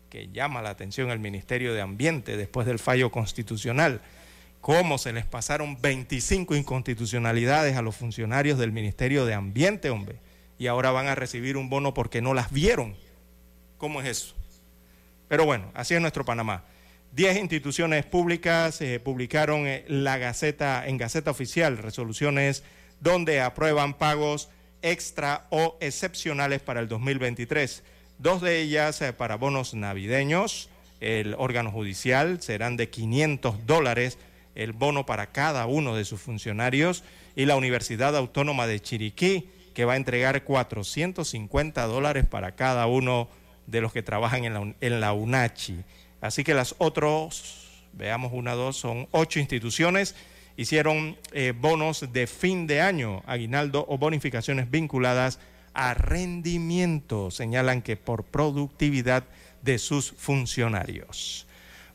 [0.08, 4.00] que llama la atención el Ministerio de Ambiente después del fallo constitucional
[4.66, 10.18] cómo se les pasaron 25 inconstitucionalidades a los funcionarios del Ministerio de Ambiente, hombre,
[10.58, 12.96] y ahora van a recibir un bono porque no las vieron.
[13.78, 14.34] ¿Cómo es eso?
[15.28, 16.64] Pero bueno, así es nuestro Panamá.
[17.12, 22.64] Diez instituciones públicas eh, publicaron eh, la Gaceta, en Gaceta Oficial resoluciones
[22.98, 24.48] donde aprueban pagos
[24.82, 27.84] extra o excepcionales para el 2023.
[28.18, 30.70] Dos de ellas eh, para bonos navideños.
[31.00, 34.18] El órgano judicial serán de 500 dólares
[34.54, 37.04] el bono para cada uno de sus funcionarios
[37.36, 43.28] y la Universidad Autónoma de Chiriquí que va a entregar 450 dólares para cada uno
[43.66, 44.44] de los que trabajan
[44.80, 45.84] en la, UNACHI.
[46.22, 50.14] Así que las otros, veamos una, dos, son ocho instituciones,
[50.56, 55.40] hicieron eh, bonos de fin de año, aguinaldo o bonificaciones vinculadas a
[55.94, 59.24] rendimiento, señalan que por productividad
[59.62, 61.46] de sus funcionarios.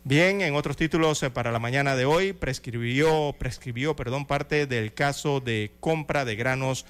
[0.03, 4.93] Bien, en otros títulos eh, para la mañana de hoy prescribió, prescribió perdón, parte del
[4.93, 6.85] caso de compra de granos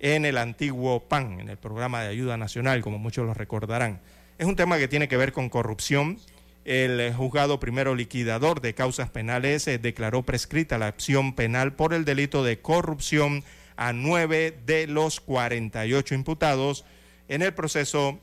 [0.00, 4.00] en el antiguo PAN, en el programa de ayuda nacional, como muchos lo recordarán.
[4.38, 6.18] Es un tema que tiene que ver con corrupción.
[6.64, 11.94] El eh, juzgado primero liquidador de causas penales eh, declaró prescrita la acción penal por
[11.94, 13.44] el delito de corrupción
[13.76, 16.84] a nueve de los 48 imputados
[17.28, 18.18] en el proceso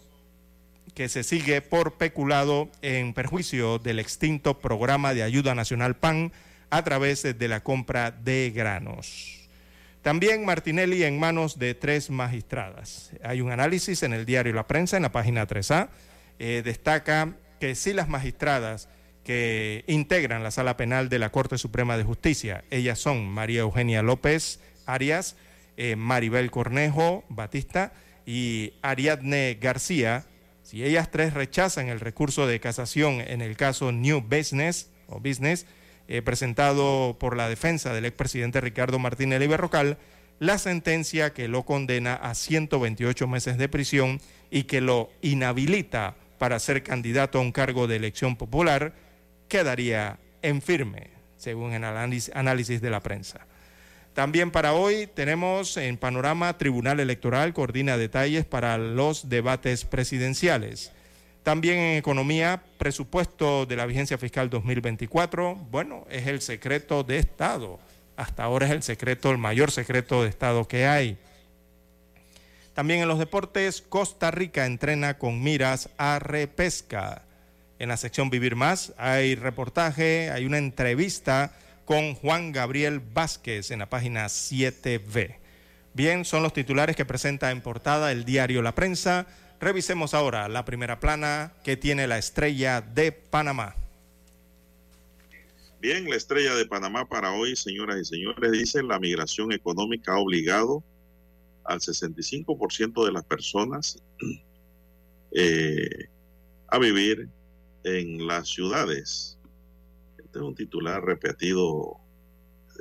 [0.93, 6.31] que se sigue por peculado en perjuicio del extinto programa de ayuda nacional PAN
[6.69, 9.47] a través de la compra de granos.
[10.01, 13.11] También Martinelli en manos de tres magistradas.
[13.23, 15.87] Hay un análisis en el diario La Prensa, en la página 3A.
[16.39, 18.89] Eh, destaca que si las magistradas
[19.23, 24.01] que integran la sala penal de la Corte Suprema de Justicia, ellas son María Eugenia
[24.01, 25.37] López Arias,
[25.77, 27.93] eh, Maribel Cornejo Batista
[28.25, 30.25] y Ariadne García,
[30.61, 35.65] si ellas tres rechazan el recurso de casación en el caso New Business o Business,
[36.07, 39.97] eh, presentado por la defensa del expresidente Ricardo Martínez Berrocal,
[40.39, 44.19] la sentencia que lo condena a 128 meses de prisión
[44.51, 48.93] y que lo inhabilita para ser candidato a un cargo de elección popular
[49.47, 53.47] quedaría en firme, según el análisis de la prensa.
[54.13, 60.91] También para hoy tenemos en panorama Tribunal Electoral coordina detalles para los debates presidenciales.
[61.41, 67.79] También en economía, presupuesto de la vigencia fiscal 2024, bueno, es el secreto de Estado.
[68.15, 71.17] Hasta ahora es el secreto, el mayor secreto de Estado que hay.
[72.75, 77.23] También en los deportes, Costa Rica entrena con miras a repesca.
[77.79, 81.51] En la sección Vivir Más hay reportaje, hay una entrevista
[81.85, 85.35] con Juan Gabriel Vázquez en la página 7B.
[85.93, 89.27] Bien, son los titulares que presenta en portada el diario La Prensa.
[89.59, 93.75] Revisemos ahora la primera plana que tiene la estrella de Panamá.
[95.79, 100.17] Bien, la estrella de Panamá para hoy, señoras y señores, dice la migración económica ha
[100.17, 100.81] obligado
[101.65, 104.01] al 65% de las personas
[105.31, 106.07] eh,
[106.67, 107.27] a vivir
[107.83, 109.37] en las ciudades.
[110.33, 111.99] Este es un titular repetido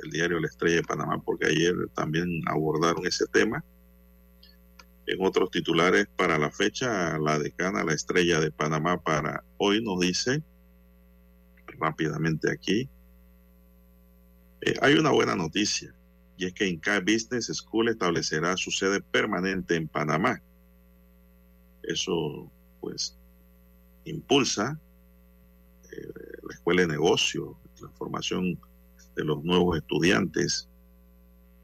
[0.01, 3.63] del diario La Estrella de Panamá, porque ayer también abordaron ese tema.
[5.05, 9.99] En otros titulares para la fecha, la decana La Estrella de Panamá para hoy nos
[9.99, 10.41] dice
[11.77, 12.89] rápidamente aquí,
[14.61, 15.93] eh, hay una buena noticia
[16.37, 20.41] y es que Inca Business School establecerá su sede permanente en Panamá.
[21.83, 22.51] Eso,
[22.81, 23.15] pues,
[24.05, 24.79] impulsa
[25.91, 28.59] eh, la escuela de negocio, la formación
[29.15, 30.69] de los nuevos estudiantes,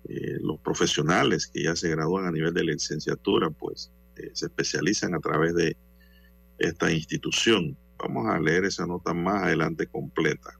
[0.07, 5.13] eh, los profesionales que ya se gradúan a nivel de licenciatura, pues eh, se especializan
[5.13, 5.75] a través de
[6.57, 7.77] esta institución.
[7.97, 10.51] Vamos a leer esa nota más adelante completa.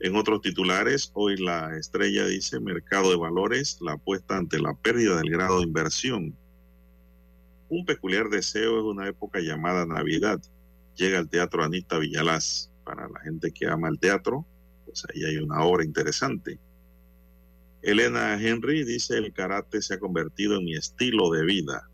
[0.00, 5.16] En otros titulares, hoy la estrella dice mercado de valores, la apuesta ante la pérdida
[5.16, 6.36] del grado de inversión.
[7.68, 10.40] Un peculiar deseo es una época llamada Navidad.
[10.96, 12.70] Llega al Teatro Anita Villalaz.
[12.84, 14.46] Para la gente que ama el teatro,
[14.84, 16.58] pues ahí hay una obra interesante.
[17.82, 21.88] Elena Henry dice, el karate se ha convertido en mi estilo de vida.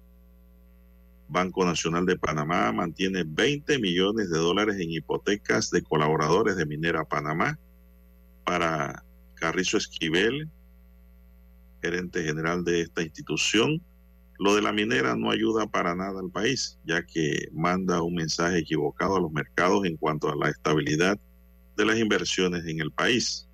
[1.28, 7.04] Banco Nacional de Panamá mantiene 20 millones de dólares en hipotecas de colaboradores de Minera
[7.04, 7.58] Panamá
[8.44, 9.04] para
[9.34, 10.48] Carrizo Esquivel,
[11.80, 13.80] gerente general de esta institución.
[14.40, 18.56] Lo de la minera no ayuda para nada al país, ya que manda un mensaje
[18.56, 21.20] equivocado a los mercados en cuanto a la estabilidad
[21.76, 23.46] de las inversiones en el país.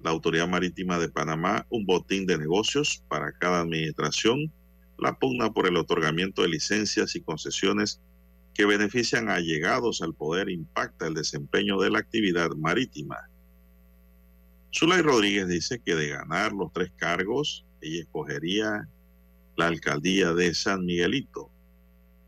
[0.00, 4.52] La Autoridad Marítima de Panamá, un botín de negocios para cada administración,
[4.96, 8.00] la pugna por el otorgamiento de licencias y concesiones
[8.54, 13.28] que benefician a llegados al poder impacta el desempeño de la actividad marítima.
[14.74, 18.88] Zulay Rodríguez dice que de ganar los tres cargos, ella escogería
[19.56, 21.50] la alcaldía de San Miguelito.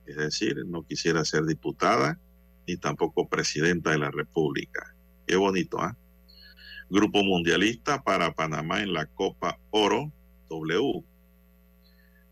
[0.06, 2.18] Es decir, no quisiera ser diputada
[2.66, 4.94] ni tampoco presidenta de la República.
[5.26, 5.96] Qué bonito, ¿ah?
[6.88, 10.12] Grupo Mundialista para Panamá en la Copa Oro
[10.48, 11.04] W.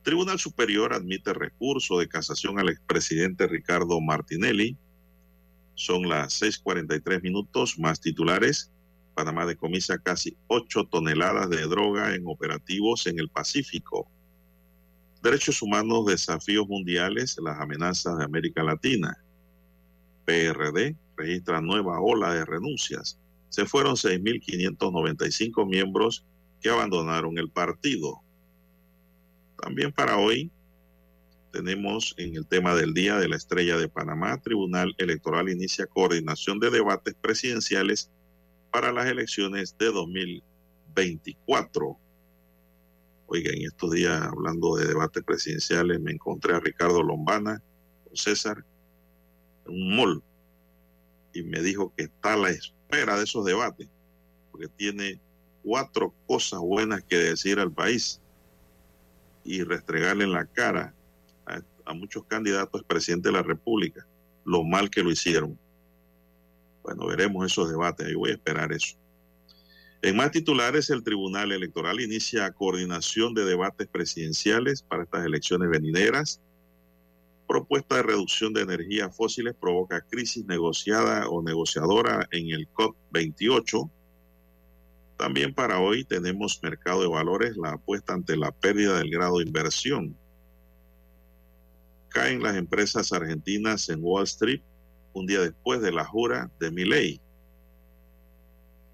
[0.03, 4.77] Tribunal Superior admite recurso de casación al expresidente Ricardo Martinelli.
[5.75, 8.73] Son las 6:43 minutos más titulares.
[9.19, 14.09] Panamá decomisa casi 8 toneladas de droga en operativos en el Pacífico.
[15.21, 19.19] Derechos humanos, desafíos mundiales, las amenazas de América Latina.
[20.25, 23.19] PRD registra nueva ola de renuncias.
[23.49, 26.25] Se fueron 6.595 miembros
[26.61, 28.21] que abandonaron el partido.
[29.61, 30.49] También para hoy
[31.51, 36.61] tenemos en el tema del Día de la Estrella de Panamá, Tribunal Electoral inicia coordinación
[36.61, 38.13] de debates presidenciales
[38.71, 41.99] para las elecciones de 2024.
[43.27, 47.63] Oiga, en estos días, hablando de debates presidenciales, me encontré a Ricardo Lombana
[48.05, 48.65] con César
[49.67, 50.23] en un mall
[51.33, 53.89] y me dijo que está a la espera de esos debates,
[54.51, 55.21] porque tiene
[55.63, 58.21] cuatro cosas buenas que decir al país
[59.45, 60.95] y restregarle en la cara
[61.47, 64.07] a, a muchos candidatos presidente de la República
[64.49, 65.59] lo mal que lo hicieron.
[66.89, 68.97] Bueno, veremos esos debates, ahí voy a esperar eso.
[70.01, 76.41] En más titulares, el Tribunal Electoral inicia coordinación de debates presidenciales para estas elecciones venideras.
[77.47, 83.91] Propuesta de reducción de energías fósiles provoca crisis negociada o negociadora en el COP28.
[85.19, 89.45] También para hoy tenemos mercado de valores, la apuesta ante la pérdida del grado de
[89.45, 90.17] inversión.
[92.09, 94.63] Caen las empresas argentinas en Wall Street
[95.19, 97.21] un día después de la jura de Milei.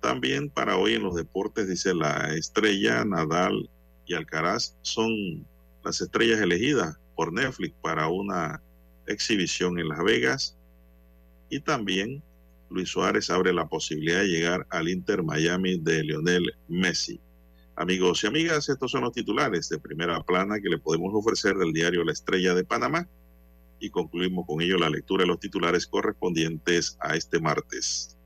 [0.01, 3.71] También para hoy en los deportes, dice la estrella, Nadal
[4.07, 5.47] y Alcaraz son
[5.85, 8.61] las estrellas elegidas por Netflix para una
[9.07, 10.57] exhibición en Las Vegas.
[11.49, 12.23] Y también
[12.71, 17.21] Luis Suárez abre la posibilidad de llegar al Inter Miami de Lionel Messi.
[17.77, 21.73] Amigos y amigas, estos son los titulares de primera plana que le podemos ofrecer del
[21.73, 23.09] diario La Estrella de Panamá
[23.79, 28.17] y concluimos con ello la lectura de los titulares correspondientes a este martes.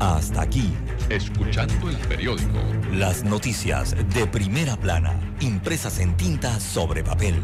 [0.00, 0.72] Hasta aquí,
[1.10, 2.58] escuchando el periódico.
[2.92, 7.36] Las noticias de primera plana, impresas en tinta sobre papel.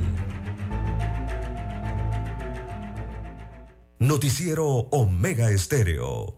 [4.01, 6.38] Noticiero Omega Estéreo.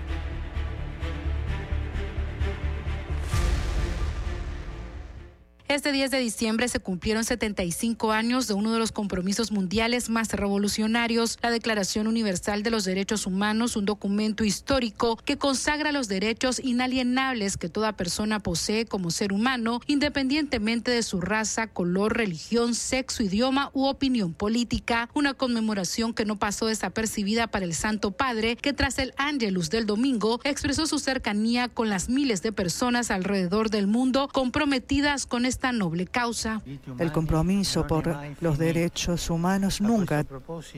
[5.71, 10.33] Este 10 de diciembre se cumplieron 75 años de uno de los compromisos mundiales más
[10.33, 16.59] revolucionarios, la Declaración Universal de los Derechos Humanos, un documento histórico que consagra los derechos
[16.59, 23.23] inalienables que toda persona posee como ser humano, independientemente de su raza, color, religión, sexo,
[23.23, 25.09] idioma u opinión política.
[25.13, 29.85] Una conmemoración que no pasó desapercibida para el Santo Padre, que tras el Angelus del
[29.85, 35.71] domingo expresó su cercanía con las miles de personas alrededor del mundo comprometidas con esta
[35.71, 36.59] noble causa.
[36.97, 40.25] El compromiso por los derechos humanos nunca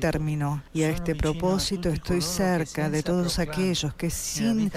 [0.01, 4.69] terminó y a este propósito estoy cerca de todos aquellos que sin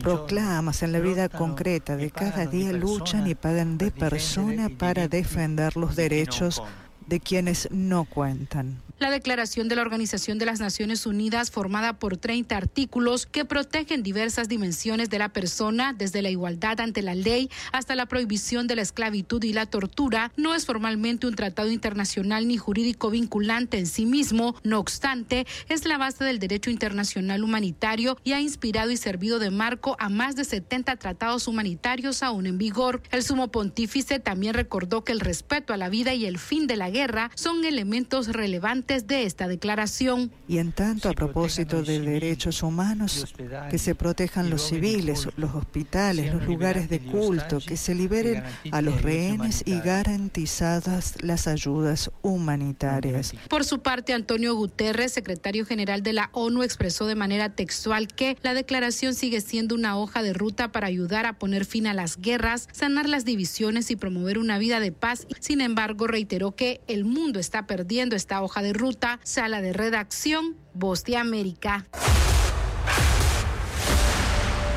[0.00, 5.76] proclamas en la vida concreta de cada día luchan y pagan de persona para defender
[5.76, 6.62] los derechos
[7.08, 8.82] de quienes no cuentan.
[8.98, 14.02] La declaración de la Organización de las Naciones Unidas, formada por 30 artículos que protegen
[14.02, 18.74] diversas dimensiones de la persona, desde la igualdad ante la ley hasta la prohibición de
[18.74, 23.86] la esclavitud y la tortura, no es formalmente un tratado internacional ni jurídico vinculante en
[23.86, 24.56] sí mismo.
[24.64, 29.52] No obstante, es la base del derecho internacional humanitario y ha inspirado y servido de
[29.52, 33.00] marco a más de 70 tratados humanitarios aún en vigor.
[33.12, 36.76] El sumo pontífice también recordó que el respeto a la vida y el fin de
[36.76, 36.97] la guerra
[37.34, 40.30] son elementos relevantes de esta declaración.
[40.48, 43.34] Y en tanto, a propósito de derechos humanos,
[43.70, 48.42] que se protejan los civiles, los hospitales, los lugares de culto, que se liberen
[48.72, 53.34] a los rehenes y garantizadas las ayudas humanitarias.
[53.48, 58.36] Por su parte, Antonio Guterres, secretario general de la ONU, expresó de manera textual que
[58.42, 62.18] la declaración sigue siendo una hoja de ruta para ayudar a poner fin a las
[62.18, 65.26] guerras, sanar las divisiones y promover una vida de paz.
[65.40, 69.20] Sin embargo, reiteró que El mundo está perdiendo esta hoja de ruta.
[69.22, 71.86] Sala de redacción, Voz de América.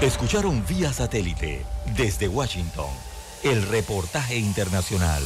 [0.02, 1.66] Escucharon vía satélite
[1.96, 2.90] desde Washington
[3.44, 5.24] el reportaje internacional.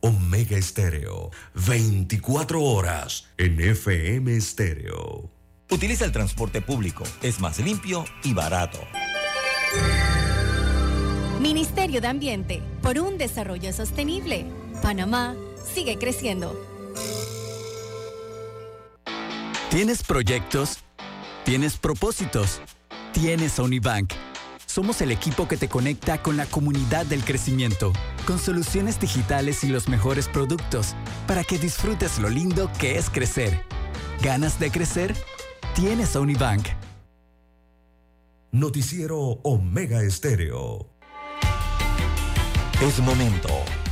[0.00, 5.30] Omega Estéreo, 24 horas en FM Estéreo.
[5.70, 8.80] Utiliza el transporte público, es más limpio y barato.
[11.40, 14.46] Ministerio de Ambiente, por un desarrollo sostenible.
[14.82, 15.34] Panamá
[15.74, 16.58] sigue creciendo.
[19.70, 20.78] ¿Tienes proyectos?
[21.44, 22.60] ¿Tienes propósitos?
[23.12, 24.12] Tienes Unibank.
[24.66, 27.92] Somos el equipo que te conecta con la comunidad del crecimiento,
[28.26, 30.94] con soluciones digitales y los mejores productos,
[31.26, 33.64] para que disfrutes lo lindo que es crecer.
[34.22, 35.16] ¿Ganas de crecer?
[35.74, 36.66] Tienes Unibank.
[38.52, 40.90] Noticiero Omega Estéreo.
[42.80, 43.48] Es momento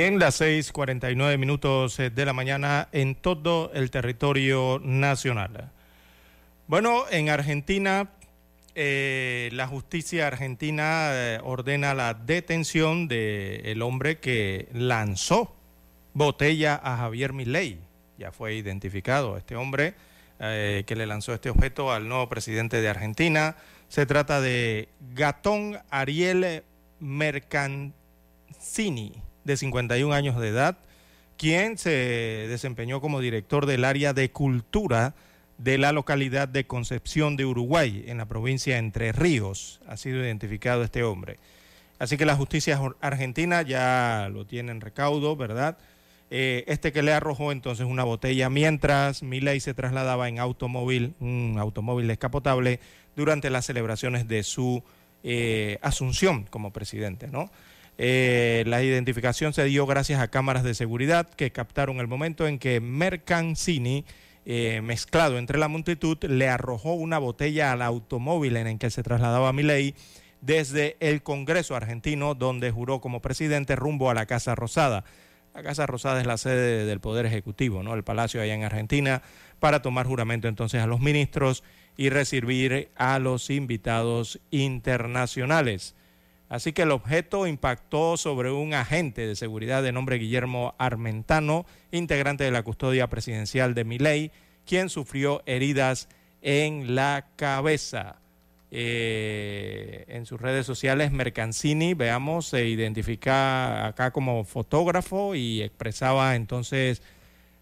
[0.00, 5.72] Bien, las 6:49 minutos eh, de la mañana en todo el territorio nacional.
[6.66, 8.08] Bueno, en Argentina,
[8.74, 15.54] eh, la justicia argentina eh, ordena la detención del hombre que lanzó
[16.14, 17.78] botella a Javier Milei.
[18.16, 19.92] Ya fue identificado este hombre
[20.38, 23.56] que le lanzó este objeto al nuevo presidente de Argentina.
[23.88, 26.64] Se trata de Gatón Ariel
[27.00, 27.92] Mercancini
[29.44, 30.78] de 51 años de edad,
[31.36, 31.90] quien se
[32.48, 35.14] desempeñó como director del área de cultura
[35.58, 39.80] de la localidad de Concepción de Uruguay, en la provincia de Entre Ríos.
[39.86, 41.38] Ha sido identificado este hombre.
[41.98, 45.76] Así que la justicia argentina ya lo tiene en recaudo, ¿verdad?
[46.30, 51.56] Eh, este que le arrojó entonces una botella mientras Milei se trasladaba en automóvil, un
[51.58, 52.80] automóvil descapotable,
[53.16, 54.82] durante las celebraciones de su
[55.24, 57.50] eh, asunción como presidente, ¿no?
[58.02, 62.58] Eh, la identificación se dio gracias a cámaras de seguridad que captaron el momento en
[62.58, 64.06] que Mercancini,
[64.46, 69.02] eh, mezclado entre la multitud, le arrojó una botella al automóvil en el que se
[69.02, 69.94] trasladaba Milei
[70.40, 75.04] desde el Congreso argentino, donde juró como presidente rumbo a la Casa Rosada.
[75.52, 77.92] La Casa Rosada es la sede del Poder Ejecutivo, ¿no?
[77.92, 79.20] El palacio allá en Argentina,
[79.58, 81.62] para tomar juramento entonces a los ministros
[81.98, 85.96] y recibir a los invitados internacionales.
[86.50, 92.42] Así que el objeto impactó sobre un agente de seguridad de nombre Guillermo Armentano, integrante
[92.42, 94.32] de la custodia presidencial de Miley,
[94.66, 96.08] quien sufrió heridas
[96.42, 98.16] en la cabeza.
[98.72, 107.00] Eh, en sus redes sociales, Mercancini, veamos, se identifica acá como fotógrafo y expresaba entonces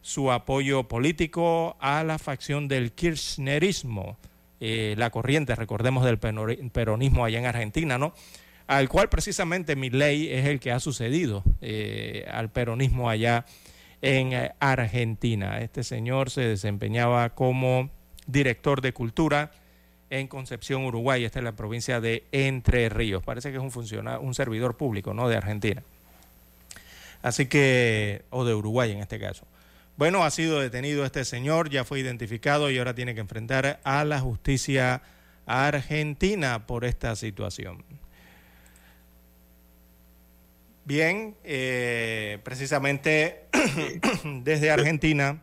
[0.01, 4.17] su apoyo político a la facción del kirchnerismo,
[4.61, 8.15] eh, la corriente, recordemos, del peronismo allá en Argentina, ¿no?
[8.69, 13.47] Al cual precisamente mi ley es el que ha sucedido eh, al peronismo allá
[14.03, 15.61] en eh, Argentina.
[15.61, 17.91] Este señor se desempeñaba como
[18.27, 19.51] director de cultura
[20.11, 21.25] en Concepción, Uruguay.
[21.25, 23.23] Esta es la provincia de Entre Ríos.
[23.23, 25.31] Parece que es un funcionario, un servidor público, ¿no?
[25.31, 25.83] De Argentina.
[27.23, 29.47] Así que, o de Uruguay en este caso.
[29.97, 34.05] Bueno, ha sido detenido este señor, ya fue identificado y ahora tiene que enfrentar a
[34.05, 35.01] la justicia
[35.47, 37.83] argentina por esta situación.
[40.89, 43.43] Bien, eh, precisamente
[44.25, 45.43] desde Argentina,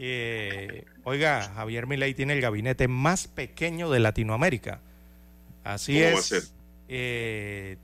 [0.00, 4.80] eh, oiga, Javier Milei tiene el gabinete más pequeño de Latinoamérica.
[5.62, 6.52] Así es.
[6.88, 7.76] Eh,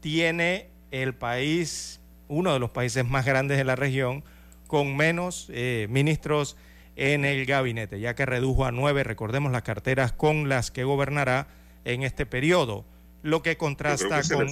[0.00, 4.24] tiene el país, uno de los países más grandes de la región,
[4.66, 5.48] con menos
[5.88, 6.56] ministros
[6.96, 11.46] en el gabinete, ya que redujo a nueve, recordemos las carteras con las que gobernará
[11.84, 12.84] en este periodo
[13.22, 14.48] lo que contrasta con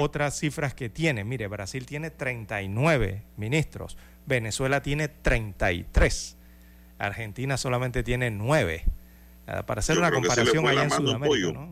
[0.00, 1.24] otras cifras que tiene.
[1.24, 6.36] Mire, Brasil tiene 39 ministros, Venezuela tiene 33,
[6.98, 8.84] Argentina solamente tiene 9.
[9.66, 11.68] Para hacer una comparación allá en Sudamérica.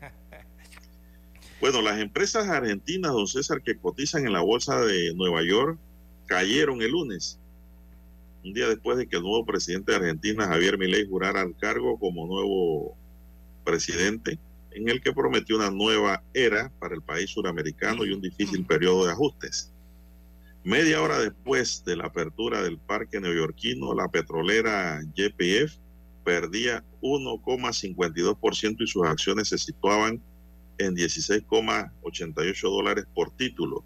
[1.60, 5.78] bueno, las empresas argentinas, don César, que cotizan en la bolsa de Nueva York,
[6.26, 7.38] cayeron el lunes.
[8.44, 11.98] un día después de que el nuevo presidente de Argentina, Javier Milei, jurara al cargo
[11.98, 12.94] como nuevo
[13.64, 14.38] presidente,
[14.76, 19.06] en el que prometió una nueva era para el país suramericano y un difícil periodo
[19.06, 19.72] de ajustes.
[20.64, 25.78] Media hora después de la apertura del parque neoyorquino, la petrolera YPF
[26.24, 30.20] perdía 1,52% y sus acciones se situaban
[30.76, 33.82] en 16,88 dólares por título,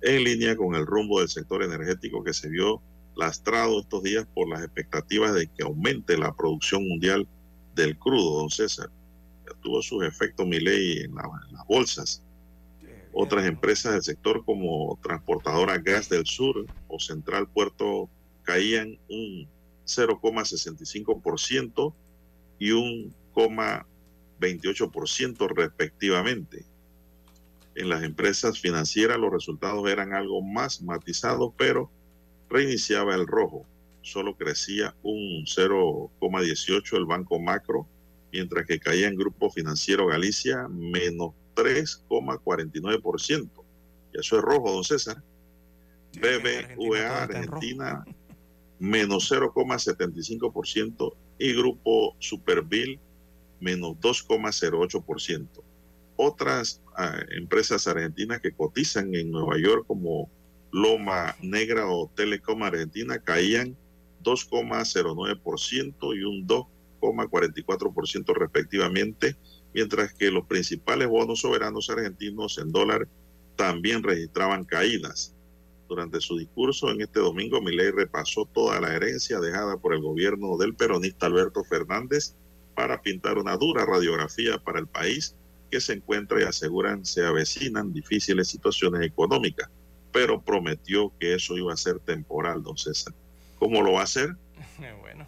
[0.00, 2.80] en línea con el rumbo del sector energético que se vio
[3.14, 7.28] lastrado estos días por las expectativas de que aumente la producción mundial
[7.74, 8.88] del crudo, don César.
[9.62, 12.22] Tuvo sus efectos Milei en, la, en las bolsas.
[13.12, 18.08] Otras empresas del sector como Transportadora Gas del Sur o Central Puerto
[18.44, 19.48] caían un
[19.84, 21.94] 0,65%
[22.58, 26.66] y un 0,28% respectivamente.
[27.74, 31.90] En las empresas financieras los resultados eran algo más matizados, pero
[32.48, 33.64] reiniciaba el rojo.
[34.02, 37.86] Solo crecía un 0,18 el Banco Macro,
[38.32, 43.50] mientras que caía en Grupo Financiero Galicia menos 3,49%.
[44.12, 45.22] Y eso es rojo, don César.
[46.12, 48.04] BBVA Argentina
[48.78, 52.98] menos 0,75% y Grupo Superville
[53.60, 55.46] menos 2,08%.
[56.16, 60.30] Otras uh, empresas argentinas que cotizan en Nueva York como
[60.72, 63.76] Loma Negra o Telecom Argentina caían
[64.22, 66.46] 2,09% y un
[67.00, 69.36] 2,44% respectivamente,
[69.74, 73.08] mientras que los principales bonos soberanos argentinos en dólar
[73.56, 75.34] también registraban caídas.
[75.88, 80.56] Durante su discurso en este domingo, Milei repasó toda la herencia dejada por el gobierno
[80.56, 82.34] del peronista Alberto Fernández
[82.74, 85.34] para pintar una dura radiografía para el país
[85.70, 89.68] que se encuentra y aseguran se avecinan difíciles situaciones económicas,
[90.12, 93.14] pero prometió que eso iba a ser temporal, don César.
[93.58, 94.36] ¿Cómo lo va a hacer?
[95.00, 95.26] Bueno.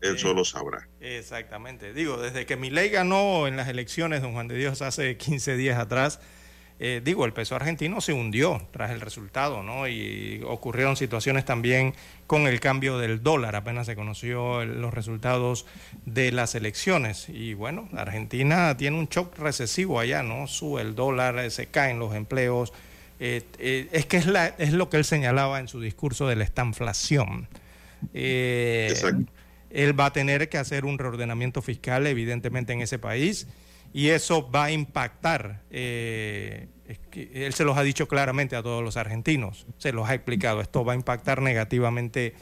[0.00, 0.88] Él eh, solo sabrá.
[1.00, 1.92] Exactamente.
[1.92, 5.78] Digo, desde que Milei ganó en las elecciones, don Juan de Dios, hace 15 días
[5.78, 6.20] atrás,
[6.78, 9.88] eh, digo, el peso argentino se hundió tras el resultado, ¿no?
[9.88, 11.94] Y ocurrieron situaciones también
[12.26, 15.64] con el cambio del dólar, apenas se conoció el, los resultados
[16.04, 17.30] de las elecciones.
[17.30, 20.46] Y bueno, Argentina tiene un shock recesivo allá, ¿no?
[20.46, 22.74] Sube el dólar, eh, se caen los empleos.
[23.18, 26.36] Eh, eh, es que es, la, es lo que él señalaba en su discurso de
[26.36, 27.48] la estanflación.
[28.12, 28.94] Eh,
[29.70, 33.46] él va a tener que hacer un reordenamiento fiscal, evidentemente, en ese país
[33.92, 35.62] y eso va a impactar.
[35.70, 36.68] Eh,
[37.12, 40.60] él se los ha dicho claramente a todos los argentinos, se los ha explicado.
[40.60, 42.34] Esto va a impactar negativamente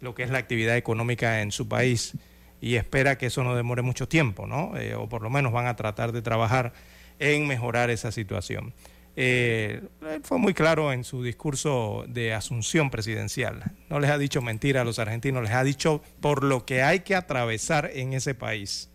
[0.00, 2.14] lo que es la actividad económica en su país
[2.60, 4.76] y espera que eso no demore mucho tiempo, ¿no?
[4.76, 6.72] Eh, o por lo menos van a tratar de trabajar
[7.18, 8.72] en mejorar esa situación.
[9.16, 9.82] Eh,
[10.22, 13.72] fue muy claro en su discurso de asunción presidencial.
[13.88, 17.00] No les ha dicho mentira a los argentinos, les ha dicho por lo que hay
[17.00, 18.88] que atravesar en ese país.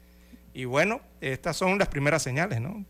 [0.54, 2.86] Y bueno, estas son las primeras señales, ¿no?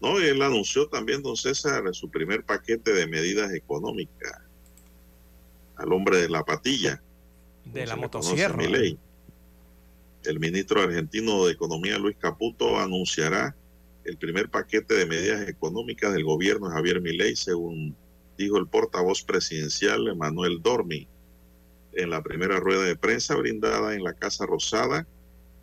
[0.00, 4.32] No, él anunció también, don César, su primer paquete de medidas económicas
[5.76, 7.02] al hombre de la patilla.
[7.64, 8.62] De la motosierra.
[10.22, 13.54] El ministro argentino de Economía, Luis Caputo, anunciará
[14.04, 17.96] el primer paquete de medidas económicas del gobierno de Javier Milei, según
[18.36, 21.06] dijo el portavoz presidencial Manuel Dormi
[21.92, 25.06] en la primera rueda de prensa brindada en la Casa Rosada.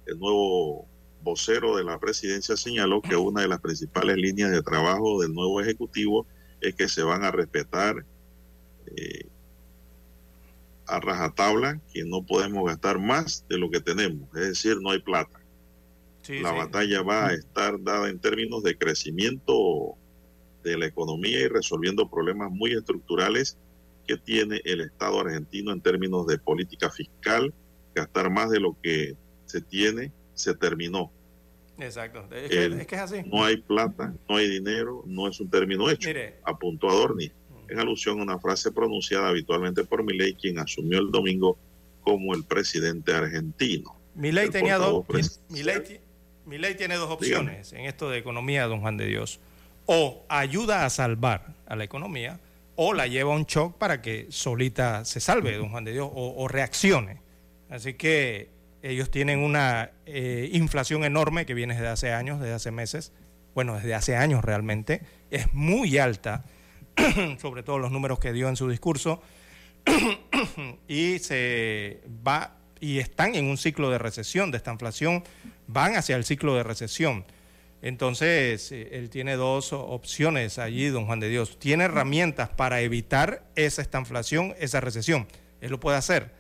[0.06, 0.88] El nuevo
[1.24, 5.60] vocero de la presidencia señaló que una de las principales líneas de trabajo del nuevo
[5.62, 6.28] Ejecutivo
[6.62, 8.06] es que se van a respetar
[8.96, 9.28] eh,
[10.86, 15.00] a rajatabla que no podemos gastar más de lo que tenemos, es decir, no hay
[15.00, 15.37] plata.
[16.28, 16.58] Sí, la sí.
[16.58, 19.96] batalla va a estar dada en términos de crecimiento
[20.62, 23.58] de la economía y resolviendo problemas muy estructurales
[24.06, 27.54] que tiene el Estado argentino en términos de política fiscal.
[27.96, 31.14] Gastar más de lo que se tiene se terminó.
[31.80, 32.28] Exacto.
[32.36, 33.24] Es que, El, es, que es así.
[33.26, 36.10] No hay plata, no hay dinero, no es un término hecho.
[36.10, 36.42] Mire.
[36.44, 37.32] Apuntó Adorni
[37.70, 41.58] en alusión a una frase pronunciada habitualmente por Milei, quien asumió el domingo
[42.02, 43.96] como el presidente argentino.
[44.14, 45.06] Milei tenía dos.
[45.50, 46.02] Milei,
[46.48, 47.84] Milei tiene dos opciones Dígame.
[47.84, 49.40] en esto de economía, don Juan de Dios.
[49.86, 52.40] O ayuda a salvar a la economía,
[52.76, 56.10] o la lleva a un shock para que solita se salve, don Juan de Dios,
[56.12, 57.22] o, o reaccione.
[57.70, 58.50] Así que
[58.82, 63.12] ellos tienen una eh, inflación enorme que viene desde hace años, desde hace meses,
[63.54, 65.02] bueno, desde hace años realmente,
[65.32, 66.46] es muy alta,
[67.40, 69.22] sobre todo los números que dio en su discurso,
[70.88, 75.24] y se va y están en un ciclo de recesión, de esta inflación,
[75.68, 77.26] van hacia el ciclo de recesión.
[77.82, 81.60] Entonces, eh, él tiene dos opciones allí, don Juan de Dios.
[81.60, 85.28] Tiene herramientas para evitar esa estanflación, esa recesión.
[85.62, 86.32] Él lo puede hacer,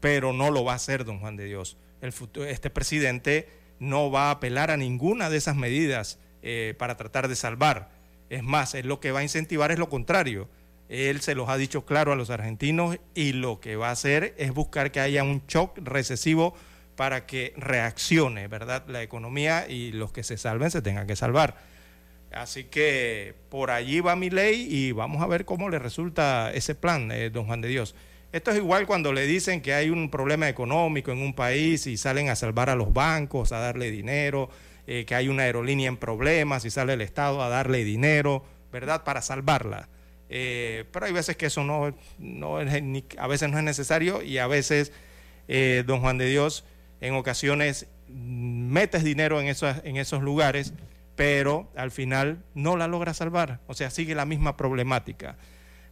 [0.00, 1.76] pero no lo va a hacer, don Juan de Dios.
[2.00, 3.48] Este presidente
[3.80, 7.90] no va a apelar a ninguna de esas medidas eh, para tratar de salvar.
[8.30, 10.48] Es más, él lo que va a incentivar es lo contrario.
[10.88, 14.34] Él se los ha dicho claro a los argentinos y lo que va a hacer
[14.38, 16.54] es buscar que haya un shock recesivo
[16.98, 18.82] para que reaccione, ¿verdad?
[18.88, 21.56] La economía y los que se salven se tengan que salvar.
[22.32, 26.74] Así que por allí va mi ley y vamos a ver cómo le resulta ese
[26.74, 27.94] plan, eh, don Juan de Dios.
[28.32, 31.96] Esto es igual cuando le dicen que hay un problema económico en un país y
[31.96, 34.50] salen a salvar a los bancos, a darle dinero,
[34.88, 39.04] eh, que hay una aerolínea en problemas y sale el Estado a darle dinero, ¿verdad?
[39.04, 39.88] Para salvarla.
[40.30, 42.82] Eh, pero hay veces que eso no, no es,
[43.18, 44.90] a veces no es necesario y a veces,
[45.86, 46.64] don Juan de Dios,
[47.00, 50.72] en ocasiones metes dinero en esos, en esos lugares,
[51.16, 53.60] pero al final no la logra salvar.
[53.66, 55.36] O sea, sigue la misma problemática.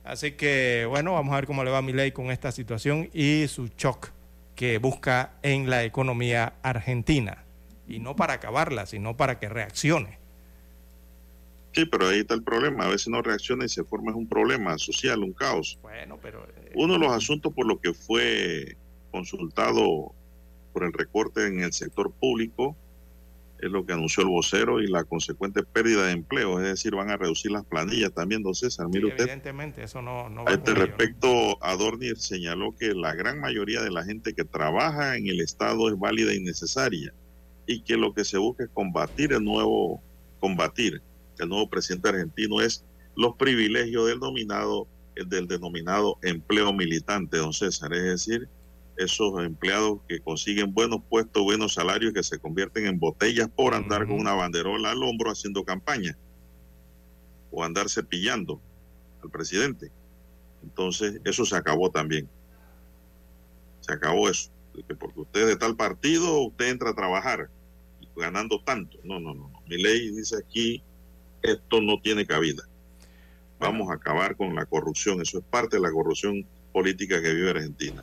[0.05, 3.11] Así que, bueno, vamos a ver cómo le va a mi ley con esta situación
[3.13, 4.11] y su shock
[4.55, 7.45] que busca en la economía argentina.
[7.89, 10.19] Y no para acabarla, sino para que reaccione.
[11.73, 12.85] Sí, pero ahí está el problema.
[12.87, 15.79] A veces no reacciona y se forma un problema social, un caos.
[15.83, 16.45] Bueno, pero...
[16.45, 18.77] Eh, Uno de los asuntos por lo que fue
[19.11, 20.15] consultado
[20.77, 22.77] por el recorte en el sector público
[23.59, 27.09] es lo que anunció el vocero y la consecuente pérdida de empleo, es decir, van
[27.09, 28.87] a reducir las planillas también, don César.
[28.87, 29.23] Mire usted.
[29.23, 34.35] Evidentemente, eso no, a este respecto, Adornir señaló que la gran mayoría de la gente
[34.35, 37.15] que trabaja en el Estado es válida y necesaria
[37.67, 40.03] y que lo que se busca es combatir el nuevo,
[40.41, 41.01] combatir
[41.39, 42.85] el nuevo presidente argentino es
[43.15, 48.51] los privilegios del dominado, del denominado empleo militante, don César, es decir,
[48.97, 54.07] esos empleados que consiguen buenos puestos, buenos salarios, que se convierten en botellas por andar
[54.07, 56.17] con una banderola al hombro haciendo campaña
[57.51, 58.61] o andar cepillando
[59.23, 59.91] al presidente.
[60.63, 62.29] Entonces, eso se acabó también.
[63.81, 64.51] Se acabó eso.
[64.99, 67.49] Porque usted es de tal partido, usted entra a trabajar
[68.17, 68.99] ganando tanto.
[69.05, 69.51] No, no, no.
[69.69, 70.83] Mi ley dice aquí,
[71.43, 72.63] esto no tiene cabida.
[73.59, 75.21] Vamos a acabar con la corrupción.
[75.21, 78.03] Eso es parte de la corrupción política que vive Argentina.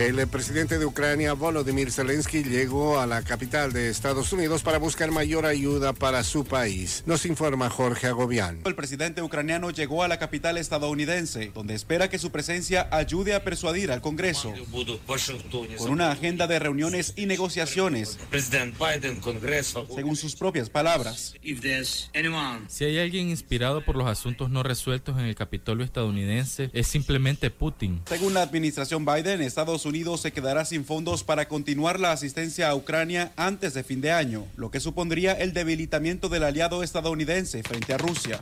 [0.00, 5.10] El presidente de Ucrania, Volodymyr Zelensky, llegó a la capital de Estados Unidos para buscar
[5.10, 7.02] mayor ayuda para su país.
[7.04, 8.62] Nos informa Jorge Agobián.
[8.64, 13.44] El presidente ucraniano llegó a la capital estadounidense, donde espera que su presencia ayude a
[13.44, 14.54] persuadir al Congreso.
[15.76, 18.18] Con una agenda de reuniones y negociaciones,
[19.94, 21.34] según sus propias palabras.
[22.68, 27.50] Si hay alguien inspirado por los asuntos no resueltos en el Capitolio estadounidense, es simplemente
[27.50, 28.00] Putin.
[28.06, 32.68] Según la administración Biden, Estados Unidos Unidos se quedará sin fondos para continuar la asistencia
[32.68, 37.64] a Ucrania antes de fin de año, lo que supondría el debilitamiento del aliado estadounidense
[37.64, 38.38] frente a Rusia.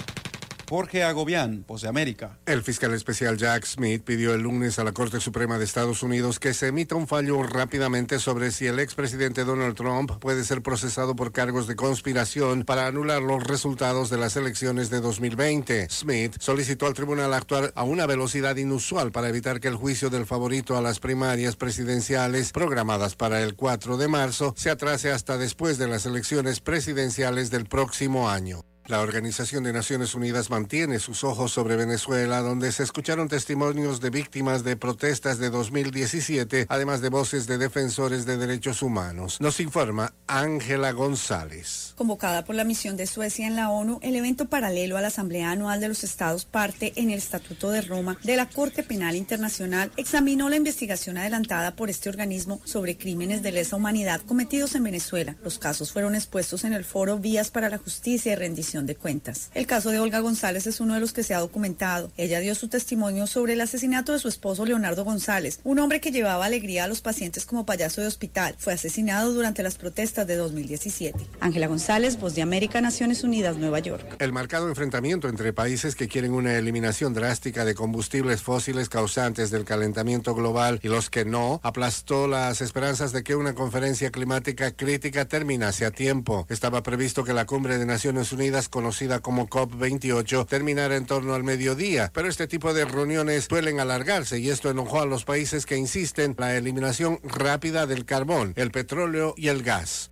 [0.69, 2.39] Jorge Agobián, Pose América.
[2.45, 6.39] El fiscal especial Jack Smith pidió el lunes a la Corte Suprema de Estados Unidos
[6.39, 11.16] que se emita un fallo rápidamente sobre si el expresidente Donald Trump puede ser procesado
[11.16, 15.89] por cargos de conspiración para anular los resultados de las elecciones de 2020.
[15.89, 20.27] Smith solicitó al tribunal actuar a una velocidad inusual para evitar que el juicio del
[20.27, 25.78] favorito a las primarias presidenciales programadas para el 4 de marzo se atrase hasta después
[25.78, 28.61] de las elecciones presidenciales del próximo año.
[28.89, 34.09] La Organización de Naciones Unidas mantiene sus ojos sobre Venezuela, donde se escucharon testimonios de
[34.09, 39.43] víctimas de protestas de 2017, además de voces de defensores de derechos humanos.
[39.43, 41.93] Nos informa Ángela González.
[41.98, 45.51] Convocada por la misión de Suecia en la ONU, el evento paralelo a la Asamblea
[45.51, 49.93] Anual de los Estados parte en el Estatuto de Roma de la Corte Penal Internacional
[49.98, 55.36] examinó la investigación adelantada por este organismo sobre crímenes de lesa humanidad cometidos en Venezuela.
[55.44, 58.96] Los casos fueron expuestos en el foro Vías para la Justicia y Rendición rendición de
[58.96, 59.50] cuentas.
[59.55, 62.10] El caso de Olga González es uno de los que se ha documentado.
[62.16, 66.10] Ella dio su testimonio sobre el asesinato de su esposo Leonardo González, un hombre que
[66.10, 68.55] llevaba alegría a los pacientes como payaso de hospital.
[68.59, 71.18] Fue asesinado durante las protestas de 2017.
[71.40, 74.16] Ángela González, Voz de América, Naciones Unidas, Nueva York.
[74.18, 79.64] El marcado enfrentamiento entre países que quieren una eliminación drástica de combustibles fósiles causantes del
[79.64, 85.26] calentamiento global y los que no aplastó las esperanzas de que una conferencia climática crítica
[85.26, 86.46] terminase a tiempo.
[86.48, 91.45] Estaba previsto que la cumbre de Naciones Unidas, conocida como COP28, terminara en torno al
[91.45, 95.77] mediodía, pero este tipo de reuniones suelen alargarse y esto enojó a los países que
[95.77, 100.11] insisten en la eliminación rápida del carbón, el petróleo y el gas.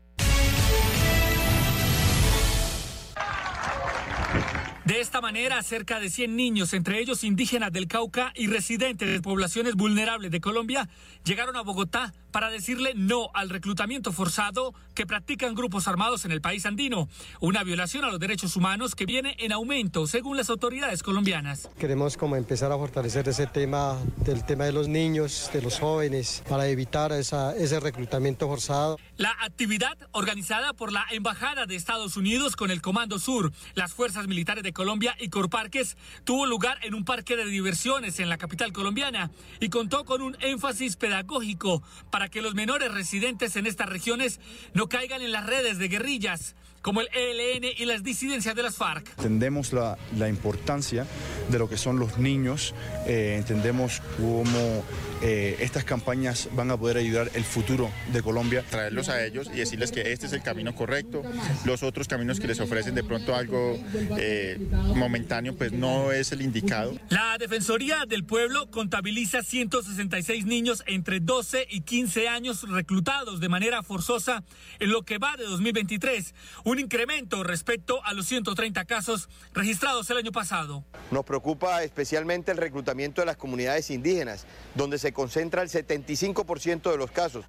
[4.86, 9.20] De esta manera, cerca de 100 niños, entre ellos indígenas del Cauca y residentes de
[9.20, 10.88] poblaciones vulnerables de Colombia,
[11.24, 16.40] llegaron a Bogotá para decirle no al reclutamiento forzado que practican grupos armados en el
[16.40, 17.08] país andino,
[17.40, 21.68] una violación a los derechos humanos que viene en aumento según las autoridades colombianas.
[21.80, 26.44] Queremos como empezar a fortalecer ese tema del tema de los niños, de los jóvenes,
[26.48, 28.98] para evitar esa, ese reclutamiento forzado.
[29.16, 34.28] La actividad organizada por la Embajada de Estados Unidos con el Comando Sur, las Fuerzas
[34.28, 38.74] Militares de Colombia y Corparques tuvo lugar en un parque de diversiones en la capital
[38.74, 44.38] colombiana y contó con un énfasis pedagógico para que los menores residentes en estas regiones
[44.74, 46.56] no caigan en las redes de guerrillas
[46.86, 49.08] como el ELN y las disidencias de las FARC.
[49.16, 51.04] Entendemos la, la importancia
[51.50, 52.76] de lo que son los niños,
[53.08, 54.84] eh, entendemos cómo
[55.20, 58.62] eh, estas campañas van a poder ayudar el futuro de Colombia.
[58.70, 61.24] Traerlos a ellos y decirles que este es el camino correcto,
[61.64, 63.76] los otros caminos que les ofrecen de pronto algo
[64.16, 64.56] eh,
[64.94, 66.96] momentáneo, pues no es el indicado.
[67.08, 73.82] La Defensoría del Pueblo contabiliza 166 niños entre 12 y 15 años reclutados de manera
[73.82, 74.44] forzosa
[74.78, 76.32] en lo que va de 2023,
[76.62, 80.84] un incremento respecto a los 130 casos registrados el año pasado.
[81.10, 86.96] Nos preocupa especialmente el reclutamiento de las comunidades indígenas, donde se concentra el 75% de
[86.96, 87.44] los casos.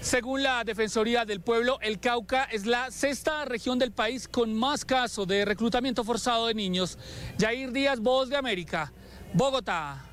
[0.00, 4.84] Según la Defensoría del Pueblo, el Cauca es la sexta región del país con más
[4.86, 6.98] casos de reclutamiento forzado de niños.
[7.38, 8.92] Jair Díaz, Voz de América,
[9.34, 10.09] Bogotá.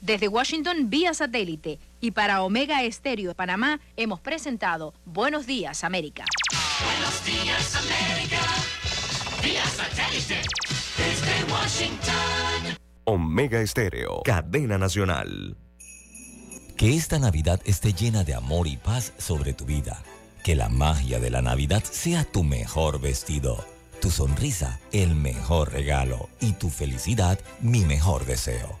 [0.00, 1.78] Desde Washington, vía satélite.
[2.00, 6.24] Y para Omega Estéreo de Panamá, hemos presentado Buenos Días, América.
[6.82, 8.40] Buenos días, América.
[9.42, 10.40] Vía satélite.
[10.96, 12.78] Desde Washington.
[13.04, 15.56] Omega Estéreo, cadena nacional.
[16.78, 20.02] Que esta Navidad esté llena de amor y paz sobre tu vida.
[20.44, 23.62] Que la magia de la Navidad sea tu mejor vestido,
[24.00, 28.80] tu sonrisa el mejor regalo y tu felicidad mi mejor deseo.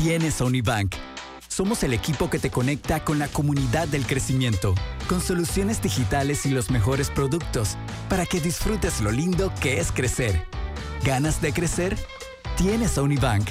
[0.00, 0.94] Tienes a Unibank.
[1.48, 4.76] Somos el equipo que te conecta con la comunidad del crecimiento,
[5.08, 7.76] con soluciones digitales y los mejores productos,
[8.08, 10.46] para que disfrutes lo lindo que es crecer.
[11.02, 11.98] ¿Ganas de crecer?
[12.56, 13.48] Tienes a Unibank.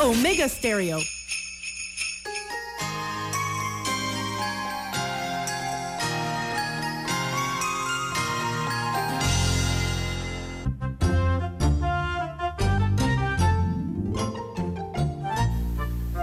[0.00, 0.98] Omega Stereo.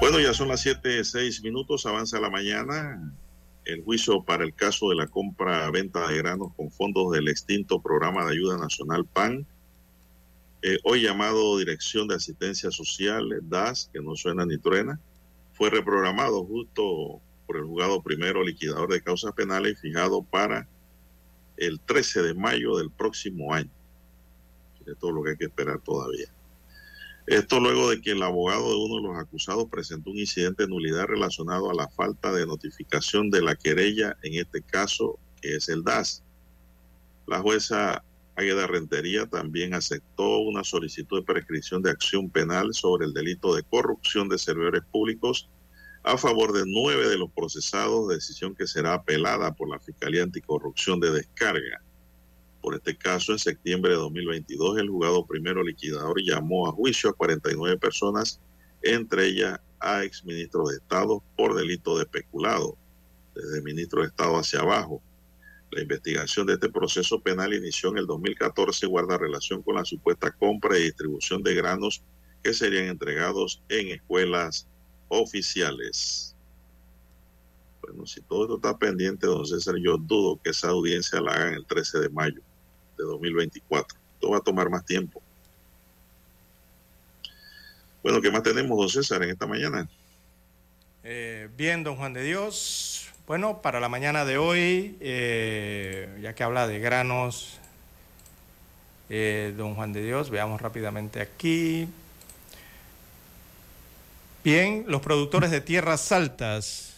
[0.10, 3.14] Bueno, ya son las 7, 6 minutos, avanza la mañana.
[3.66, 8.24] El juicio para el caso de la compra-venta de granos con fondos del extinto Programa
[8.24, 9.46] de Ayuda Nacional PAN,
[10.62, 14.98] eh, hoy llamado Dirección de Asistencia Social, DAS, que no suena ni truena,
[15.52, 20.70] fue reprogramado justo por el juzgado primero liquidador de causas penales fijado para
[21.58, 23.72] el 13 de mayo del próximo año.
[24.86, 26.30] De todo lo que hay que esperar todavía.
[27.28, 30.70] Esto luego de que el abogado de uno de los acusados presentó un incidente de
[30.70, 35.68] nulidad relacionado a la falta de notificación de la querella, en este caso, que es
[35.68, 36.24] el DAS.
[37.28, 38.02] La jueza
[38.38, 43.64] Águeda Rentería también aceptó una solicitud de prescripción de acción penal sobre el delito de
[43.64, 45.50] corrupción de servidores públicos
[46.04, 51.02] a favor de nueve de los procesados, decisión que será apelada por la Fiscalía Anticorrupción
[51.02, 51.82] de Descarga.
[52.68, 57.14] Por este caso, en septiembre de 2022, el juzgado primero liquidador llamó a juicio a
[57.14, 58.42] 49 personas,
[58.82, 62.78] entre ellas a exministros de Estado por delito de peculado.
[63.34, 65.02] desde ministro de Estado hacia abajo.
[65.72, 69.86] La investigación de este proceso penal inició en el 2014 y guarda relación con la
[69.86, 72.04] supuesta compra y distribución de granos
[72.44, 74.68] que serían entregados en escuelas
[75.08, 76.36] oficiales.
[77.82, 81.54] Bueno, si todo esto está pendiente, don César, yo dudo que esa audiencia la hagan
[81.54, 82.42] el 13 de mayo
[82.98, 83.98] de 2024.
[84.16, 85.22] Esto va a tomar más tiempo.
[88.04, 89.88] Bueno, ¿qué más tenemos, don César, en esta mañana?
[91.04, 93.10] Eh, bien, don Juan de Dios.
[93.28, 97.60] Bueno, para la mañana de hoy, eh, ya que habla de granos,
[99.10, 101.88] eh, don Juan de Dios, veamos rápidamente aquí.
[104.44, 106.97] Bien, los productores de tierras altas,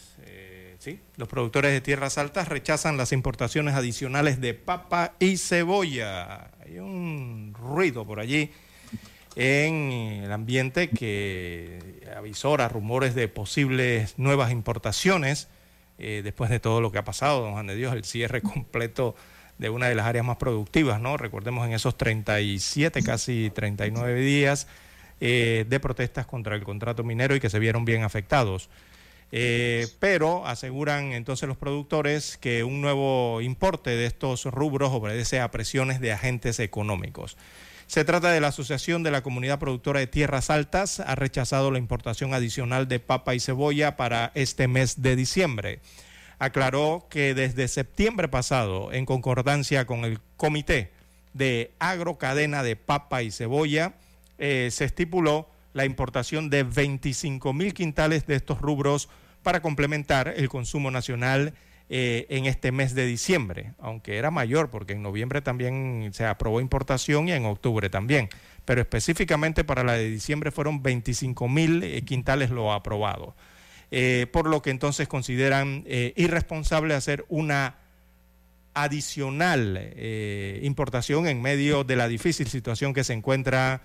[0.80, 0.98] ¿sí?
[1.16, 6.50] los productores de tierras altas rechazan las importaciones adicionales de papa y cebolla.
[6.64, 8.50] Hay un ruido por allí
[9.36, 9.92] en
[10.24, 15.48] el ambiente que avisora rumores de posibles nuevas importaciones
[15.98, 19.14] eh, después de todo lo que ha pasado, don Juan de Dios, el cierre completo
[19.58, 21.18] de una de las áreas más productivas, ¿no?
[21.18, 24.66] Recordemos en esos 37, casi 39 días
[25.20, 28.70] eh, de protestas contra el contrato minero y que se vieron bien afectados.
[29.32, 35.50] Eh, pero aseguran entonces los productores que un nuevo importe de estos rubros obedece a
[35.50, 37.36] presiones de agentes económicos.
[37.86, 41.00] Se trata de la Asociación de la Comunidad Productora de Tierras Altas.
[41.00, 45.80] Ha rechazado la importación adicional de papa y cebolla para este mes de diciembre.
[46.38, 50.90] Aclaró que desde septiembre pasado, en concordancia con el Comité
[51.34, 53.94] de Agrocadena de Papa y Cebolla,
[54.38, 59.08] eh, se estipuló la importación de 25 mil quintales de estos rubros
[59.42, 61.54] para complementar el consumo nacional
[61.88, 66.60] eh, en este mes de diciembre, aunque era mayor porque en noviembre también se aprobó
[66.60, 68.28] importación y en octubre también,
[68.64, 73.34] pero específicamente para la de diciembre fueron 25 mil eh, quintales lo aprobado,
[73.90, 75.84] eh, por lo que entonces consideran
[76.14, 77.79] irresponsable hacer una
[78.74, 79.94] adicional
[80.62, 83.82] importación en medio de la difícil situación que se encuentra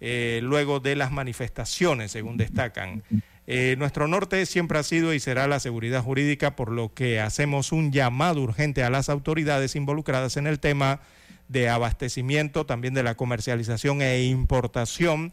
[0.00, 3.02] luego de las manifestaciones, según destacan.
[3.50, 7.72] Eh, nuestro norte siempre ha sido y será la seguridad jurídica, por lo que hacemos
[7.72, 11.00] un llamado urgente a las autoridades involucradas en el tema
[11.48, 15.32] de abastecimiento, también de la comercialización e importación,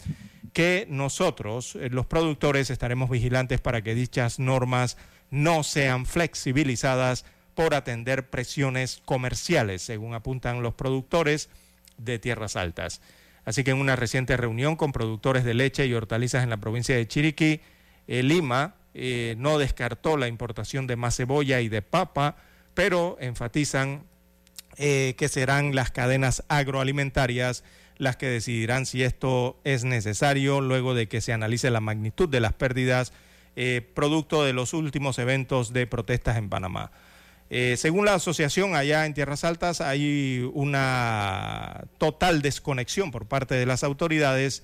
[0.53, 4.95] que nosotros, eh, los productores, estaremos vigilantes para que dichas normas
[5.30, 7.26] no sean flexibilizadas
[7.56, 11.49] por atender presiones comerciales, según apuntan los productores
[11.98, 13.02] de tierras altas.
[13.45, 16.95] Así que en una reciente reunión con productores de leche y hortalizas en la provincia
[16.95, 17.61] de Chiriquí,
[18.07, 22.38] eh, Lima eh, no descartó la importación de más cebolla y de papa,
[22.73, 24.03] pero enfatizan
[24.77, 27.64] eh, que serán las cadenas agroalimentarias
[27.98, 32.41] las que decidirán si esto es necesario luego de que se analice la magnitud de
[32.41, 33.14] las pérdidas
[33.94, 36.91] producto de los últimos eventos de protestas en Panamá.
[37.50, 43.84] Según la asociación allá en Tierras Altas hay una total desconexión por parte de las
[43.84, 44.64] autoridades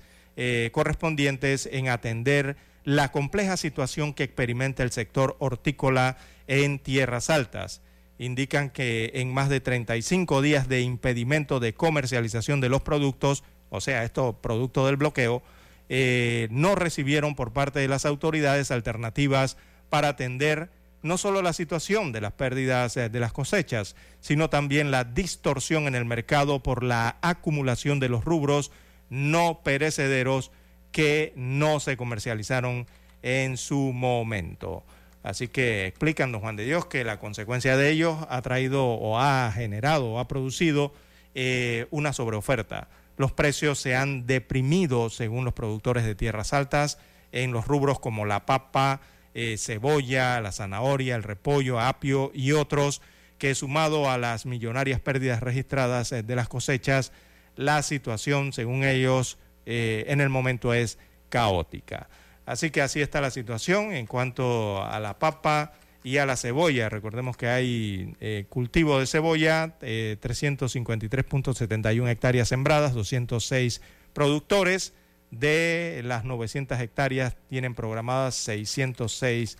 [0.72, 7.80] correspondientes en atender la compleja situación que experimenta el sector hortícola en tierras altas.
[8.18, 13.80] Indican que en más de 35 días de impedimento de comercialización de los productos, o
[13.80, 15.42] sea, estos productos del bloqueo,
[15.88, 19.56] eh, no recibieron por parte de las autoridades alternativas
[19.90, 20.70] para atender
[21.02, 25.86] no solo la situación de las pérdidas eh, de las cosechas, sino también la distorsión
[25.86, 28.70] en el mercado por la acumulación de los rubros
[29.10, 30.52] no perecederos
[30.90, 32.86] que no se comercializaron
[33.22, 34.84] en su momento.
[35.22, 39.18] Así que explican, don Juan de Dios, que la consecuencia de ellos ha traído o
[39.18, 40.92] ha generado o ha producido
[41.34, 42.88] eh, una sobreoferta.
[43.16, 46.98] Los precios se han deprimido, según los productores de tierras altas,
[47.30, 49.00] en los rubros como la papa,
[49.34, 53.02] eh, cebolla, la zanahoria, el repollo, apio y otros,
[53.38, 57.12] que sumado a las millonarias pérdidas registradas eh, de las cosechas,
[57.56, 60.98] la situación, según ellos, eh, en el momento es
[61.28, 62.08] caótica.
[62.46, 65.72] Así que así está la situación en cuanto a la papa
[66.04, 66.88] y a la cebolla.
[66.88, 73.80] Recordemos que hay cultivo de cebolla, 353.71 eh, hectáreas sembradas, 206
[74.12, 74.94] productores.
[75.32, 79.58] De las 900 hectáreas tienen programadas 606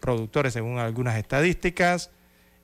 [0.00, 2.10] productores según algunas estadísticas.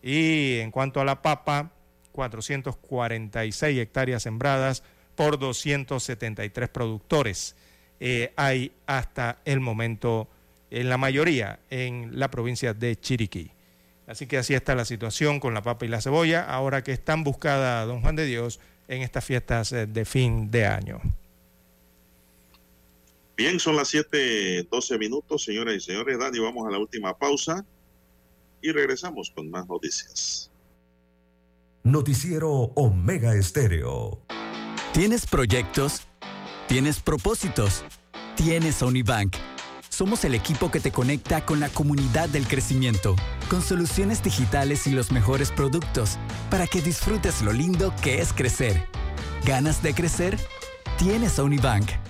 [0.02, 1.72] Y en cuanto a la papa,
[2.12, 4.82] 446 hectáreas sembradas,
[5.14, 7.54] por 273 productores.
[8.00, 10.28] Eh, hay hasta el momento,
[10.70, 13.50] en la mayoría, en la provincia de Chiriquí.
[14.06, 17.22] Así que así está la situación con la papa y la cebolla, ahora que están
[17.22, 21.00] buscadas, don Juan de Dios, en estas fiestas eh, de fin de año.
[23.40, 26.18] Bien, son las 7:12 minutos, señoras y señores.
[26.18, 27.64] Dani, vamos a la última pausa.
[28.62, 30.50] y regresamos con más noticias.
[31.82, 34.20] Noticiero Omega Estéreo.
[34.92, 36.02] ¿Tienes proyectos?
[36.68, 37.82] ¿Tienes propósitos?
[38.36, 39.34] Tienes a Unibank.
[39.88, 43.16] Somos el equipo que te conecta con la comunidad del crecimiento,
[43.48, 46.18] con soluciones digitales y los mejores productos,
[46.50, 48.86] para que disfrutes lo lindo que es crecer.
[49.46, 50.38] ¿Ganas de crecer?
[50.98, 52.09] Tienes a Unibank.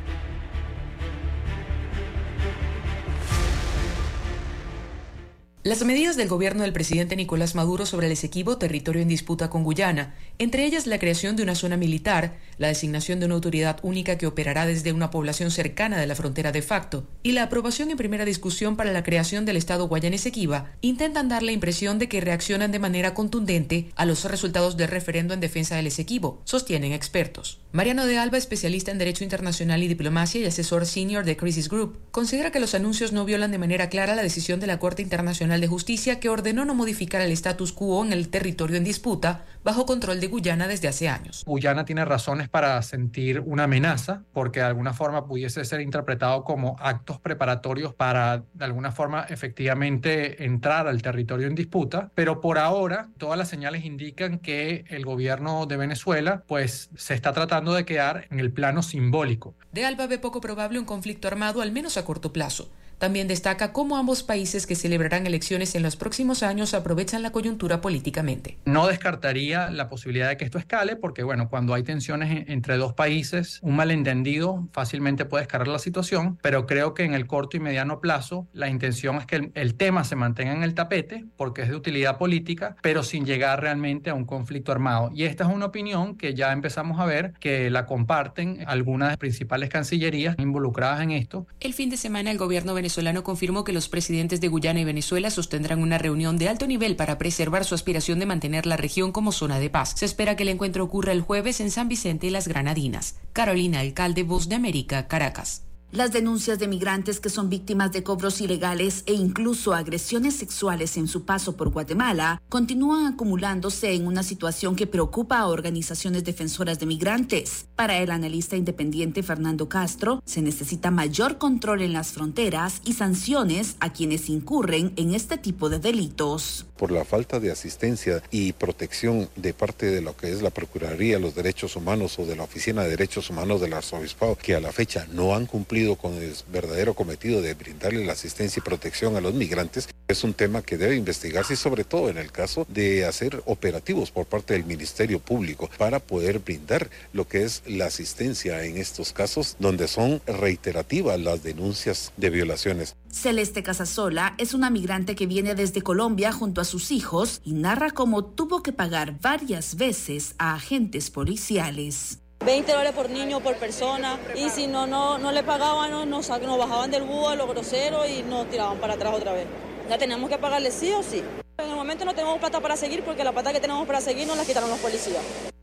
[5.63, 9.63] Las medidas del gobierno del presidente Nicolás Maduro sobre el Esequibo, territorio en disputa con
[9.63, 14.17] Guyana, entre ellas la creación de una zona militar, la designación de una autoridad única
[14.17, 17.97] que operará desde una población cercana de la frontera de facto, y la aprobación en
[17.97, 22.21] primera discusión para la creación del Estado Guayana Esequiba, intentan dar la impresión de que
[22.21, 27.59] reaccionan de manera contundente a los resultados del referendo en defensa del Esequibo, sostienen expertos.
[27.71, 31.99] Mariano de Alba, especialista en Derecho Internacional y Diplomacia y asesor senior de Crisis Group,
[32.09, 35.50] considera que los anuncios no violan de manera clara la decisión de la Corte Internacional
[35.59, 39.85] de Justicia que ordenó no modificar el status quo en el territorio en disputa bajo
[39.85, 41.43] control de Guyana desde hace años.
[41.45, 46.77] Guyana tiene razones para sentir una amenaza porque de alguna forma pudiese ser interpretado como
[46.79, 53.09] actos preparatorios para de alguna forma efectivamente entrar al territorio en disputa, pero por ahora
[53.17, 58.27] todas las señales indican que el gobierno de Venezuela pues se está tratando de quedar
[58.29, 59.55] en el plano simbólico.
[59.71, 62.69] De Alba ve poco probable un conflicto armado al menos a corto plazo.
[63.01, 67.81] También destaca cómo ambos países que celebrarán elecciones en los próximos años aprovechan la coyuntura
[67.81, 68.59] políticamente.
[68.65, 72.93] No descartaría la posibilidad de que esto escale porque, bueno, cuando hay tensiones entre dos
[72.93, 77.59] países, un malentendido fácilmente puede escalar la situación, pero creo que en el corto y
[77.59, 81.63] mediano plazo la intención es que el, el tema se mantenga en el tapete porque
[81.63, 85.09] es de utilidad política, pero sin llegar realmente a un conflicto armado.
[85.11, 89.13] Y esta es una opinión que ya empezamos a ver que la comparten algunas de
[89.13, 91.47] las principales cancillerías involucradas en esto.
[91.59, 94.83] El fin de semana el gobierno venezolano venezolano confirmó que los presidentes de Guyana y
[94.83, 99.13] Venezuela sostendrán una reunión de alto nivel para preservar su aspiración de mantener la región
[99.13, 99.93] como zona de paz.
[99.95, 103.15] Se espera que el encuentro ocurra el jueves en San Vicente y las Granadinas.
[103.31, 105.63] Carolina Alcalde, Voz de América, Caracas.
[105.93, 111.09] Las denuncias de migrantes que son víctimas de cobros ilegales e incluso agresiones sexuales en
[111.09, 116.85] su paso por Guatemala continúan acumulándose en una situación que preocupa a organizaciones defensoras de
[116.85, 117.65] migrantes.
[117.75, 123.75] Para el analista independiente Fernando Castro, se necesita mayor control en las fronteras y sanciones
[123.81, 126.67] a quienes incurren en este tipo de delitos.
[126.77, 131.15] Por la falta de asistencia y protección de parte de lo que es la Procuraduría
[131.15, 134.61] de los Derechos Humanos o de la Oficina de Derechos Humanos del Arzobispado, que a
[134.61, 139.15] la fecha no han cumplido con el verdadero cometido de brindarle la asistencia y protección
[139.15, 142.65] a los migrantes, es un tema que debe investigarse y sobre todo en el caso
[142.69, 147.85] de hacer operativos por parte del Ministerio Público para poder brindar lo que es la
[147.85, 152.95] asistencia en estos casos donde son reiterativas las denuncias de violaciones.
[153.09, 157.91] Celeste Casasola es una migrante que viene desde Colombia junto a sus hijos y narra
[157.91, 162.20] cómo tuvo que pagar varias veces a agentes policiales.
[162.45, 164.19] 20 dólares por niño, por persona.
[164.35, 168.23] Y si no, no, no le pagaban, nos, bajaban del búho a los groseros y
[168.23, 169.45] nos tiraban para atrás otra vez.
[169.89, 171.23] Ya tenemos que pagarle sí o sí.
[171.57, 174.27] En el momento no tenemos plata para seguir porque la plata que tenemos para seguir
[174.27, 175.21] nos la quitaron los policías.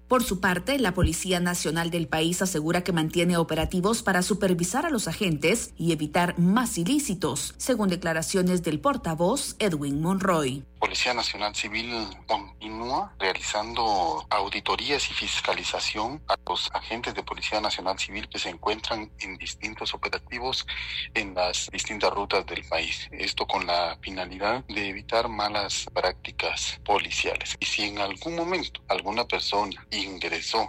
[0.08, 4.90] Por su parte, la Policía Nacional del país asegura que mantiene operativos para supervisar a
[4.90, 10.64] los agentes y evitar más ilícitos, según declaraciones del portavoz Edwin Monroy.
[10.78, 11.92] Policía Nacional Civil
[12.26, 19.10] continúa realizando auditorías y fiscalización a los agentes de Policía Nacional Civil que se encuentran
[19.18, 20.66] en distintos operativos
[21.14, 23.08] en las distintas rutas del país.
[23.10, 27.56] Esto con la finalidad de evitar malas prácticas policiales.
[27.60, 30.68] Y si en algún momento alguna persona ingresó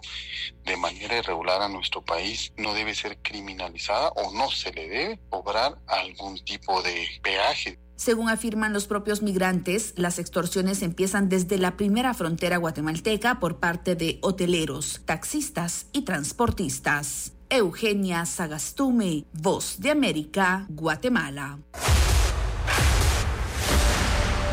[0.66, 5.20] de manera irregular a nuestro país, no debe ser criminalizada o no se le debe
[5.30, 7.80] cobrar algún tipo de peaje.
[7.96, 13.96] Según afirman los propios migrantes, las extorsiones empiezan desde la primera frontera guatemalteca por parte
[13.96, 17.34] de hoteleros, taxistas y transportistas.
[17.50, 21.60] Eugenia Sagastume, Voz de América, Guatemala.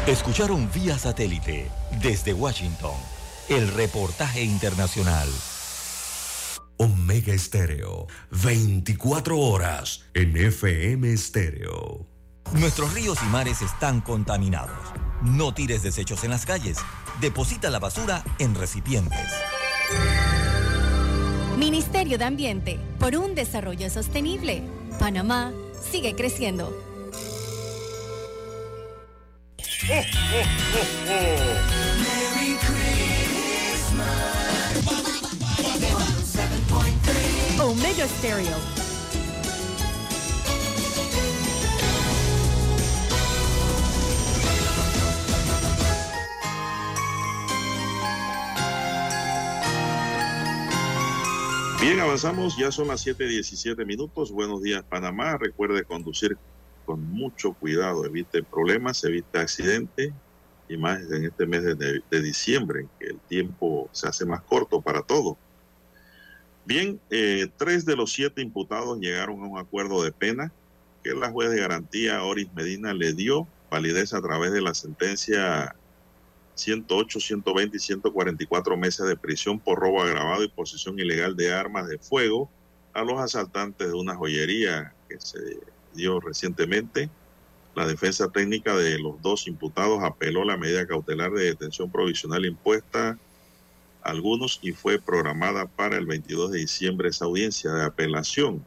[0.08, 1.70] Escucharon vía satélite
[2.00, 3.15] desde Washington
[3.48, 5.28] el reportaje internacional.
[6.78, 12.06] Omega Estéreo, 24 horas en FM Estéreo.
[12.52, 14.78] Nuestros ríos y mares están contaminados.
[15.22, 16.78] No tires desechos en las calles.
[17.20, 19.32] Deposita la basura en recipientes.
[21.56, 24.62] Ministerio de Ambiente, por un desarrollo sostenible.
[24.98, 25.52] Panamá
[25.90, 26.72] sigue creciendo.
[51.80, 54.32] Bien, avanzamos, ya son las 7:17 minutos.
[54.32, 55.36] Buenos días, Panamá.
[55.36, 56.36] Recuerde conducir
[56.84, 60.12] con mucho cuidado, evite problemas, evite accidentes
[60.68, 65.02] y más en este mes de, diciembre, que el tiempo se hace más corto para
[65.02, 65.36] todo.
[66.66, 70.50] Bien, eh, tres de los siete imputados llegaron a un acuerdo de pena
[71.04, 75.76] que la juez de garantía Oris Medina le dio validez a través de la sentencia
[76.56, 81.86] 108, 120 y 144 meses de prisión por robo agravado y posesión ilegal de armas
[81.86, 82.50] de fuego
[82.94, 85.60] a los asaltantes de una joyería que se
[85.94, 87.08] dio recientemente.
[87.76, 93.16] La defensa técnica de los dos imputados apeló la medida cautelar de detención provisional impuesta
[94.06, 98.64] algunos y fue programada para el 22 de diciembre esa audiencia de apelación.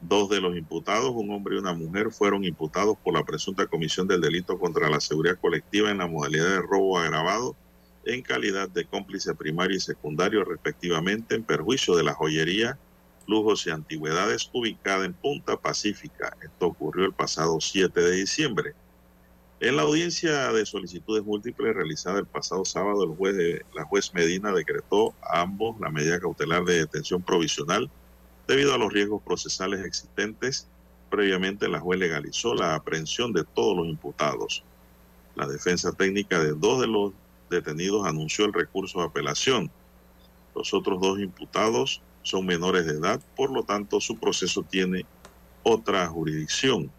[0.00, 4.06] Dos de los imputados, un hombre y una mujer, fueron imputados por la presunta comisión
[4.06, 7.56] del delito contra la seguridad colectiva en la modalidad de robo agravado
[8.04, 12.78] en calidad de cómplice primario y secundario respectivamente en perjuicio de la joyería,
[13.26, 16.36] lujos y antigüedades ubicada en Punta Pacífica.
[16.42, 18.74] Esto ocurrió el pasado 7 de diciembre.
[19.60, 24.14] En la audiencia de solicitudes múltiples realizada el pasado sábado, el juez de, la juez
[24.14, 27.90] Medina decretó a ambos la medida cautelar de detención provisional
[28.46, 30.68] debido a los riesgos procesales existentes.
[31.10, 34.62] Previamente, la juez legalizó la aprehensión de todos los imputados.
[35.34, 37.12] La defensa técnica de dos de los
[37.50, 39.72] detenidos anunció el recurso de apelación.
[40.54, 45.04] Los otros dos imputados son menores de edad, por lo tanto, su proceso tiene
[45.64, 46.92] otra jurisdicción.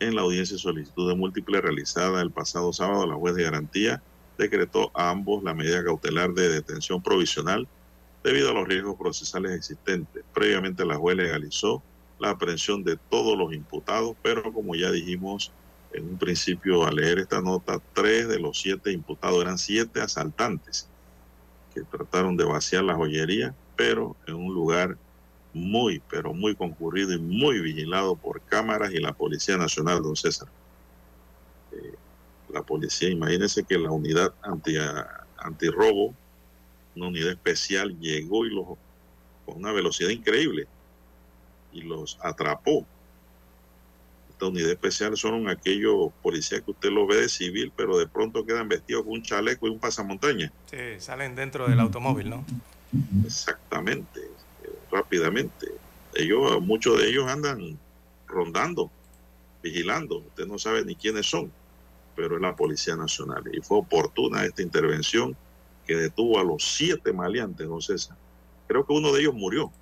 [0.00, 4.02] En la audiencia de solicitud de múltiple realizada el pasado sábado, la juez de garantía
[4.36, 7.66] decretó a ambos la medida cautelar de detención provisional
[8.22, 10.24] debido a los riesgos procesales existentes.
[10.32, 11.82] Previamente la juez legalizó
[12.20, 15.50] la aprehensión de todos los imputados, pero como ya dijimos
[15.92, 20.88] en un principio al leer esta nota, tres de los siete imputados eran siete asaltantes
[21.74, 24.96] que trataron de vaciar la joyería, pero en un lugar
[25.58, 30.48] muy, pero muy concurrido y muy vigilado por cámaras y la Policía Nacional, don César.
[31.72, 31.94] Eh,
[32.50, 34.76] la policía, imagínense que la unidad anti,
[35.36, 36.14] antirrobo,
[36.96, 38.66] una unidad especial, llegó y los,
[39.44, 40.66] con una velocidad increíble
[41.72, 42.86] y los atrapó.
[44.30, 48.46] Esta unidad especial son aquellos policías que usted los ve de civil, pero de pronto
[48.46, 50.52] quedan vestidos con un chaleco y un pasamontaña.
[50.70, 52.44] Sí, salen dentro del automóvil, ¿no?
[53.26, 54.37] Exactamente
[54.90, 55.68] rápidamente.
[56.14, 57.78] Ellos, muchos de ellos andan
[58.26, 58.90] rondando,
[59.62, 60.18] vigilando.
[60.18, 61.52] Usted no sabe ni quiénes son,
[62.16, 63.44] pero es la Policía Nacional.
[63.52, 65.36] Y fue oportuna esta intervención
[65.86, 68.16] que detuvo a los siete maleantes, don César.
[68.66, 69.72] Creo que uno de ellos murió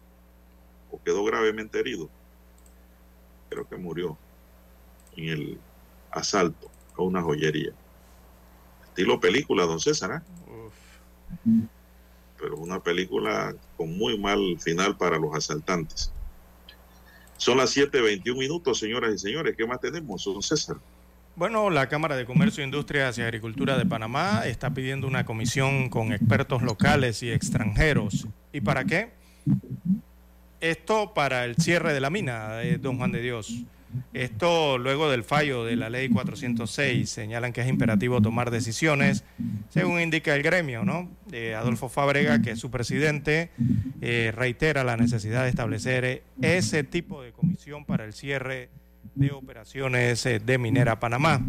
[0.91, 2.09] o quedó gravemente herido.
[3.49, 4.17] Creo que murió
[5.17, 5.61] en el
[6.11, 7.73] asalto a una joyería.
[8.85, 10.23] Estilo película, don César.
[11.45, 11.69] ¿eh?
[12.39, 16.13] Pero una película con muy mal final para los asaltantes.
[17.37, 19.55] Son las 7.21 minutos, señoras y señores.
[19.57, 20.77] ¿Qué más tenemos, don César?
[21.37, 26.13] Bueno, la Cámara de Comercio, Industrias y Agricultura de Panamá está pidiendo una comisión con
[26.15, 28.27] expertos locales y extranjeros.
[28.55, 29.11] ¿Y para qué?
[30.61, 33.53] Esto para el cierre de la mina de Don Juan de Dios.
[34.13, 39.25] Esto luego del fallo de la ley 406 señalan que es imperativo tomar decisiones,
[39.71, 41.11] según indica el gremio, ¿no?
[41.57, 43.51] Adolfo Fábrega, que es su presidente,
[44.01, 48.71] eh, reitera la necesidad de establecer ese tipo de comisión para el cierre
[49.15, 51.41] de operaciones eh, de Minera Panamá.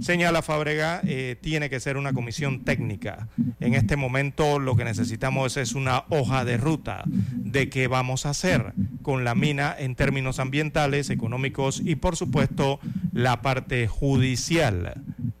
[0.00, 3.28] Señala Fábrega, eh, tiene que ser una comisión técnica.
[3.60, 8.30] En este momento lo que necesitamos es una hoja de ruta de qué vamos a
[8.30, 12.80] hacer con la mina en términos ambientales, económicos y por supuesto
[13.12, 14.94] la parte judicial.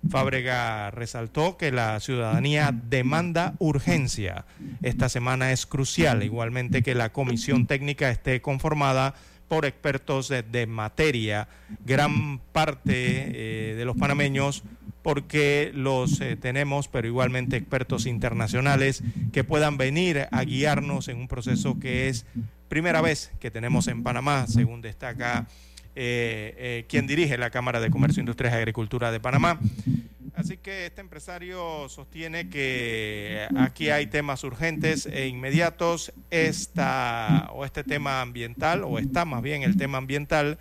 [0.08, 4.44] Fábrega resaltó que la ciudadanía demanda urgencia.
[4.82, 9.14] Esta semana es crucial, igualmente que la comisión técnica esté conformada
[9.52, 11.46] por expertos de, materia.
[11.84, 14.62] Gran parte eh, de los panameños
[15.02, 21.28] porque los eh, tenemos, pero igualmente expertos internacionales que puedan venir a guiarnos en un
[21.28, 22.24] proceso que es
[22.70, 25.46] primera vez que tenemos en Panamá, según destaca
[25.96, 29.60] eh, quien dirige la Cámara de Comercio, Industrias y Agricultura de Panamá.
[30.34, 36.12] Así que este empresario sostiene que aquí hay temas urgentes e inmediatos.
[36.30, 40.58] Esta, o este tema ambiental, o está más bien el tema ambiental,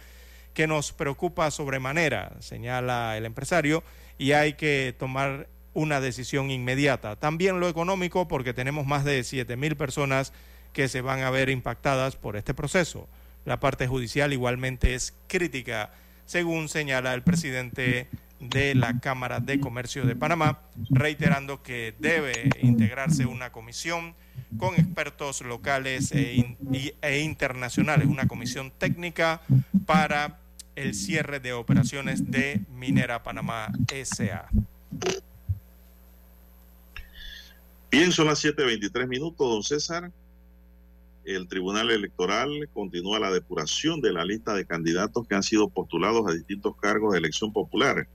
[0.54, 3.84] que nos preocupa sobremanera, señala el empresario,
[4.18, 7.16] y hay que tomar una decisión inmediata.
[7.16, 10.34] También lo económico, porque tenemos más de 7 mil personas
[10.74, 13.08] que se van a ver impactadas por este proceso.
[13.46, 15.92] La parte judicial igualmente es crítica,
[16.26, 18.08] según señala el presidente
[18.42, 24.16] de la Cámara de Comercio de Panamá, reiterando que debe integrarse una comisión
[24.58, 26.58] con expertos locales e,
[27.02, 29.42] e, internacionales, una comisión técnica
[29.86, 30.40] para
[30.76, 33.72] el cierre de operaciones de Minera Panamá
[34.04, 34.50] SA.
[37.92, 40.12] Bien, son las 7.23 minutos, don César.
[41.24, 46.28] El Tribunal Electoral continúa la depuración de la lista de candidatos que han sido postulados
[46.28, 48.08] a distintos cargos de elección popular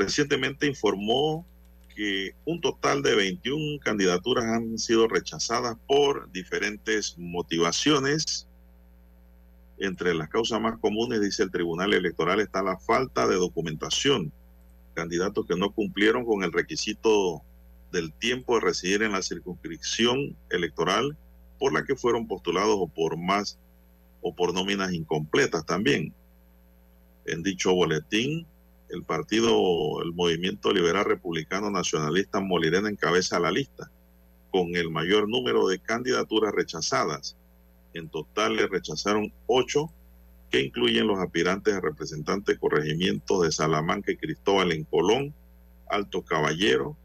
[0.00, 1.46] recientemente informó
[1.94, 8.48] que un total de 21 candidaturas han sido rechazadas por diferentes motivaciones.
[9.78, 14.32] Entre las causas más comunes, dice el Tribunal Electoral, está la falta de documentación.
[14.94, 17.42] Candidatos que no cumplieron con el requisito
[17.92, 21.16] del tiempo de residir en la circunscripción electoral
[21.58, 23.58] por la que fueron postulados o por más
[24.22, 26.14] o por nóminas incompletas también.
[27.26, 28.46] En dicho boletín
[28.90, 33.90] el partido, el Movimiento Liberal Republicano Nacionalista Molirena encabeza la lista,
[34.50, 37.36] con el mayor número de candidaturas rechazadas.
[37.94, 39.90] En total le rechazaron ocho,
[40.50, 45.32] que incluyen los aspirantes a representantes corregimientos de Salamanca y Cristóbal en Colón,
[45.88, 46.96] Alto Caballero,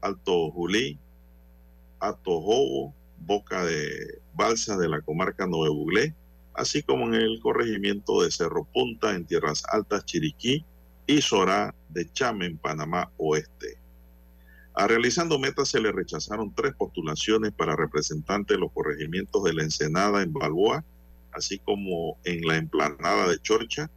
[0.00, 0.98] Alto Julí,
[1.98, 6.14] Alto Jobo, Boca de Balsa de la comarca Nuevo Buglé,
[6.54, 10.64] así como en el corregimiento de Cerro Punta en Tierras Altas Chiriquí,
[11.06, 13.78] y Sorá de Chame en Panamá Oeste.
[14.74, 19.62] A Realizando Metas se le rechazaron tres postulaciones para representantes de los corregimientos de la
[19.62, 20.84] Ensenada en Balboa,
[21.32, 23.90] así como en la emplanada de Chorcha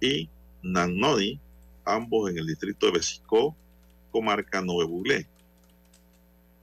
[0.00, 0.28] y
[0.62, 1.40] Nannodi,
[1.84, 3.56] ambos en el distrito de Besicó,
[4.12, 5.26] comarca Buglé.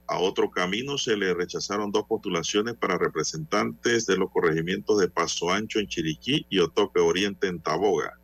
[0.06, 5.50] A otro camino se le rechazaron dos postulaciones para representantes de los corregimientos de Paso
[5.50, 8.18] Ancho en Chiriquí y Otoque Oriente en Taboga.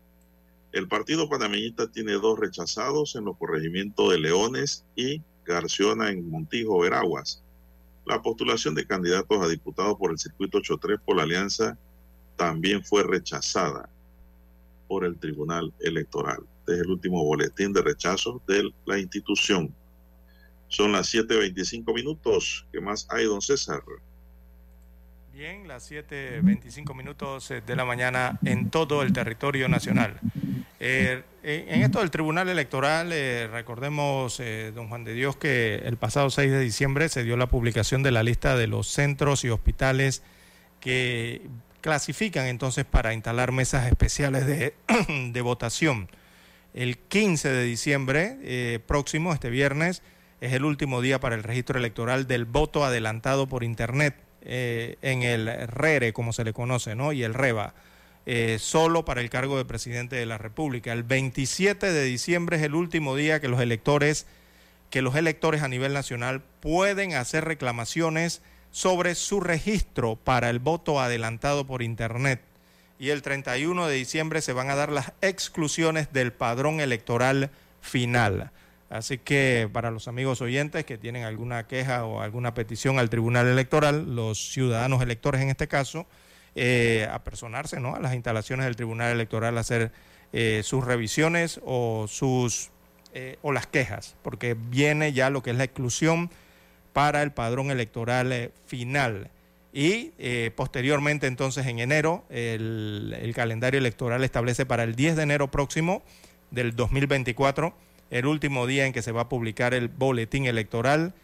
[0.75, 6.81] El partido panameñista tiene dos rechazados en los corregimientos de Leones y Garciona en Montijo,
[6.81, 7.45] Veraguas.
[8.05, 11.79] La postulación de candidatos a diputados por el circuito 83 por la Alianza
[12.35, 13.89] también fue rechazada
[14.89, 16.41] por el Tribunal Electoral.
[16.59, 19.73] Este es el último boletín de rechazo de la institución.
[20.67, 22.67] Son las 7.25 minutos.
[22.73, 23.81] ¿Qué más hay, don César?
[25.35, 30.21] Bien, las 7.25 minutos eh, de la mañana en todo el territorio nacional.
[30.81, 34.43] Eh, en esto del Tribunal Electoral, eh, recordemos,
[34.75, 38.11] don Juan de Dios, que el pasado 6 de diciembre se dio la publicación de
[38.11, 40.23] la lista de los centros y hospitales
[40.81, 41.43] que
[41.81, 44.75] clasifican entonces para instalar mesas especiales de,
[45.33, 46.09] de votación.
[46.73, 50.03] El 15 de diciembre próximo, este viernes,
[50.41, 55.23] es el último día para el registro electoral del voto adelantado por Internet eh, en
[55.23, 57.13] el RERE, como se le conoce, ¿no?
[57.13, 57.73] y el REBA,
[58.27, 60.93] eh, solo para el cargo de presidente de la República.
[60.93, 64.27] El 27 de diciembre es el último día que los electores,
[64.91, 68.41] que los electores a nivel nacional pueden hacer reclamaciones
[68.71, 72.41] sobre su registro para el voto adelantado por Internet.
[72.99, 78.51] Y el 31 de diciembre se van a dar las exclusiones del padrón electoral final.
[78.89, 83.47] Así que para los amigos oyentes que tienen alguna queja o alguna petición al Tribunal
[83.47, 86.07] Electoral, los ciudadanos electores en este caso,
[86.55, 87.95] eh, a personarse ¿no?
[87.95, 89.93] a las instalaciones del Tribunal Electoral a hacer
[90.33, 92.71] eh, sus revisiones o, sus,
[93.13, 96.31] eh, o las quejas, porque viene ya lo que es la exclusión
[96.93, 99.31] para el padrón electoral final.
[99.73, 100.13] Y
[100.55, 106.05] posteriormente, entonces, en enero, el, el calendario electoral establece para el 10 de enero próximo
[106.53, 107.75] del 2024
[108.11, 111.15] el último día en que se va a publicar el boletín electoral,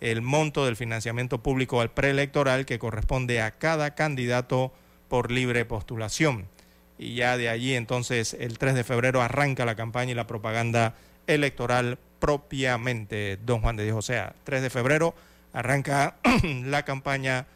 [0.00, 4.72] el monto del financiamiento público al preelectoral que corresponde a cada candidato
[5.08, 6.46] por libre postulación.
[6.98, 10.94] Y ya de allí entonces el 3 de febrero arranca la campaña y la propaganda
[11.26, 13.96] electoral propiamente, don Juan de Dios.
[13.96, 15.14] O sea, 3 de febrero
[15.52, 16.16] arranca
[16.64, 17.46] la campaña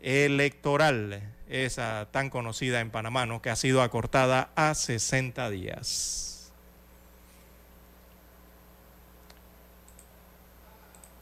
[0.00, 6.33] electoral, esa tan conocida en Panamá, que ha sido acortada a 60 días.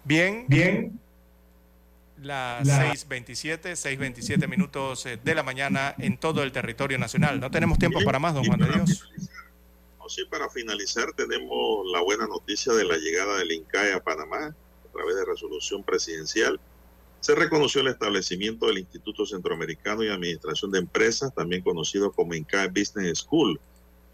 [0.04, 0.98] Bien, bien.
[2.22, 7.40] Las 6.27, 6.27 minutos eh, de la mañana en todo el territorio nacional.
[7.40, 9.10] No tenemos tiempo para más, don Juan de Dios.
[9.98, 14.54] No, sí, para finalizar tenemos la buena noticia de la llegada del INCAE a Panamá
[14.54, 16.60] a través de resolución presidencial.
[17.18, 22.68] Se reconoció el establecimiento del Instituto Centroamericano y Administración de Empresas, también conocido como INCAE
[22.68, 23.60] Business School,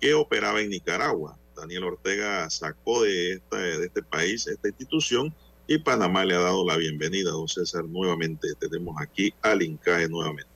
[0.01, 1.39] que operaba en Nicaragua.
[1.57, 5.35] Daniel Ortega sacó de, esta, de este país esta institución
[5.69, 7.85] y Panamá le ha dado la bienvenida, don César.
[7.85, 10.49] Nuevamente tenemos aquí al INCAE nuevamente.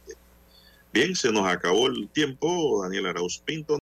[0.90, 2.82] Bien, se nos acabó el tiempo.
[2.82, 3.70] Daniel Arauz Pinto.